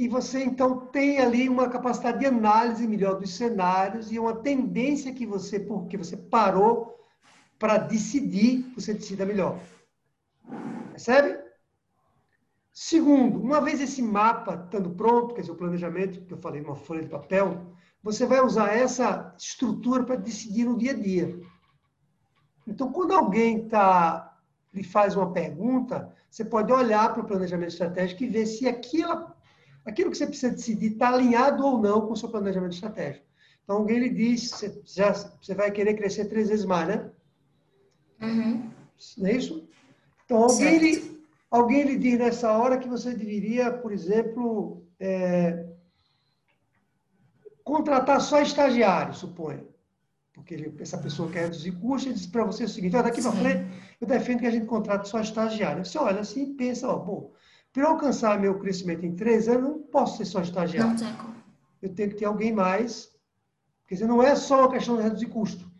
e 0.00 0.08
você 0.08 0.42
então 0.42 0.86
tem 0.86 1.18
ali 1.18 1.46
uma 1.46 1.68
capacidade 1.68 2.20
de 2.20 2.24
análise 2.24 2.88
melhor 2.88 3.20
dos 3.20 3.34
cenários 3.34 4.10
e 4.10 4.18
uma 4.18 4.34
tendência 4.34 5.12
que 5.12 5.26
você, 5.26 5.60
porque 5.60 5.94
você 5.94 6.16
parou 6.16 6.98
para 7.58 7.76
decidir, 7.76 8.72
você 8.74 8.94
decida 8.94 9.26
melhor. 9.26 9.60
Percebe? 10.92 11.38
Segundo, 12.72 13.42
uma 13.42 13.60
vez 13.60 13.78
esse 13.78 14.00
mapa 14.00 14.54
estando 14.64 14.88
pronto, 14.88 15.34
quer 15.34 15.42
dizer, 15.42 15.52
o 15.52 15.56
planejamento, 15.56 16.24
que 16.24 16.32
eu 16.32 16.38
falei, 16.38 16.62
uma 16.62 16.76
folha 16.76 17.02
de 17.02 17.10
papel, 17.10 17.76
você 18.02 18.24
vai 18.24 18.40
usar 18.40 18.74
essa 18.74 19.34
estrutura 19.38 20.02
para 20.02 20.16
decidir 20.16 20.64
no 20.64 20.78
dia 20.78 20.92
a 20.92 20.96
dia. 20.96 21.38
Então, 22.66 22.90
quando 22.90 23.12
alguém 23.12 23.68
tá, 23.68 24.34
lhe 24.72 24.82
faz 24.82 25.14
uma 25.14 25.30
pergunta, 25.30 26.10
você 26.30 26.42
pode 26.42 26.72
olhar 26.72 27.12
para 27.12 27.20
o 27.20 27.26
planejamento 27.26 27.72
estratégico 27.72 28.24
e 28.24 28.28
ver 28.28 28.46
se 28.46 28.66
aquilo, 28.66 29.38
aquilo 29.84 30.10
que 30.10 30.16
você 30.16 30.26
precisa 30.26 30.52
decidir 30.52 30.92
está 30.92 31.10
alinhado 31.10 31.64
ou 31.64 31.80
não 31.80 32.02
com 32.02 32.12
o 32.12 32.16
seu 32.16 32.28
planejamento 32.28 32.74
estratégico. 32.74 33.24
Então, 33.64 33.76
alguém 33.76 33.98
lhe 33.98 34.10
diz, 34.10 34.50
você, 34.50 34.82
já, 34.84 35.12
você 35.12 35.54
vai 35.54 35.70
querer 35.70 35.94
crescer 35.94 36.26
três 36.26 36.48
vezes 36.48 36.64
mais, 36.64 36.88
né? 36.88 37.10
Uhum. 38.20 38.70
Não 39.18 39.26
é 39.26 39.32
isso? 39.32 39.68
Então, 40.24 40.42
alguém 40.42 40.78
lhe, 40.78 41.20
Alguém 41.50 41.82
lhe 41.82 41.98
diz 41.98 42.16
nessa 42.16 42.52
hora 42.52 42.78
que 42.78 42.88
você 42.88 43.12
deveria, 43.12 43.72
por 43.72 43.92
exemplo, 43.92 44.86
é, 45.00 45.66
contratar 47.64 48.20
só 48.20 48.40
estagiário, 48.40 49.12
suponha. 49.14 49.64
Porque 50.32 50.54
ele, 50.54 50.72
essa 50.78 50.96
pessoa 50.96 51.30
quer 51.30 51.42
reduzir 51.42 51.72
custos 51.72 52.12
e 52.12 52.14
diz 52.14 52.26
para 52.26 52.44
você 52.44 52.64
o 52.64 52.68
seguinte: 52.68 52.92
daqui 52.92 53.20
para 53.20 53.32
frente, 53.32 53.68
eu 54.00 54.06
defendo 54.06 54.38
que 54.38 54.46
a 54.46 54.50
gente 54.50 54.66
contrate 54.66 55.08
só 55.08 55.20
estagiário. 55.20 55.84
Você 55.84 55.98
olha 55.98 56.20
assim 56.20 56.52
e 56.52 56.54
pensa: 56.54 56.88
ó, 56.88 56.96
bom, 56.96 57.32
para 57.72 57.82
eu 57.82 57.88
alcançar 57.88 58.40
meu 58.40 58.58
crescimento 58.58 59.04
em 59.06 59.14
três 59.14 59.48
anos, 59.48 59.62
eu 59.62 59.68
não 59.76 59.82
posso 59.82 60.18
ser 60.18 60.24
só 60.24 60.40
estagiário. 60.40 60.90
Não 60.90 60.96
tem 60.96 61.14
como. 61.14 61.34
Eu 61.80 61.94
tenho 61.94 62.10
que 62.10 62.16
ter 62.16 62.24
alguém 62.24 62.52
mais. 62.52 63.10
Quer 63.86 63.94
dizer, 63.94 64.06
não 64.06 64.22
é 64.22 64.34
só 64.34 64.60
uma 64.60 64.70
questão 64.70 64.96
de 64.96 65.02
reduzir 65.02 65.26
custo 65.26 65.70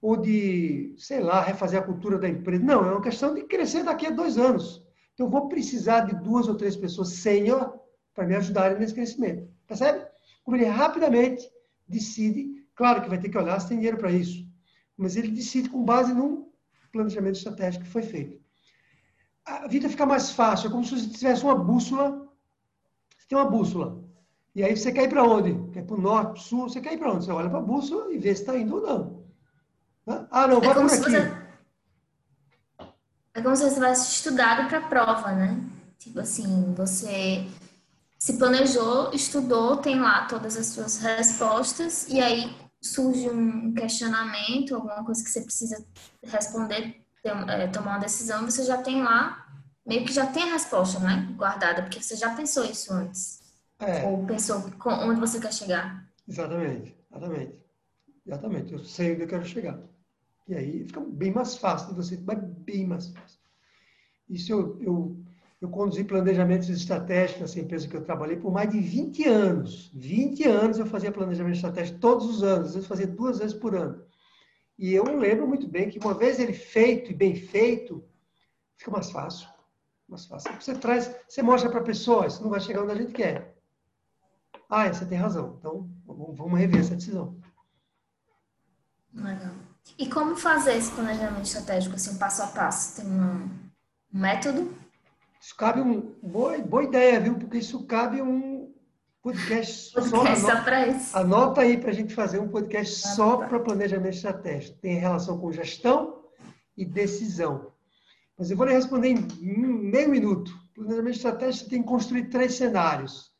ou 0.00 0.16
de, 0.16 0.94
sei 0.98 1.20
lá, 1.20 1.40
refazer 1.40 1.80
a 1.80 1.84
cultura 1.84 2.18
da 2.18 2.28
empresa. 2.28 2.62
Não, 2.62 2.84
é 2.84 2.90
uma 2.90 3.00
questão 3.00 3.32
de 3.32 3.44
crescer 3.44 3.84
daqui 3.84 4.06
a 4.06 4.10
dois 4.10 4.36
anos. 4.36 4.82
Então, 5.14 5.26
eu 5.26 5.30
vou 5.30 5.48
precisar 5.48 6.00
de 6.00 6.14
duas 6.16 6.48
ou 6.48 6.56
três 6.56 6.76
pessoas 6.76 7.10
sênior 7.10 7.78
para 8.12 8.26
me 8.26 8.34
ajudarem 8.34 8.78
nesse 8.78 8.94
crescimento. 8.94 9.48
Percebe? 9.66 10.04
Como 10.42 10.56
ele 10.56 10.64
rapidamente 10.64 11.48
decide, 11.86 12.66
claro 12.74 13.00
que 13.00 13.08
vai 13.08 13.18
ter 13.18 13.28
que 13.28 13.38
olhar 13.38 13.60
se 13.60 13.68
tem 13.68 13.76
dinheiro 13.76 13.96
para 13.96 14.10
isso, 14.10 14.44
mas 14.96 15.14
ele 15.14 15.28
decide 15.28 15.70
com 15.70 15.84
base 15.84 16.12
num 16.12 16.50
planejamento 16.90 17.36
estratégico 17.36 17.84
que 17.84 17.90
foi 17.90 18.02
feito. 18.02 18.41
A 19.44 19.66
vida 19.66 19.88
fica 19.88 20.06
mais 20.06 20.30
fácil, 20.30 20.68
é 20.68 20.70
como 20.70 20.84
se 20.84 20.98
você 20.98 21.08
tivesse 21.08 21.42
uma 21.42 21.54
bússola. 21.54 22.28
Você 23.18 23.26
tem 23.28 23.38
uma 23.38 23.50
bússola. 23.50 24.02
E 24.54 24.62
aí 24.62 24.76
você 24.76 24.92
quer 24.92 25.04
ir 25.04 25.08
para 25.08 25.24
onde? 25.24 25.72
Quer 25.72 25.84
para 25.84 25.96
o 25.96 26.00
norte, 26.00 26.32
para 26.32 26.40
o 26.40 26.42
sul? 26.42 26.68
Você 26.68 26.80
quer 26.80 26.92
ir 26.94 26.98
para 26.98 27.12
onde? 27.12 27.24
Você 27.24 27.32
olha 27.32 27.48
para 27.48 27.58
a 27.58 27.62
bússola 27.62 28.12
e 28.12 28.18
vê 28.18 28.34
se 28.34 28.42
está 28.42 28.56
indo 28.56 28.76
ou 28.76 28.82
não. 28.82 29.22
Ah, 30.30 30.46
não, 30.46 30.60
vai 30.60 30.70
é 30.70 30.74
por 30.74 30.84
aqui. 30.86 30.96
Você 30.96 31.42
é 33.34 33.40
como 33.40 33.56
se 33.56 33.62
você 33.62 33.74
tivesse 33.74 34.12
estudado 34.12 34.68
para 34.68 34.78
a 34.78 34.88
prova, 34.88 35.32
né? 35.32 35.58
Tipo 35.98 36.20
assim, 36.20 36.74
você 36.74 37.46
se 38.18 38.36
planejou, 38.36 39.10
estudou, 39.12 39.78
tem 39.78 39.98
lá 39.98 40.26
todas 40.26 40.56
as 40.56 40.66
suas 40.66 40.98
respostas, 40.98 42.06
e 42.08 42.20
aí 42.20 42.54
surge 42.80 43.30
um 43.30 43.72
questionamento, 43.72 44.74
alguma 44.74 45.02
coisa 45.04 45.24
que 45.24 45.30
você 45.30 45.40
precisa 45.40 45.84
responder, 46.22 47.01
tomar 47.72 47.92
uma 47.92 47.98
decisão, 47.98 48.44
você 48.44 48.64
já 48.64 48.78
tem 48.82 49.02
lá, 49.02 49.46
meio 49.86 50.04
que 50.04 50.12
já 50.12 50.26
tem 50.26 50.42
a 50.44 50.52
resposta, 50.52 50.98
né? 50.98 51.28
Guardada, 51.36 51.82
porque 51.82 52.02
você 52.02 52.16
já 52.16 52.34
pensou 52.34 52.64
isso 52.64 52.92
antes. 52.92 53.40
É. 53.78 54.04
Ou 54.06 54.24
pensou 54.26 54.64
onde 54.86 55.20
você 55.20 55.40
quer 55.40 55.52
chegar. 55.52 56.08
Exatamente, 56.28 56.96
exatamente. 57.10 57.62
Exatamente, 58.24 58.72
eu 58.72 58.78
sei 58.78 59.12
onde 59.12 59.22
eu 59.22 59.28
quero 59.28 59.44
chegar. 59.44 59.80
E 60.46 60.54
aí 60.54 60.84
fica 60.84 61.00
bem 61.00 61.32
mais 61.32 61.56
fácil 61.56 61.88
de 61.88 61.94
você, 61.94 62.20
mas 62.24 62.38
bem 62.38 62.86
mais 62.86 63.08
fácil. 63.08 63.38
Isso 64.28 64.52
eu, 64.52 64.78
eu, 64.80 65.16
eu 65.60 65.68
conduzi 65.68 66.04
planejamentos 66.04 66.68
estratégicos 66.68 67.42
nessa 67.42 67.60
empresa 67.60 67.88
que 67.88 67.96
eu 67.96 68.04
trabalhei 68.04 68.36
por 68.36 68.52
mais 68.52 68.70
de 68.70 68.80
20 68.80 69.28
anos. 69.28 69.90
20 69.94 70.44
anos 70.48 70.78
eu 70.78 70.86
fazia 70.86 71.12
planejamento 71.12 71.56
estratégico 71.56 71.98
todos 71.98 72.26
os 72.26 72.42
anos, 72.42 72.68
às 72.68 72.74
vezes 72.74 72.88
fazia 72.88 73.06
duas 73.06 73.38
vezes 73.38 73.54
por 73.54 73.74
ano. 73.74 74.02
E 74.82 74.92
eu 74.94 75.04
lembro 75.04 75.46
muito 75.46 75.68
bem 75.68 75.88
que 75.88 76.00
uma 76.00 76.12
vez 76.12 76.40
ele 76.40 76.52
feito 76.52 77.12
e 77.12 77.14
bem 77.14 77.36
feito, 77.36 78.04
fica 78.76 78.90
mais 78.90 79.12
fácil. 79.12 79.48
Mais 80.08 80.26
fácil. 80.26 80.52
Você 80.60 80.74
traz, 80.74 81.14
você 81.28 81.40
mostra 81.40 81.70
para 81.70 81.78
a 81.78 81.84
pessoa, 81.84 82.26
isso 82.26 82.42
não 82.42 82.50
vai 82.50 82.58
chegar 82.58 82.82
onde 82.82 82.90
a 82.90 82.96
gente 82.96 83.12
quer. 83.12 83.56
Ah, 84.68 84.92
você 84.92 85.06
tem 85.06 85.16
razão. 85.16 85.54
Então, 85.56 85.88
vamos 86.04 86.58
rever 86.58 86.80
essa 86.80 86.96
decisão. 86.96 87.36
Legal. 89.14 89.54
E 89.96 90.10
como 90.10 90.34
fazer 90.34 90.74
esse 90.74 90.90
planejamento 90.90 91.44
estratégico, 91.44 91.94
assim, 91.94 92.18
passo 92.18 92.42
a 92.42 92.48
passo? 92.48 92.96
Tem 93.00 93.06
um 93.08 93.48
método? 94.12 94.76
Isso 95.40 95.54
cabe 95.54 95.80
um. 95.80 96.12
Boa, 96.20 96.58
boa 96.58 96.82
ideia, 96.82 97.20
viu? 97.20 97.38
Porque 97.38 97.58
isso 97.58 97.84
cabe 97.84 98.20
um 98.20 98.51
podcast, 99.22 99.92
podcast 99.92 100.40
só, 100.40 100.48
só 100.48 100.62
para 100.62 100.88
isso. 100.88 101.16
Anota 101.16 101.60
aí 101.60 101.78
para 101.78 101.90
a 101.90 101.94
gente 101.94 102.12
fazer 102.12 102.40
um 102.40 102.48
podcast 102.48 103.06
ah, 103.06 103.10
só 103.10 103.36
para 103.36 103.60
planejamento 103.60 104.14
estratégico. 104.14 104.78
Tem 104.78 104.98
relação 104.98 105.38
com 105.38 105.52
gestão 105.52 106.24
e 106.76 106.84
decisão. 106.84 107.72
Mas 108.36 108.50
eu 108.50 108.56
vou 108.56 108.66
lhe 108.66 108.72
responder 108.72 109.10
em 109.10 109.90
meio 109.90 110.10
minuto. 110.10 110.52
Planejamento 110.74 111.16
estratégico 111.16 111.64
você 111.64 111.70
tem 111.70 111.82
que 111.82 111.88
construir 111.88 112.28
três 112.28 112.54
cenários. 112.54 113.30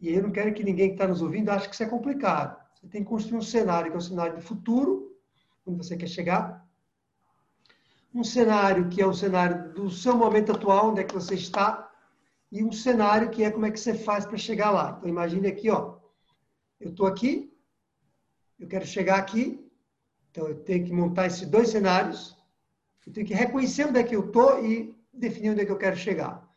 E 0.00 0.12
eu 0.12 0.22
não 0.22 0.32
quero 0.32 0.52
que 0.52 0.64
ninguém 0.64 0.88
que 0.88 0.94
está 0.94 1.06
nos 1.06 1.22
ouvindo 1.22 1.50
ache 1.50 1.68
que 1.68 1.74
isso 1.74 1.84
é 1.84 1.86
complicado. 1.86 2.58
Você 2.74 2.88
tem 2.88 3.04
que 3.04 3.08
construir 3.08 3.38
um 3.38 3.42
cenário 3.42 3.90
que 3.90 3.96
é 3.96 3.98
o 3.98 4.02
cenário 4.02 4.36
de 4.36 4.42
futuro, 4.42 5.14
onde 5.64 5.78
você 5.78 5.96
quer 5.96 6.08
chegar. 6.08 6.66
Um 8.12 8.24
cenário 8.24 8.88
que 8.88 9.00
é 9.00 9.06
o 9.06 9.12
cenário 9.12 9.72
do 9.74 9.90
seu 9.90 10.16
momento 10.16 10.50
atual, 10.52 10.90
onde 10.90 11.02
é 11.02 11.04
que 11.04 11.14
você 11.14 11.34
está. 11.34 11.89
E 12.50 12.64
um 12.64 12.72
cenário 12.72 13.30
que 13.30 13.44
é 13.44 13.50
como 13.50 13.66
é 13.66 13.70
que 13.70 13.78
você 13.78 13.94
faz 13.94 14.26
para 14.26 14.36
chegar 14.36 14.70
lá. 14.70 14.96
Então, 14.96 15.08
imagine 15.08 15.46
aqui, 15.46 15.70
ó. 15.70 15.98
Eu 16.80 16.90
estou 16.90 17.06
aqui, 17.06 17.52
eu 18.58 18.66
quero 18.66 18.86
chegar 18.86 19.18
aqui. 19.18 19.64
Então, 20.30 20.48
eu 20.48 20.62
tenho 20.62 20.84
que 20.84 20.92
montar 20.92 21.26
esses 21.26 21.46
dois 21.48 21.70
cenários. 21.70 22.36
Eu 23.06 23.12
tenho 23.12 23.26
que 23.26 23.34
reconhecer 23.34 23.86
onde 23.86 23.98
é 23.98 24.04
que 24.04 24.16
eu 24.16 24.26
estou 24.26 24.64
e 24.64 24.96
definir 25.12 25.50
onde 25.50 25.62
é 25.62 25.64
que 25.64 25.72
eu 25.72 25.78
quero 25.78 25.96
chegar. 25.96 26.48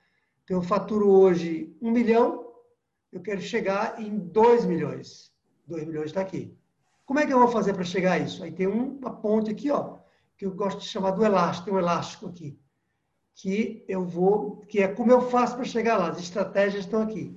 Então, 0.44 0.58
eu 0.58 0.64
faturo 0.64 1.10
hoje 1.10 1.76
um 1.82 1.92
milhão, 1.92 2.52
eu 3.12 3.22
quero 3.22 3.42
chegar 3.42 4.02
em 4.02 4.18
2 4.18 4.66
milhões. 4.66 5.32
2 5.68 5.86
milhões 5.86 6.08
está 6.08 6.22
aqui. 6.22 6.58
Como 7.06 7.20
é 7.20 7.26
que 7.26 7.34
eu 7.34 7.40
vou 7.40 7.48
fazer 7.48 7.74
para 7.74 7.84
chegar 7.84 8.14
a 8.14 8.20
isso? 8.20 8.44
Aí 8.44 8.52
tem 8.52 8.68
uma 8.68 9.16
ponte 9.16 9.52
aqui, 9.52 9.70
ó, 9.70 10.00
que 10.38 10.46
eu 10.46 10.52
gosto 10.52 10.80
de 10.80 10.88
chamar 10.88 11.12
do 11.12 11.24
elástico, 11.24 11.66
tem 11.66 11.74
um 11.74 11.80
elástico 11.80 12.28
aqui, 12.28 12.60
que 13.36 13.84
eu 13.88 14.06
vou, 14.06 14.58
que 14.68 14.80
é 14.80 14.88
como 14.88 15.12
eu 15.12 15.30
faço 15.30 15.56
para 15.56 15.66
chegar 15.66 15.98
lá. 15.98 16.10
As 16.10 16.20
estratégias 16.20 16.86
estão 16.86 17.02
aqui. 17.02 17.36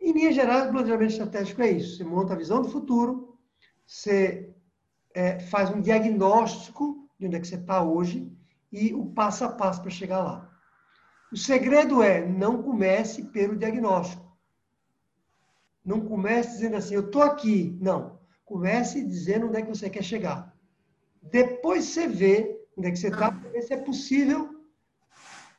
Em 0.00 0.12
linhas 0.12 0.34
gerais, 0.34 0.68
o 0.68 0.72
planejamento 0.72 1.10
estratégico 1.10 1.62
é 1.62 1.70
isso. 1.70 1.96
Você 1.96 2.04
monta 2.04 2.32
a 2.32 2.36
visão 2.36 2.62
do 2.62 2.68
futuro, 2.68 3.36
você 3.86 4.54
é, 5.14 5.38
faz 5.40 5.70
um 5.70 5.80
diagnóstico 5.80 7.08
de 7.18 7.26
onde 7.26 7.36
é 7.36 7.40
que 7.40 7.48
você 7.48 7.56
está 7.56 7.82
hoje 7.82 8.32
e 8.70 8.94
o 8.94 9.06
passo 9.06 9.44
a 9.44 9.48
passo 9.48 9.82
para 9.82 9.90
chegar 9.90 10.22
lá. 10.22 10.50
O 11.32 11.36
segredo 11.36 12.02
é 12.02 12.26
não 12.26 12.62
comece 12.62 13.24
pelo 13.24 13.56
diagnóstico. 13.56 14.26
Não 15.84 16.00
comece 16.00 16.50
dizendo 16.50 16.76
assim, 16.76 16.94
eu 16.94 17.06
estou 17.06 17.22
aqui. 17.22 17.76
Não. 17.80 18.18
Comece 18.44 19.04
dizendo 19.04 19.46
onde 19.46 19.58
é 19.58 19.62
que 19.62 19.68
você 19.68 19.90
quer 19.90 20.02
chegar. 20.02 20.54
Depois 21.22 21.84
você 21.84 22.06
vê 22.06 22.58
onde 22.76 22.88
é 22.88 22.90
que 22.90 22.98
você 22.98 23.08
está, 23.08 23.32
para 23.32 23.50
ver 23.50 23.62
se 23.62 23.74
é 23.74 23.76
possível 23.76 24.57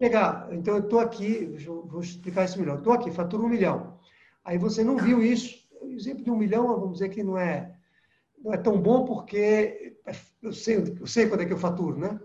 chegar. 0.02 0.48
Então, 0.52 0.76
eu 0.76 0.84
estou 0.84 1.00
aqui, 1.00 1.46
vou 1.66 2.00
explicar 2.00 2.46
isso 2.46 2.60
melhor. 2.60 2.78
Estou 2.78 2.94
aqui, 2.94 3.12
faturo 3.12 3.44
um 3.44 3.50
milhão. 3.50 4.00
Aí 4.44 4.58
você 4.58 4.84
não 4.84 4.98
viu 4.98 5.22
isso. 5.22 5.60
Exemplo 5.84 6.24
de 6.24 6.32
um 6.32 6.38
milhão, 6.38 6.68
vamos 6.68 6.94
dizer 6.94 7.10
que 7.10 7.24
não 7.24 7.38
é, 7.38 7.76
não 8.42 8.54
é 8.54 8.58
tão 8.58 8.82
bom 8.82 9.06
porque 9.06 9.98
eu 10.42 10.54
sei, 10.54 10.78
eu 10.78 11.08
sei 11.08 11.28
quando 11.28 11.42
é 11.42 11.46
que 11.46 11.54
eu 11.54 11.58
faturo, 11.58 11.98
né? 11.98 12.20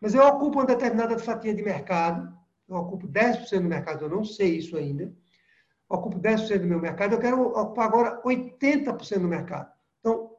Mas 0.00 0.14
eu 0.14 0.22
ocupo 0.26 0.58
uma 0.58 0.66
determinada 0.66 1.18
fatia 1.18 1.54
de 1.54 1.62
mercado, 1.62 2.32
eu 2.68 2.76
ocupo 2.76 3.06
10% 3.06 3.60
do 3.60 3.68
mercado, 3.68 4.04
eu 4.04 4.08
não 4.08 4.24
sei 4.24 4.56
isso 4.56 4.76
ainda, 4.76 5.12
ocupo 5.88 6.18
10% 6.18 6.58
do 6.58 6.66
meu 6.66 6.80
mercado, 6.80 7.14
eu 7.14 7.18
quero 7.18 7.40
ocupar 7.42 7.86
agora 7.86 8.22
80% 8.22 9.20
do 9.20 9.28
mercado. 9.28 9.70
Então, 9.98 10.30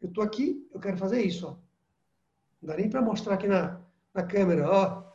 eu 0.00 0.08
estou 0.08 0.24
aqui, 0.24 0.66
eu 0.72 0.80
quero 0.80 0.96
fazer 0.96 1.22
isso. 1.22 1.46
Ó. 1.46 1.56
Não 2.60 2.68
dá 2.68 2.76
nem 2.76 2.90
para 2.90 3.02
mostrar 3.02 3.34
aqui 3.34 3.46
na, 3.46 3.80
na 4.14 4.22
câmera. 4.22 4.68
Ó. 4.68 5.07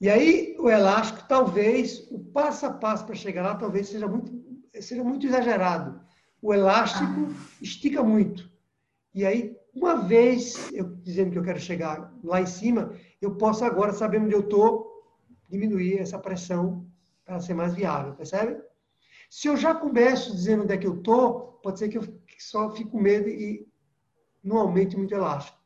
E 0.00 0.10
aí, 0.10 0.56
o 0.58 0.68
elástico, 0.68 1.26
talvez, 1.28 2.06
o 2.10 2.18
passo 2.18 2.66
a 2.66 2.72
passo 2.72 3.06
para 3.06 3.14
chegar 3.14 3.42
lá, 3.42 3.54
talvez 3.54 3.88
seja 3.88 4.08
muito, 4.08 4.32
seja 4.80 5.04
muito 5.04 5.26
exagerado. 5.26 6.00
O 6.42 6.52
elástico 6.52 7.32
estica 7.62 8.02
muito. 8.02 8.50
E 9.14 9.24
aí, 9.24 9.56
uma 9.74 9.96
vez 9.96 10.70
eu 10.72 10.84
dizendo 10.96 11.30
que 11.30 11.38
eu 11.38 11.42
quero 11.42 11.58
chegar 11.58 12.12
lá 12.22 12.40
em 12.40 12.46
cima, 12.46 12.92
eu 13.20 13.36
posso 13.36 13.64
agora, 13.64 13.92
sabendo 13.92 14.26
onde 14.26 14.34
eu 14.34 14.40
estou, 14.40 14.94
diminuir 15.48 15.98
essa 15.98 16.18
pressão 16.18 16.86
para 17.24 17.40
ser 17.40 17.54
mais 17.54 17.74
viável, 17.74 18.14
percebe? 18.14 18.60
Se 19.30 19.48
eu 19.48 19.56
já 19.56 19.74
começo 19.74 20.32
dizendo 20.32 20.64
onde 20.64 20.74
é 20.74 20.76
que 20.76 20.86
eu 20.86 20.98
estou, 20.98 21.58
pode 21.62 21.78
ser 21.78 21.88
que 21.88 21.98
eu 21.98 22.04
só 22.38 22.70
fique 22.70 22.90
com 22.90 23.00
medo 23.00 23.28
e 23.28 23.66
não 24.42 24.58
aumente 24.58 24.96
muito 24.96 25.14
elástico. 25.14 25.58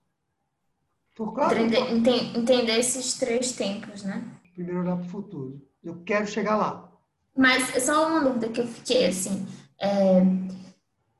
Por 1.18 1.34
claro, 1.34 1.58
entender, 1.58 2.38
entender 2.38 2.78
esses 2.78 3.14
três 3.14 3.50
tempos, 3.50 4.04
né? 4.04 4.22
Primeiro 4.54 4.82
olhar 4.82 4.96
para 4.96 5.04
o 5.04 5.08
futuro. 5.08 5.60
Eu 5.82 6.00
quero 6.04 6.28
chegar 6.28 6.54
lá. 6.56 6.88
Mas 7.36 7.82
só 7.82 8.08
uma 8.08 8.20
dúvida 8.20 8.48
que 8.50 8.60
eu 8.60 8.68
fiquei 8.68 9.08
assim. 9.08 9.44
É, 9.80 10.20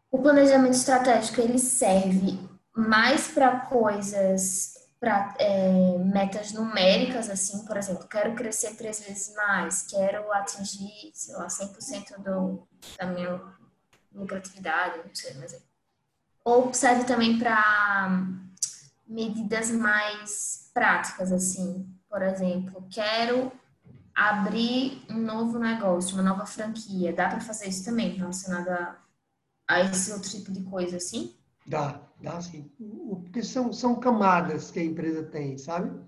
o 0.09 0.23
planejamento 0.23 0.75
estratégico 0.75 1.41
ele 1.41 1.59
serve 1.59 2.39
mais 2.77 3.27
para 3.27 3.59
coisas, 3.63 4.75
para 5.01 5.35
é, 5.41 5.99
metas 5.99 6.53
numéricas, 6.53 7.29
assim, 7.29 7.65
por 7.67 7.77
exemplo, 7.77 8.07
quero 8.07 8.37
crescer 8.37 8.77
três 8.77 9.01
vezes 9.01 9.35
mais, 9.35 9.83
quero 9.83 10.33
atingir, 10.33 11.11
sei 11.13 11.35
lá, 11.35 11.49
100% 11.49 12.23
do, 12.23 12.69
da 12.97 13.07
minha 13.07 13.41
lucratividade, 14.15 14.99
não 15.05 15.13
sei, 15.13 15.35
mas... 15.41 15.55
É. 15.55 15.59
Ou 16.45 16.73
serve 16.73 17.03
também 17.03 17.37
para 17.37 18.48
medidas 19.09 19.71
mais 19.71 20.71
práticas, 20.75 21.33
assim, 21.33 21.87
por 22.09 22.23
exemplo, 22.23 22.87
quero 22.91 23.51
abrir 24.15 25.03
um 25.09 25.19
novo 25.19 25.59
negócio, 25.59 26.15
uma 26.15 26.23
nova 26.23 26.45
franquia, 26.45 27.13
dá 27.13 27.29
para 27.29 27.41
fazer 27.41 27.69
isso 27.69 27.85
também 27.85 28.11
relacionado 28.17 28.69
a, 28.69 28.99
a 29.69 29.81
esse 29.81 30.13
outro 30.13 30.29
tipo 30.29 30.51
de 30.53 30.63
coisa, 30.65 30.97
assim? 30.97 31.35
Dá, 31.67 32.01
dá 32.21 32.41
sim. 32.41 32.71
Porque 33.23 33.43
são, 33.43 33.73
são 33.73 33.95
camadas 34.01 34.71
que 34.71 34.81
a 34.81 34.85
empresa 34.85 35.23
tem, 35.23 35.57
sabe? 35.57 36.01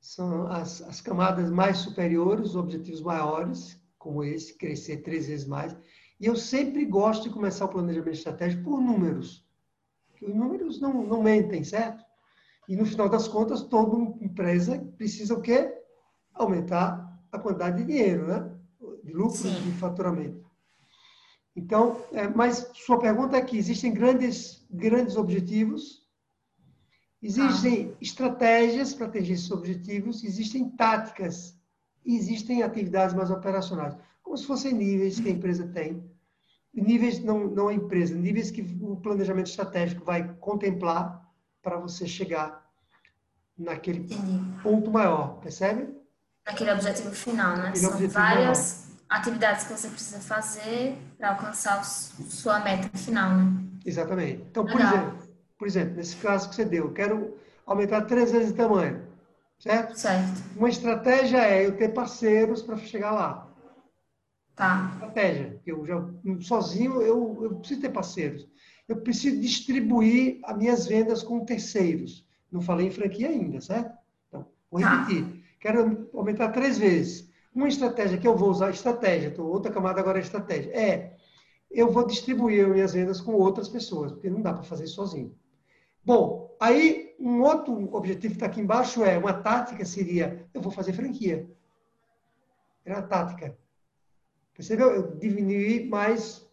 São 0.00 0.46
as, 0.48 0.82
as 0.82 1.00
camadas 1.00 1.50
mais 1.50 1.78
superiores, 1.78 2.50
os 2.50 2.56
objetivos 2.56 3.00
maiores, 3.00 3.80
como 3.98 4.24
esse, 4.24 4.54
crescer 4.54 4.98
três 4.98 5.26
vezes 5.26 5.46
mais. 5.46 5.76
E 6.18 6.26
eu 6.26 6.36
sempre 6.36 6.84
gosto 6.84 7.24
de 7.24 7.30
começar 7.30 7.66
o 7.66 7.68
planejamento 7.68 8.14
estratégico 8.14 8.64
por 8.64 8.80
números. 8.80 9.44
Porque 10.08 10.26
os 10.26 10.34
números 10.34 10.80
não, 10.80 11.06
não 11.06 11.22
mentem, 11.22 11.62
certo? 11.62 12.05
E 12.68 12.74
no 12.74 12.84
final 12.84 13.08
das 13.08 13.28
contas, 13.28 13.62
toda 13.62 13.96
empresa 14.24 14.78
precisa 14.96 15.34
o 15.34 15.40
quê? 15.40 15.72
Aumentar 16.34 17.06
a 17.30 17.38
quantidade 17.38 17.78
de 17.78 17.84
dinheiro, 17.84 18.26
né? 18.26 18.50
De 19.04 19.12
lucro, 19.12 19.36
Sim. 19.36 19.54
de 19.62 19.72
faturamento. 19.72 20.44
Então, 21.54 21.96
é, 22.12 22.28
mas 22.28 22.70
sua 22.74 22.98
pergunta 22.98 23.36
é 23.36 23.40
que 23.40 23.56
existem 23.56 23.92
grandes, 23.92 24.66
grandes 24.70 25.16
objetivos, 25.16 26.06
existem 27.22 27.92
ah. 27.92 27.96
estratégias 28.00 28.92
para 28.92 29.06
atingir 29.06 29.32
esses 29.32 29.50
objetivos, 29.50 30.22
existem 30.22 30.68
táticas, 30.70 31.58
existem 32.04 32.62
atividades 32.62 33.14
mais 33.14 33.30
operacionais, 33.30 33.96
como 34.22 34.36
se 34.36 34.46
fossem 34.46 34.74
níveis 34.74 35.18
que 35.18 35.28
a 35.28 35.32
empresa 35.32 35.66
tem. 35.68 36.04
Níveis, 36.74 37.20
não, 37.20 37.48
não 37.48 37.68
a 37.68 37.74
empresa, 37.74 38.14
níveis 38.14 38.50
que 38.50 38.60
o 38.82 38.96
planejamento 38.96 39.46
estratégico 39.46 40.04
vai 40.04 40.34
contemplar 40.34 41.25
para 41.66 41.78
você 41.78 42.06
chegar 42.06 42.64
naquele 43.58 43.98
Entendi. 43.98 44.62
ponto 44.62 44.88
maior, 44.88 45.40
percebe? 45.40 45.92
Naquele 46.46 46.70
objetivo 46.70 47.10
final, 47.10 47.56
né? 47.56 47.70
Aquele 47.70 47.86
São 47.86 48.08
várias 48.08 48.86
atividades 49.08 49.64
que 49.64 49.72
você 49.72 49.88
precisa 49.88 50.20
fazer 50.20 50.96
para 51.18 51.30
alcançar 51.30 51.82
sua 51.84 52.60
meta 52.60 52.96
final, 52.96 53.30
né? 53.30 53.52
Exatamente. 53.84 54.44
Então, 54.48 54.64
por 54.64 54.80
exemplo, 54.80 55.18
por 55.58 55.66
exemplo, 55.66 55.96
nesse 55.96 56.14
caso 56.16 56.48
que 56.48 56.54
você 56.54 56.64
deu, 56.64 56.84
eu 56.84 56.92
quero 56.92 57.36
aumentar 57.66 58.02
três 58.02 58.30
vezes 58.30 58.52
o 58.52 58.54
tamanho, 58.54 59.04
certo? 59.58 59.98
Certo. 59.98 60.40
Uma 60.54 60.68
estratégia 60.68 61.38
é 61.38 61.66
eu 61.66 61.76
ter 61.76 61.88
parceiros 61.88 62.62
para 62.62 62.76
chegar 62.76 63.10
lá. 63.10 63.50
Tá. 64.54 64.92
Estratégia. 64.94 65.60
Eu 65.66 65.84
já 65.84 66.00
sozinho 66.42 67.02
eu, 67.02 67.40
eu 67.42 67.56
preciso 67.56 67.80
ter 67.80 67.90
parceiros. 67.90 68.46
Eu 68.88 68.96
preciso 68.96 69.40
distribuir 69.40 70.38
as 70.44 70.56
minhas 70.56 70.86
vendas 70.86 71.22
com 71.22 71.44
terceiros. 71.44 72.26
Não 72.50 72.60
falei 72.60 72.86
em 72.86 72.90
franquia 72.90 73.28
ainda, 73.28 73.60
certo? 73.60 73.96
Então, 74.28 74.46
vou 74.70 74.80
tá. 74.80 75.04
repetir. 75.04 75.24
Tá. 75.24 75.38
Quero 75.60 76.08
aumentar 76.14 76.50
três 76.50 76.78
vezes. 76.78 77.28
Uma 77.54 77.68
estratégia 77.68 78.18
que 78.18 78.28
eu 78.28 78.36
vou 78.36 78.50
usar, 78.50 78.70
estratégia, 78.70 79.28
então, 79.28 79.46
outra 79.46 79.72
camada 79.72 80.00
agora 80.00 80.18
é 80.18 80.22
estratégia, 80.22 80.70
é 80.76 81.16
eu 81.70 81.90
vou 81.90 82.06
distribuir 82.06 82.68
minhas 82.68 82.92
vendas 82.92 83.20
com 83.20 83.32
outras 83.32 83.68
pessoas, 83.68 84.12
porque 84.12 84.30
não 84.30 84.40
dá 84.40 84.52
para 84.52 84.62
fazer 84.62 84.86
sozinho. 84.86 85.34
Bom, 86.04 86.54
aí 86.60 87.14
um 87.18 87.40
outro 87.40 87.94
objetivo 87.94 88.34
que 88.34 88.36
está 88.36 88.46
aqui 88.46 88.60
embaixo 88.60 89.02
é, 89.04 89.18
uma 89.18 89.32
tática 89.32 89.84
seria, 89.84 90.46
eu 90.54 90.60
vou 90.60 90.70
fazer 90.70 90.92
franquia. 90.92 91.50
É 92.84 92.92
uma 92.92 93.02
tática. 93.02 93.56
Percebeu? 94.54 94.90
Eu 94.90 95.16
diminuí 95.16 95.88
mais 95.88 96.46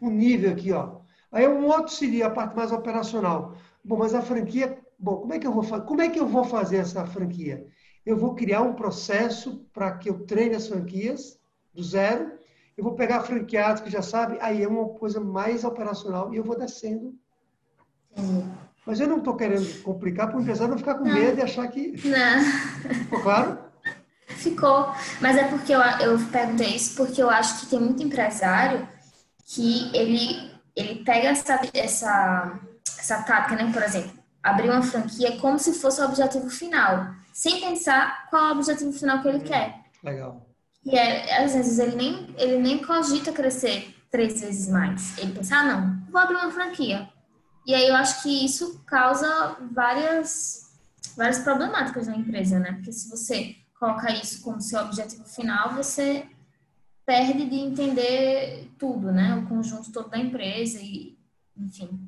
o 0.00 0.10
nível 0.10 0.52
aqui, 0.52 0.72
ó. 0.72 0.97
Aí 1.30 1.46
um 1.46 1.66
outro 1.66 1.92
seria 1.92 2.26
a 2.26 2.30
parte 2.30 2.56
mais 2.56 2.72
operacional. 2.72 3.54
Bom, 3.84 3.96
mas 3.98 4.14
a 4.14 4.22
franquia, 4.22 4.78
bom, 4.98 5.18
como 5.18 5.32
é 5.32 5.38
que 5.38 5.46
eu 5.46 5.52
vou, 5.52 5.82
como 5.82 6.00
é 6.00 6.08
que 6.08 6.18
eu 6.18 6.26
vou 6.26 6.44
fazer 6.44 6.78
essa 6.78 7.04
franquia? 7.06 7.66
eu 8.08 8.16
vou 8.16 8.34
criar 8.34 8.62
um 8.62 8.72
processo 8.72 9.66
para 9.70 9.92
que 9.92 10.08
eu 10.08 10.20
treine 10.20 10.54
as 10.54 10.66
franquias 10.66 11.38
do 11.74 11.82
zero. 11.82 12.32
Eu 12.74 12.82
vou 12.82 12.94
pegar 12.94 13.20
franqueados 13.20 13.82
que 13.82 13.90
já 13.90 14.00
sabem, 14.00 14.38
aí 14.40 14.62
é 14.62 14.66
uma 14.66 14.88
coisa 14.88 15.20
mais 15.20 15.62
operacional 15.62 16.32
e 16.32 16.38
eu 16.38 16.42
vou 16.42 16.56
descendo. 16.56 17.14
Mas 18.86 18.98
eu 18.98 19.06
não 19.06 19.18
estou 19.18 19.36
querendo 19.36 19.82
complicar 19.82 20.28
para 20.28 20.38
o 20.38 20.40
empresário 20.40 20.70
não 20.70 20.78
ficar 20.78 20.94
com 20.94 21.04
não. 21.04 21.12
medo 21.12 21.38
e 21.38 21.42
achar 21.42 21.68
que. 21.68 21.92
Não. 22.08 22.40
Ficou 22.94 23.20
claro? 23.20 23.58
Ficou. 24.28 24.86
Mas 25.20 25.36
é 25.36 25.44
porque 25.44 25.74
eu, 25.74 25.80
eu 25.80 26.18
perguntei 26.32 26.76
isso 26.76 26.96
porque 26.96 27.22
eu 27.22 27.28
acho 27.28 27.60
que 27.60 27.66
tem 27.66 27.78
muito 27.78 28.02
empresário 28.02 28.88
que 29.44 29.94
ele, 29.94 30.50
ele 30.78 31.04
pega 31.04 31.28
essa, 31.28 31.60
essa, 31.74 32.58
essa 32.98 33.22
tática, 33.22 33.56
né? 33.56 33.70
Por 33.72 33.82
exemplo, 33.82 34.12
abrir 34.42 34.70
uma 34.70 34.82
franquia 34.82 35.36
como 35.38 35.58
se 35.58 35.72
fosse 35.74 36.00
o 36.00 36.04
objetivo 36.04 36.48
final 36.48 37.14
sem 37.32 37.60
pensar 37.60 38.28
qual 38.30 38.46
é 38.46 38.48
o 38.48 38.56
objetivo 38.56 38.92
final 38.92 39.22
que 39.22 39.28
ele 39.28 39.40
quer. 39.40 39.80
Legal. 40.02 40.44
E 40.84 40.96
é, 40.96 41.44
às 41.44 41.54
vezes 41.54 41.78
ele 41.78 41.96
nem, 41.96 42.34
ele 42.36 42.58
nem 42.58 42.84
cogita 42.84 43.32
crescer 43.32 43.94
três 44.10 44.40
vezes 44.40 44.68
mais. 44.68 45.16
Ele 45.18 45.32
pensa, 45.32 45.56
ah, 45.56 45.64
não, 45.64 46.02
vou 46.10 46.20
abrir 46.20 46.36
uma 46.36 46.50
franquia. 46.50 47.08
E 47.66 47.74
aí 47.74 47.86
eu 47.86 47.94
acho 47.94 48.22
que 48.22 48.44
isso 48.44 48.82
causa 48.86 49.56
várias 49.70 50.68
várias 51.16 51.40
problemáticas 51.40 52.06
na 52.06 52.16
empresa, 52.16 52.60
né? 52.60 52.72
Porque 52.72 52.92
se 52.92 53.10
você 53.10 53.56
coloca 53.78 54.10
isso 54.12 54.40
como 54.42 54.60
seu 54.60 54.80
objetivo 54.80 55.24
final, 55.24 55.74
você 55.74 56.24
perde 57.08 57.48
de 57.48 57.56
entender 57.56 58.70
tudo, 58.76 59.10
né? 59.10 59.34
O 59.36 59.46
conjunto 59.48 59.90
todo 59.90 60.10
da 60.10 60.18
empresa 60.18 60.78
e, 60.78 61.16
enfim. 61.56 61.98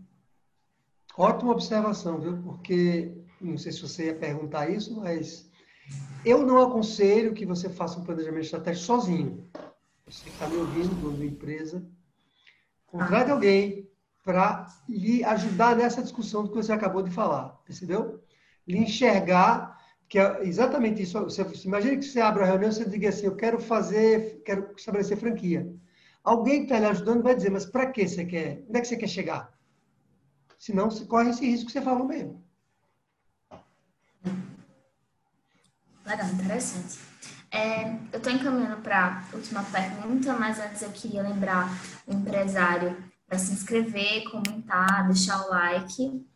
Ótima 1.16 1.52
observação, 1.52 2.20
viu? 2.20 2.36
Porque 2.42 3.10
não 3.40 3.56
sei 3.56 3.72
se 3.72 3.80
você 3.80 4.08
ia 4.08 4.14
perguntar 4.14 4.68
isso, 4.68 4.94
mas 5.00 5.50
eu 6.22 6.46
não 6.46 6.60
aconselho 6.60 7.32
que 7.32 7.46
você 7.46 7.70
faça 7.70 7.98
um 7.98 8.04
planejamento 8.04 8.44
estratégico 8.44 8.84
sozinho. 8.84 9.48
Você 10.06 10.28
está 10.28 10.46
me 10.46 10.56
ouvindo, 10.56 10.94
dono 11.00 11.16
da 11.16 11.24
empresa, 11.24 11.82
contrate 12.86 13.30
ah. 13.30 13.32
alguém 13.32 13.88
para 14.22 14.66
lhe 14.86 15.24
ajudar 15.24 15.76
nessa 15.76 16.02
discussão 16.02 16.42
do 16.42 16.50
que 16.50 16.56
você 16.56 16.72
acabou 16.74 17.02
de 17.02 17.10
falar, 17.10 17.58
percebeu? 17.64 18.22
Lhe 18.68 18.76
enxergar 18.76 19.79
que 20.10 20.18
é 20.18 20.44
exatamente 20.44 21.00
isso. 21.00 21.22
Você, 21.22 21.46
imagine 21.64 21.96
que 21.96 22.04
você 22.04 22.20
abre 22.20 22.42
a 22.42 22.46
reunião 22.46 22.68
e 22.68 22.74
você 22.74 22.84
diga 22.84 23.08
assim, 23.08 23.26
eu 23.26 23.36
quero 23.36 23.60
fazer, 23.60 24.42
quero 24.44 24.74
estabelecer 24.76 25.16
franquia. 25.16 25.72
Alguém 26.24 26.58
que 26.58 26.62
está 26.64 26.80
lhe 26.80 26.86
ajudando 26.86 27.22
vai 27.22 27.34
dizer, 27.34 27.50
mas 27.50 27.64
para 27.64 27.86
que 27.92 28.06
você 28.06 28.26
quer? 28.26 28.64
Onde 28.68 28.76
é 28.76 28.80
que 28.80 28.88
você 28.88 28.96
quer 28.96 29.08
chegar? 29.08 29.54
Senão, 30.58 30.90
você 30.90 31.04
corre 31.04 31.30
esse 31.30 31.46
risco 31.46 31.66
que 31.66 31.72
você 31.72 31.80
falou 31.80 32.06
mesmo. 32.06 32.44
Legal, 36.04 36.28
interessante. 36.28 36.98
É, 37.52 37.92
eu 38.12 38.18
estou 38.18 38.32
encaminhando 38.32 38.82
para 38.82 39.24
a 39.32 39.36
última 39.36 39.62
pergunta, 39.62 40.32
mas 40.34 40.58
antes 40.58 40.82
eu 40.82 40.90
queria 40.90 41.22
lembrar 41.22 41.68
o 42.08 42.12
empresário 42.12 42.96
para 43.28 43.38
se 43.38 43.52
inscrever, 43.52 44.24
comentar, 44.28 45.06
deixar 45.06 45.40
o 45.46 45.50
like 45.50 46.26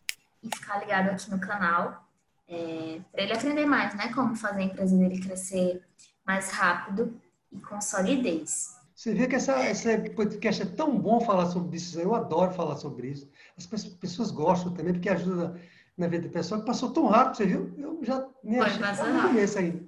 e 0.42 0.56
ficar 0.56 0.78
ligado 0.78 1.10
aqui 1.10 1.28
no 1.28 1.40
canal 1.40 2.03
é, 2.48 3.00
para 3.12 3.22
ele 3.22 3.32
aprender 3.32 3.66
mais, 3.66 3.94
né? 3.94 4.12
Como 4.12 4.36
fazer 4.36 4.60
a 4.60 4.64
empresa 4.64 4.96
dele 4.96 5.20
crescer 5.20 5.82
mais 6.26 6.50
rápido 6.50 7.20
e 7.52 7.58
com 7.58 7.80
solidez. 7.80 8.74
Você 8.94 9.12
vê 9.12 9.26
que 9.26 9.34
essa, 9.34 9.68
esse 9.68 10.10
podcast 10.10 10.62
é 10.62 10.66
tão 10.66 10.98
bom 10.98 11.20
falar 11.20 11.46
sobre 11.46 11.76
isso. 11.76 12.00
Eu 12.00 12.14
adoro 12.14 12.52
falar 12.52 12.76
sobre 12.76 13.08
isso. 13.08 13.28
As 13.56 13.66
pessoas 13.66 14.30
gostam 14.30 14.72
também, 14.72 14.92
porque 14.92 15.08
ajuda 15.08 15.60
na 15.96 16.06
vida 16.06 16.26
da 16.28 16.32
pessoa, 16.32 16.60
que 16.60 16.66
passou 16.66 16.90
tão 16.90 17.06
rápido, 17.06 17.36
você 17.36 17.46
viu? 17.46 17.74
Eu 17.76 17.98
já 18.02 18.26
nem 18.42 18.58
Foi, 18.58 18.66
achei 18.66 19.12
no 19.12 19.22
começo 19.22 19.58
ainda. 19.58 19.84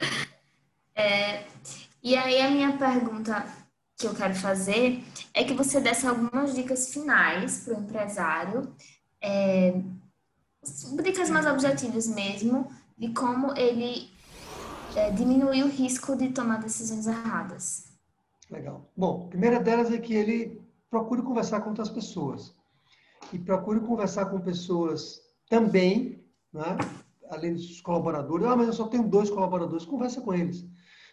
É, 0.98 1.44
e 2.02 2.16
aí 2.16 2.40
a 2.40 2.50
minha 2.50 2.78
pergunta 2.78 3.46
que 3.98 4.06
eu 4.06 4.14
quero 4.14 4.34
fazer 4.34 5.04
é 5.34 5.44
que 5.44 5.52
você 5.52 5.78
desse 5.78 6.06
algumas 6.06 6.54
dicas 6.54 6.90
finais 6.90 7.64
para 7.64 7.74
o 7.74 7.82
empresário 7.82 8.74
é, 9.20 9.78
dicas 11.02 11.30
mais 11.30 11.46
objetivas 11.46 12.06
mesmo 12.06 12.68
de 12.96 13.12
como 13.12 13.56
ele 13.56 14.10
é, 14.94 15.10
diminuir 15.10 15.62
o 15.62 15.68
risco 15.68 16.16
de 16.16 16.30
tomar 16.30 16.60
decisões 16.60 17.06
erradas. 17.06 17.86
Legal. 18.50 18.90
Bom, 18.96 19.26
a 19.26 19.28
primeira 19.28 19.60
delas 19.60 19.92
é 19.92 19.98
que 19.98 20.14
ele 20.14 20.60
procure 20.88 21.22
conversar 21.22 21.60
com 21.60 21.70
outras 21.70 21.90
pessoas. 21.90 22.54
E 23.32 23.38
procure 23.38 23.80
conversar 23.80 24.26
com 24.26 24.40
pessoas 24.40 25.20
também, 25.48 26.24
né? 26.52 26.76
além 27.28 27.54
dos 27.54 27.80
colaboradores. 27.80 28.46
Ah, 28.46 28.56
mas 28.56 28.68
eu 28.68 28.72
só 28.72 28.86
tenho 28.86 29.08
dois 29.08 29.28
colaboradores. 29.28 29.84
Conversa 29.84 30.20
com 30.20 30.32
eles. 30.32 30.64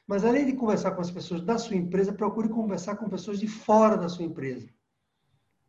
Mas 0.07 0.23
além 0.23 0.45
de 0.45 0.53
conversar 0.53 0.91
com 0.91 1.01
as 1.01 1.11
pessoas 1.11 1.41
da 1.41 1.57
sua 1.57 1.75
empresa, 1.75 2.13
procure 2.13 2.49
conversar 2.49 2.97
com 2.97 3.09
pessoas 3.09 3.39
de 3.39 3.47
fora 3.47 3.97
da 3.97 4.09
sua 4.09 4.25
empresa. 4.25 4.67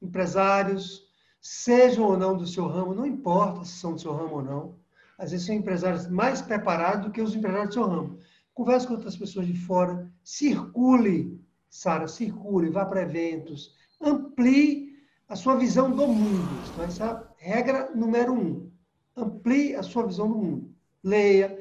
Empresários, 0.02 1.03
sejam 1.44 2.06
ou 2.06 2.16
não 2.16 2.34
do 2.34 2.46
seu 2.46 2.66
ramo, 2.66 2.94
não 2.94 3.04
importa 3.04 3.66
se 3.66 3.76
são 3.76 3.92
do 3.92 4.00
seu 4.00 4.14
ramo 4.14 4.36
ou 4.36 4.42
não. 4.42 4.78
Às 5.18 5.30
vezes 5.30 5.46
são 5.46 5.54
empresários 5.54 6.08
mais 6.08 6.40
preparados 6.40 7.04
do 7.04 7.12
que 7.12 7.20
os 7.20 7.34
empresários 7.34 7.68
do 7.68 7.74
seu 7.74 7.86
ramo. 7.86 8.18
Converse 8.54 8.86
com 8.86 8.94
outras 8.94 9.14
pessoas 9.14 9.46
de 9.46 9.54
fora, 9.54 10.10
circule, 10.22 11.38
Sara, 11.68 12.08
circule, 12.08 12.70
vá 12.70 12.86
para 12.86 13.02
eventos, 13.02 13.74
amplie 14.00 14.94
a 15.28 15.36
sua 15.36 15.56
visão 15.56 15.90
do 15.90 16.06
mundo. 16.06 16.48
Então, 16.72 16.84
essa 16.84 17.34
é 17.40 17.52
a 17.52 17.54
regra 17.56 17.90
número 17.94 18.32
um. 18.32 18.70
Amplie 19.14 19.74
a 19.74 19.82
sua 19.82 20.06
visão 20.06 20.28
do 20.28 20.38
mundo. 20.38 20.74
Leia. 21.02 21.58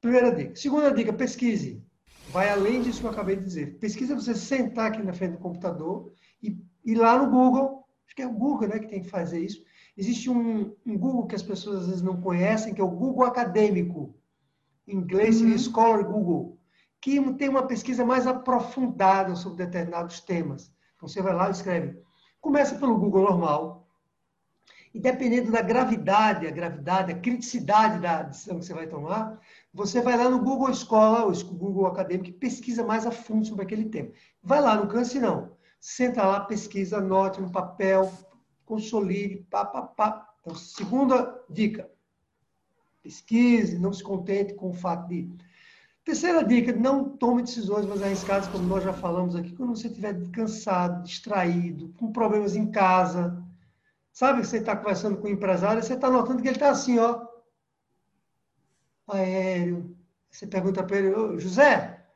Primeira 0.00 0.34
dica. 0.34 0.56
Segunda 0.56 0.90
dica, 0.92 1.12
pesquise. 1.12 1.84
Vai 2.30 2.48
além 2.48 2.82
disso 2.82 3.00
que 3.00 3.06
eu 3.06 3.10
acabei 3.10 3.36
de 3.36 3.44
dizer. 3.44 3.78
Pesquisa 3.78 4.14
você 4.14 4.34
sentar 4.34 4.86
aqui 4.86 5.02
na 5.02 5.12
frente 5.12 5.32
do 5.32 5.38
computador 5.38 6.10
e 6.42 6.58
ir 6.84 6.94
lá 6.94 7.18
no 7.18 7.30
Google 7.30 7.83
Acho 8.06 8.16
que 8.16 8.22
é 8.22 8.26
o 8.26 8.32
Google 8.32 8.68
né, 8.68 8.78
que 8.78 8.88
tem 8.88 9.02
que 9.02 9.08
fazer 9.08 9.40
isso. 9.40 9.62
Existe 9.96 10.28
um, 10.28 10.74
um, 10.86 10.98
Google 10.98 11.26
que 11.26 11.34
as 11.34 11.42
pessoas 11.42 11.82
às 11.82 11.86
vezes 11.86 12.02
não 12.02 12.20
conhecem, 12.20 12.74
que 12.74 12.80
é 12.80 12.84
o 12.84 12.90
Google 12.90 13.24
Acadêmico. 13.24 14.14
Em 14.86 14.96
inglês 14.96 15.40
uhum. 15.40 15.56
Scholar 15.56 16.04
Google, 16.04 16.58
que 17.00 17.18
tem 17.34 17.48
uma 17.48 17.66
pesquisa 17.66 18.04
mais 18.04 18.26
aprofundada 18.26 19.34
sobre 19.34 19.64
determinados 19.64 20.20
temas. 20.20 20.72
Então 20.96 21.08
você 21.08 21.22
vai 21.22 21.34
lá 21.34 21.48
e 21.48 21.52
escreve. 21.52 21.98
Começa 22.40 22.74
pelo 22.74 22.98
Google 22.98 23.22
normal. 23.22 23.88
E 24.92 25.00
dependendo 25.00 25.50
da 25.50 25.62
gravidade, 25.62 26.46
a 26.46 26.50
gravidade, 26.50 27.12
a 27.12 27.18
criticidade 27.18 27.98
da 27.98 28.22
decisão 28.22 28.58
que 28.58 28.66
você 28.66 28.74
vai 28.74 28.86
tomar, 28.86 29.40
você 29.72 30.00
vai 30.00 30.16
lá 30.16 30.28
no 30.28 30.38
Google 30.38 30.70
Escola, 30.70 31.24
ou 31.24 31.32
Google 31.54 31.86
Acadêmico, 31.86 32.28
e 32.28 32.32
pesquisa 32.32 32.84
mais 32.84 33.06
a 33.06 33.10
fundo 33.10 33.46
sobre 33.46 33.64
aquele 33.64 33.86
tema. 33.86 34.10
Vai 34.42 34.60
lá, 34.60 34.76
não 34.76 34.86
canse 34.86 35.18
não 35.18 35.53
senta 35.84 36.24
lá, 36.24 36.40
pesquisa, 36.40 36.96
anote 36.96 37.42
no 37.42 37.52
papel, 37.52 38.10
consolide, 38.64 39.46
pá, 39.50 39.66
pá, 39.66 39.82
pá. 39.82 40.34
Então, 40.40 40.54
segunda 40.56 41.44
dica, 41.50 41.90
pesquise, 43.02 43.78
não 43.78 43.92
se 43.92 44.02
contente 44.02 44.54
com 44.54 44.70
o 44.70 44.72
fato 44.72 45.08
de... 45.08 45.30
Terceira 46.02 46.42
dica, 46.42 46.72
não 46.72 47.10
tome 47.10 47.42
decisões 47.42 47.84
mais 47.84 48.02
arriscadas, 48.02 48.48
como 48.48 48.64
nós 48.64 48.82
já 48.82 48.94
falamos 48.94 49.36
aqui, 49.36 49.54
quando 49.54 49.76
você 49.76 49.88
estiver 49.88 50.30
cansado, 50.30 51.02
distraído, 51.02 51.90
com 51.98 52.10
problemas 52.10 52.56
em 52.56 52.70
casa. 52.70 53.44
Sabe 54.10 54.40
que 54.40 54.46
você 54.46 54.58
está 54.58 54.74
conversando 54.74 55.18
com 55.18 55.26
o 55.26 55.30
empresário, 55.30 55.82
você 55.82 55.92
está 55.92 56.08
notando 56.08 56.40
que 56.40 56.48
ele 56.48 56.56
está 56.56 56.70
assim, 56.70 56.98
ó, 56.98 57.26
aéreo. 59.06 59.94
Você 60.30 60.46
pergunta 60.46 60.82
para 60.82 60.96
ele, 60.96 61.38
José, 61.38 62.06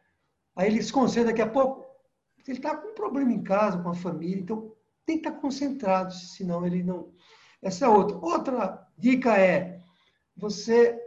aí 0.57 0.69
ele 0.69 0.83
se 0.83 0.93
concentra 0.93 1.33
daqui 1.33 1.43
a 1.43 1.49
pouco, 1.49 1.88
ele 2.51 2.59
está 2.59 2.76
com 2.76 2.88
um 2.88 2.94
problema 2.94 3.32
em 3.32 3.42
casa, 3.42 3.78
com 3.82 3.90
a 3.90 3.94
família, 3.94 4.40
então 4.40 4.72
tem 5.05 5.18
que 5.18 5.26
estar 5.26 5.36
tá 5.36 5.40
concentrado, 5.40 6.12
senão 6.12 6.66
ele 6.66 6.82
não. 6.82 7.12
Essa 7.61 7.86
é 7.86 7.88
outra. 7.88 8.16
Outra 8.18 8.88
dica 8.96 9.36
é 9.36 9.80
você 10.36 10.99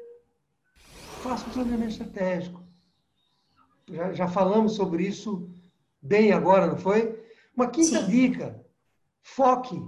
faça 1.22 1.48
um 1.48 1.52
planejamento 1.52 1.92
estratégico. 1.92 2.64
Já, 3.90 4.14
já 4.14 4.28
falamos 4.28 4.74
sobre 4.74 5.08
isso 5.08 5.50
bem 6.02 6.32
agora, 6.32 6.68
não 6.68 6.78
foi? 6.78 7.20
Uma 7.56 7.70
quinta 7.70 8.04
Sim. 8.04 8.08
dica: 8.08 8.64
foque. 9.22 9.82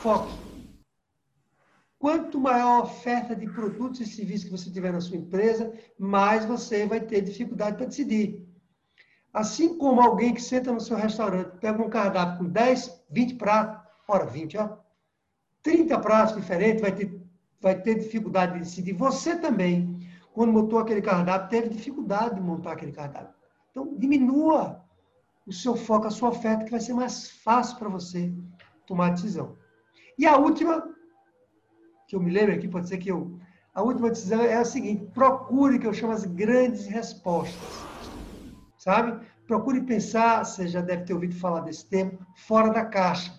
Foque. 0.00 0.34
Quanto 1.98 2.40
maior 2.40 2.78
a 2.78 2.82
oferta 2.84 3.34
de 3.34 3.46
produtos 3.46 4.00
e 4.00 4.06
serviços 4.06 4.44
que 4.44 4.50
você 4.50 4.70
tiver 4.70 4.92
na 4.92 5.00
sua 5.00 5.16
empresa, 5.16 5.72
mais 5.98 6.44
você 6.44 6.86
vai 6.86 7.00
ter 7.00 7.20
dificuldade 7.20 7.76
para 7.76 7.86
decidir. 7.86 8.47
Assim 9.32 9.76
como 9.76 10.00
alguém 10.00 10.32
que 10.32 10.42
senta 10.42 10.72
no 10.72 10.80
seu 10.80 10.96
restaurante, 10.96 11.58
pega 11.58 11.82
um 11.82 11.90
cardápio 11.90 12.38
com 12.38 12.44
10, 12.44 13.04
20 13.10 13.34
pratos, 13.34 13.86
ora 14.08 14.24
20, 14.24 14.56
ó, 14.56 14.76
30 15.62 15.98
pratos 15.98 16.34
diferentes, 16.34 16.80
vai 16.80 16.92
ter, 16.92 17.22
vai 17.60 17.80
ter 17.80 17.96
dificuldade 17.96 18.54
de 18.54 18.60
decidir. 18.60 18.94
Você 18.94 19.36
também, 19.36 19.98
quando 20.32 20.52
montou 20.52 20.78
aquele 20.78 21.02
cardápio, 21.02 21.50
teve 21.50 21.68
dificuldade 21.68 22.36
de 22.36 22.40
montar 22.40 22.72
aquele 22.72 22.92
cardápio. 22.92 23.34
Então, 23.70 23.94
diminua 23.98 24.82
o 25.46 25.52
seu 25.52 25.76
foco, 25.76 26.06
a 26.06 26.10
sua 26.10 26.30
oferta, 26.30 26.64
que 26.64 26.70
vai 26.70 26.80
ser 26.80 26.94
mais 26.94 27.30
fácil 27.30 27.76
para 27.76 27.88
você 27.88 28.32
tomar 28.86 29.08
a 29.08 29.10
decisão. 29.10 29.56
E 30.18 30.26
a 30.26 30.36
última, 30.38 30.88
que 32.06 32.16
eu 32.16 32.20
me 32.20 32.30
lembro 32.30 32.54
aqui, 32.54 32.66
pode 32.66 32.88
ser 32.88 32.96
que 32.98 33.10
eu. 33.10 33.38
A 33.74 33.82
última 33.82 34.08
decisão 34.08 34.40
é 34.40 34.54
a 34.54 34.64
seguinte: 34.64 35.06
procure, 35.12 35.78
que 35.78 35.86
eu 35.86 35.92
chamo 35.92 36.12
as 36.12 36.24
grandes 36.24 36.86
respostas 36.86 37.87
sabe? 38.78 39.26
Procure 39.46 39.82
pensar, 39.82 40.44
você 40.44 40.66
já 40.68 40.80
deve 40.80 41.04
ter 41.04 41.12
ouvido 41.12 41.34
falar 41.34 41.60
desse 41.60 41.84
termo, 41.86 42.18
fora 42.34 42.70
da 42.70 42.84
caixa. 42.84 43.38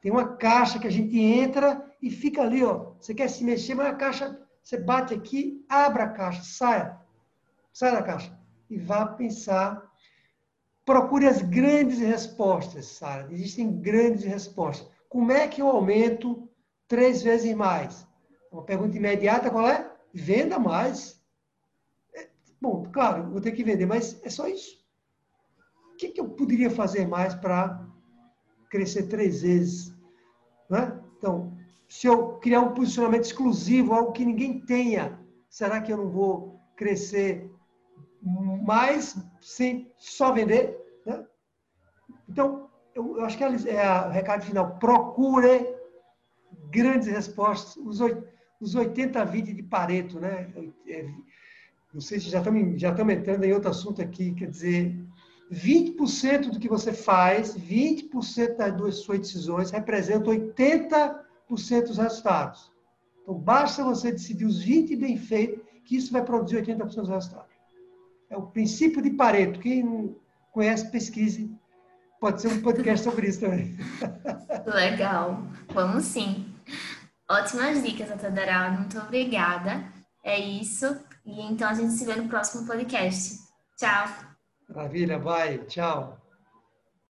Tem 0.00 0.10
uma 0.10 0.36
caixa 0.36 0.78
que 0.78 0.86
a 0.86 0.90
gente 0.90 1.18
entra 1.18 1.84
e 2.00 2.10
fica 2.10 2.42
ali, 2.42 2.64
ó. 2.64 2.92
Você 2.98 3.12
quer 3.12 3.28
se 3.28 3.44
mexer, 3.44 3.74
mas 3.74 3.88
a 3.88 3.94
caixa, 3.94 4.40
você 4.62 4.78
bate 4.78 5.12
aqui, 5.12 5.64
abra 5.68 6.04
a 6.04 6.08
caixa, 6.08 6.42
saia. 6.42 6.98
Saia 7.72 7.92
da 7.92 8.02
caixa. 8.02 8.38
E 8.70 8.78
vá 8.78 9.04
pensar. 9.04 9.82
Procure 10.84 11.26
as 11.26 11.42
grandes 11.42 11.98
respostas, 11.98 12.86
Sara. 12.86 13.28
Existem 13.30 13.80
grandes 13.80 14.24
respostas. 14.24 14.88
Como 15.08 15.30
é 15.32 15.46
que 15.46 15.60
eu 15.60 15.68
aumento 15.68 16.48
três 16.88 17.22
vezes 17.22 17.54
mais? 17.54 18.06
Uma 18.50 18.62
pergunta 18.62 18.96
imediata 18.96 19.50
qual 19.50 19.68
é? 19.68 19.90
Venda 20.12 20.58
mais. 20.58 21.19
Bom, 22.60 22.84
claro, 22.92 23.30
vou 23.30 23.40
ter 23.40 23.52
que 23.52 23.64
vender, 23.64 23.86
mas 23.86 24.20
é 24.22 24.28
só 24.28 24.46
isso. 24.46 24.78
O 25.92 25.96
que, 25.96 26.10
que 26.10 26.20
eu 26.20 26.28
poderia 26.28 26.70
fazer 26.70 27.06
mais 27.06 27.34
para 27.34 27.86
crescer 28.70 29.04
três 29.04 29.42
vezes? 29.42 29.94
Né? 30.68 30.98
Então, 31.16 31.56
se 31.88 32.06
eu 32.06 32.34
criar 32.38 32.60
um 32.60 32.74
posicionamento 32.74 33.24
exclusivo, 33.24 33.94
algo 33.94 34.12
que 34.12 34.24
ninguém 34.24 34.60
tenha, 34.60 35.18
será 35.48 35.80
que 35.80 35.92
eu 35.92 35.96
não 35.96 36.08
vou 36.08 36.60
crescer 36.76 37.50
mais 38.22 39.16
sem 39.40 39.92
só 39.96 40.32
vender? 40.32 40.78
Né? 41.06 41.26
Então, 42.28 42.70
eu, 42.94 43.16
eu, 43.18 43.24
acho 43.24 43.36
que 43.36 43.44
é, 43.44 43.46
é 43.46 44.06
o 44.06 44.10
recado 44.10 44.44
final. 44.44 44.78
Procure 44.78 45.74
grandes 46.70 47.08
respostas. 47.08 47.76
Os, 47.76 48.00
os 48.60 48.76
80-20 48.76 49.54
de 49.54 49.62
Pareto, 49.62 50.20
né? 50.20 50.52
É, 50.86 51.08
não 51.92 52.00
sei 52.00 52.20
se 52.20 52.30
já 52.30 52.38
estamos, 52.38 52.80
já 52.80 52.90
estamos 52.90 53.14
entrando 53.14 53.44
em 53.44 53.52
outro 53.52 53.70
assunto 53.70 54.00
aqui, 54.00 54.32
quer 54.32 54.48
dizer, 54.48 54.96
20% 55.52 56.50
do 56.50 56.60
que 56.60 56.68
você 56.68 56.92
faz, 56.92 57.56
20% 57.56 58.56
das 58.56 58.96
suas 58.98 59.18
decisões 59.18 59.70
representam 59.70 60.32
80% 60.32 61.16
dos 61.48 61.98
resultados. 61.98 62.70
Então, 63.22 63.34
basta 63.34 63.82
você 63.82 64.12
decidir 64.12 64.44
os 64.44 64.64
20% 64.64 64.98
bem 64.98 65.16
feito, 65.16 65.60
que 65.84 65.96
isso 65.96 66.12
vai 66.12 66.24
produzir 66.24 66.56
80% 66.56 66.76
dos 66.78 67.08
resultados. 67.08 67.50
É 68.28 68.36
o 68.36 68.42
princípio 68.42 69.02
de 69.02 69.10
Pareto. 69.10 69.58
Quem 69.58 69.82
não 69.82 70.14
conhece, 70.52 70.88
pesquise. 70.90 71.50
Pode 72.20 72.40
ser 72.40 72.48
um 72.48 72.62
podcast 72.62 73.02
sobre 73.02 73.26
isso 73.26 73.40
também. 73.40 73.76
Legal. 74.72 75.42
Vamos 75.72 76.04
sim. 76.04 76.46
Ótimas 77.28 77.82
dicas, 77.82 78.10
Atadaraldo. 78.10 78.78
Muito 78.78 78.98
obrigada. 78.98 79.84
É 80.22 80.38
isso. 80.38 80.86
E 81.24 81.40
então 81.42 81.68
a 81.68 81.74
gente 81.74 81.92
se 81.92 82.04
vê 82.04 82.14
no 82.16 82.28
próximo 82.28 82.66
podcast. 82.66 83.38
Tchau. 83.76 84.08
Maravilha, 84.68 85.18
vai. 85.18 85.58
Tchau. 85.58 86.19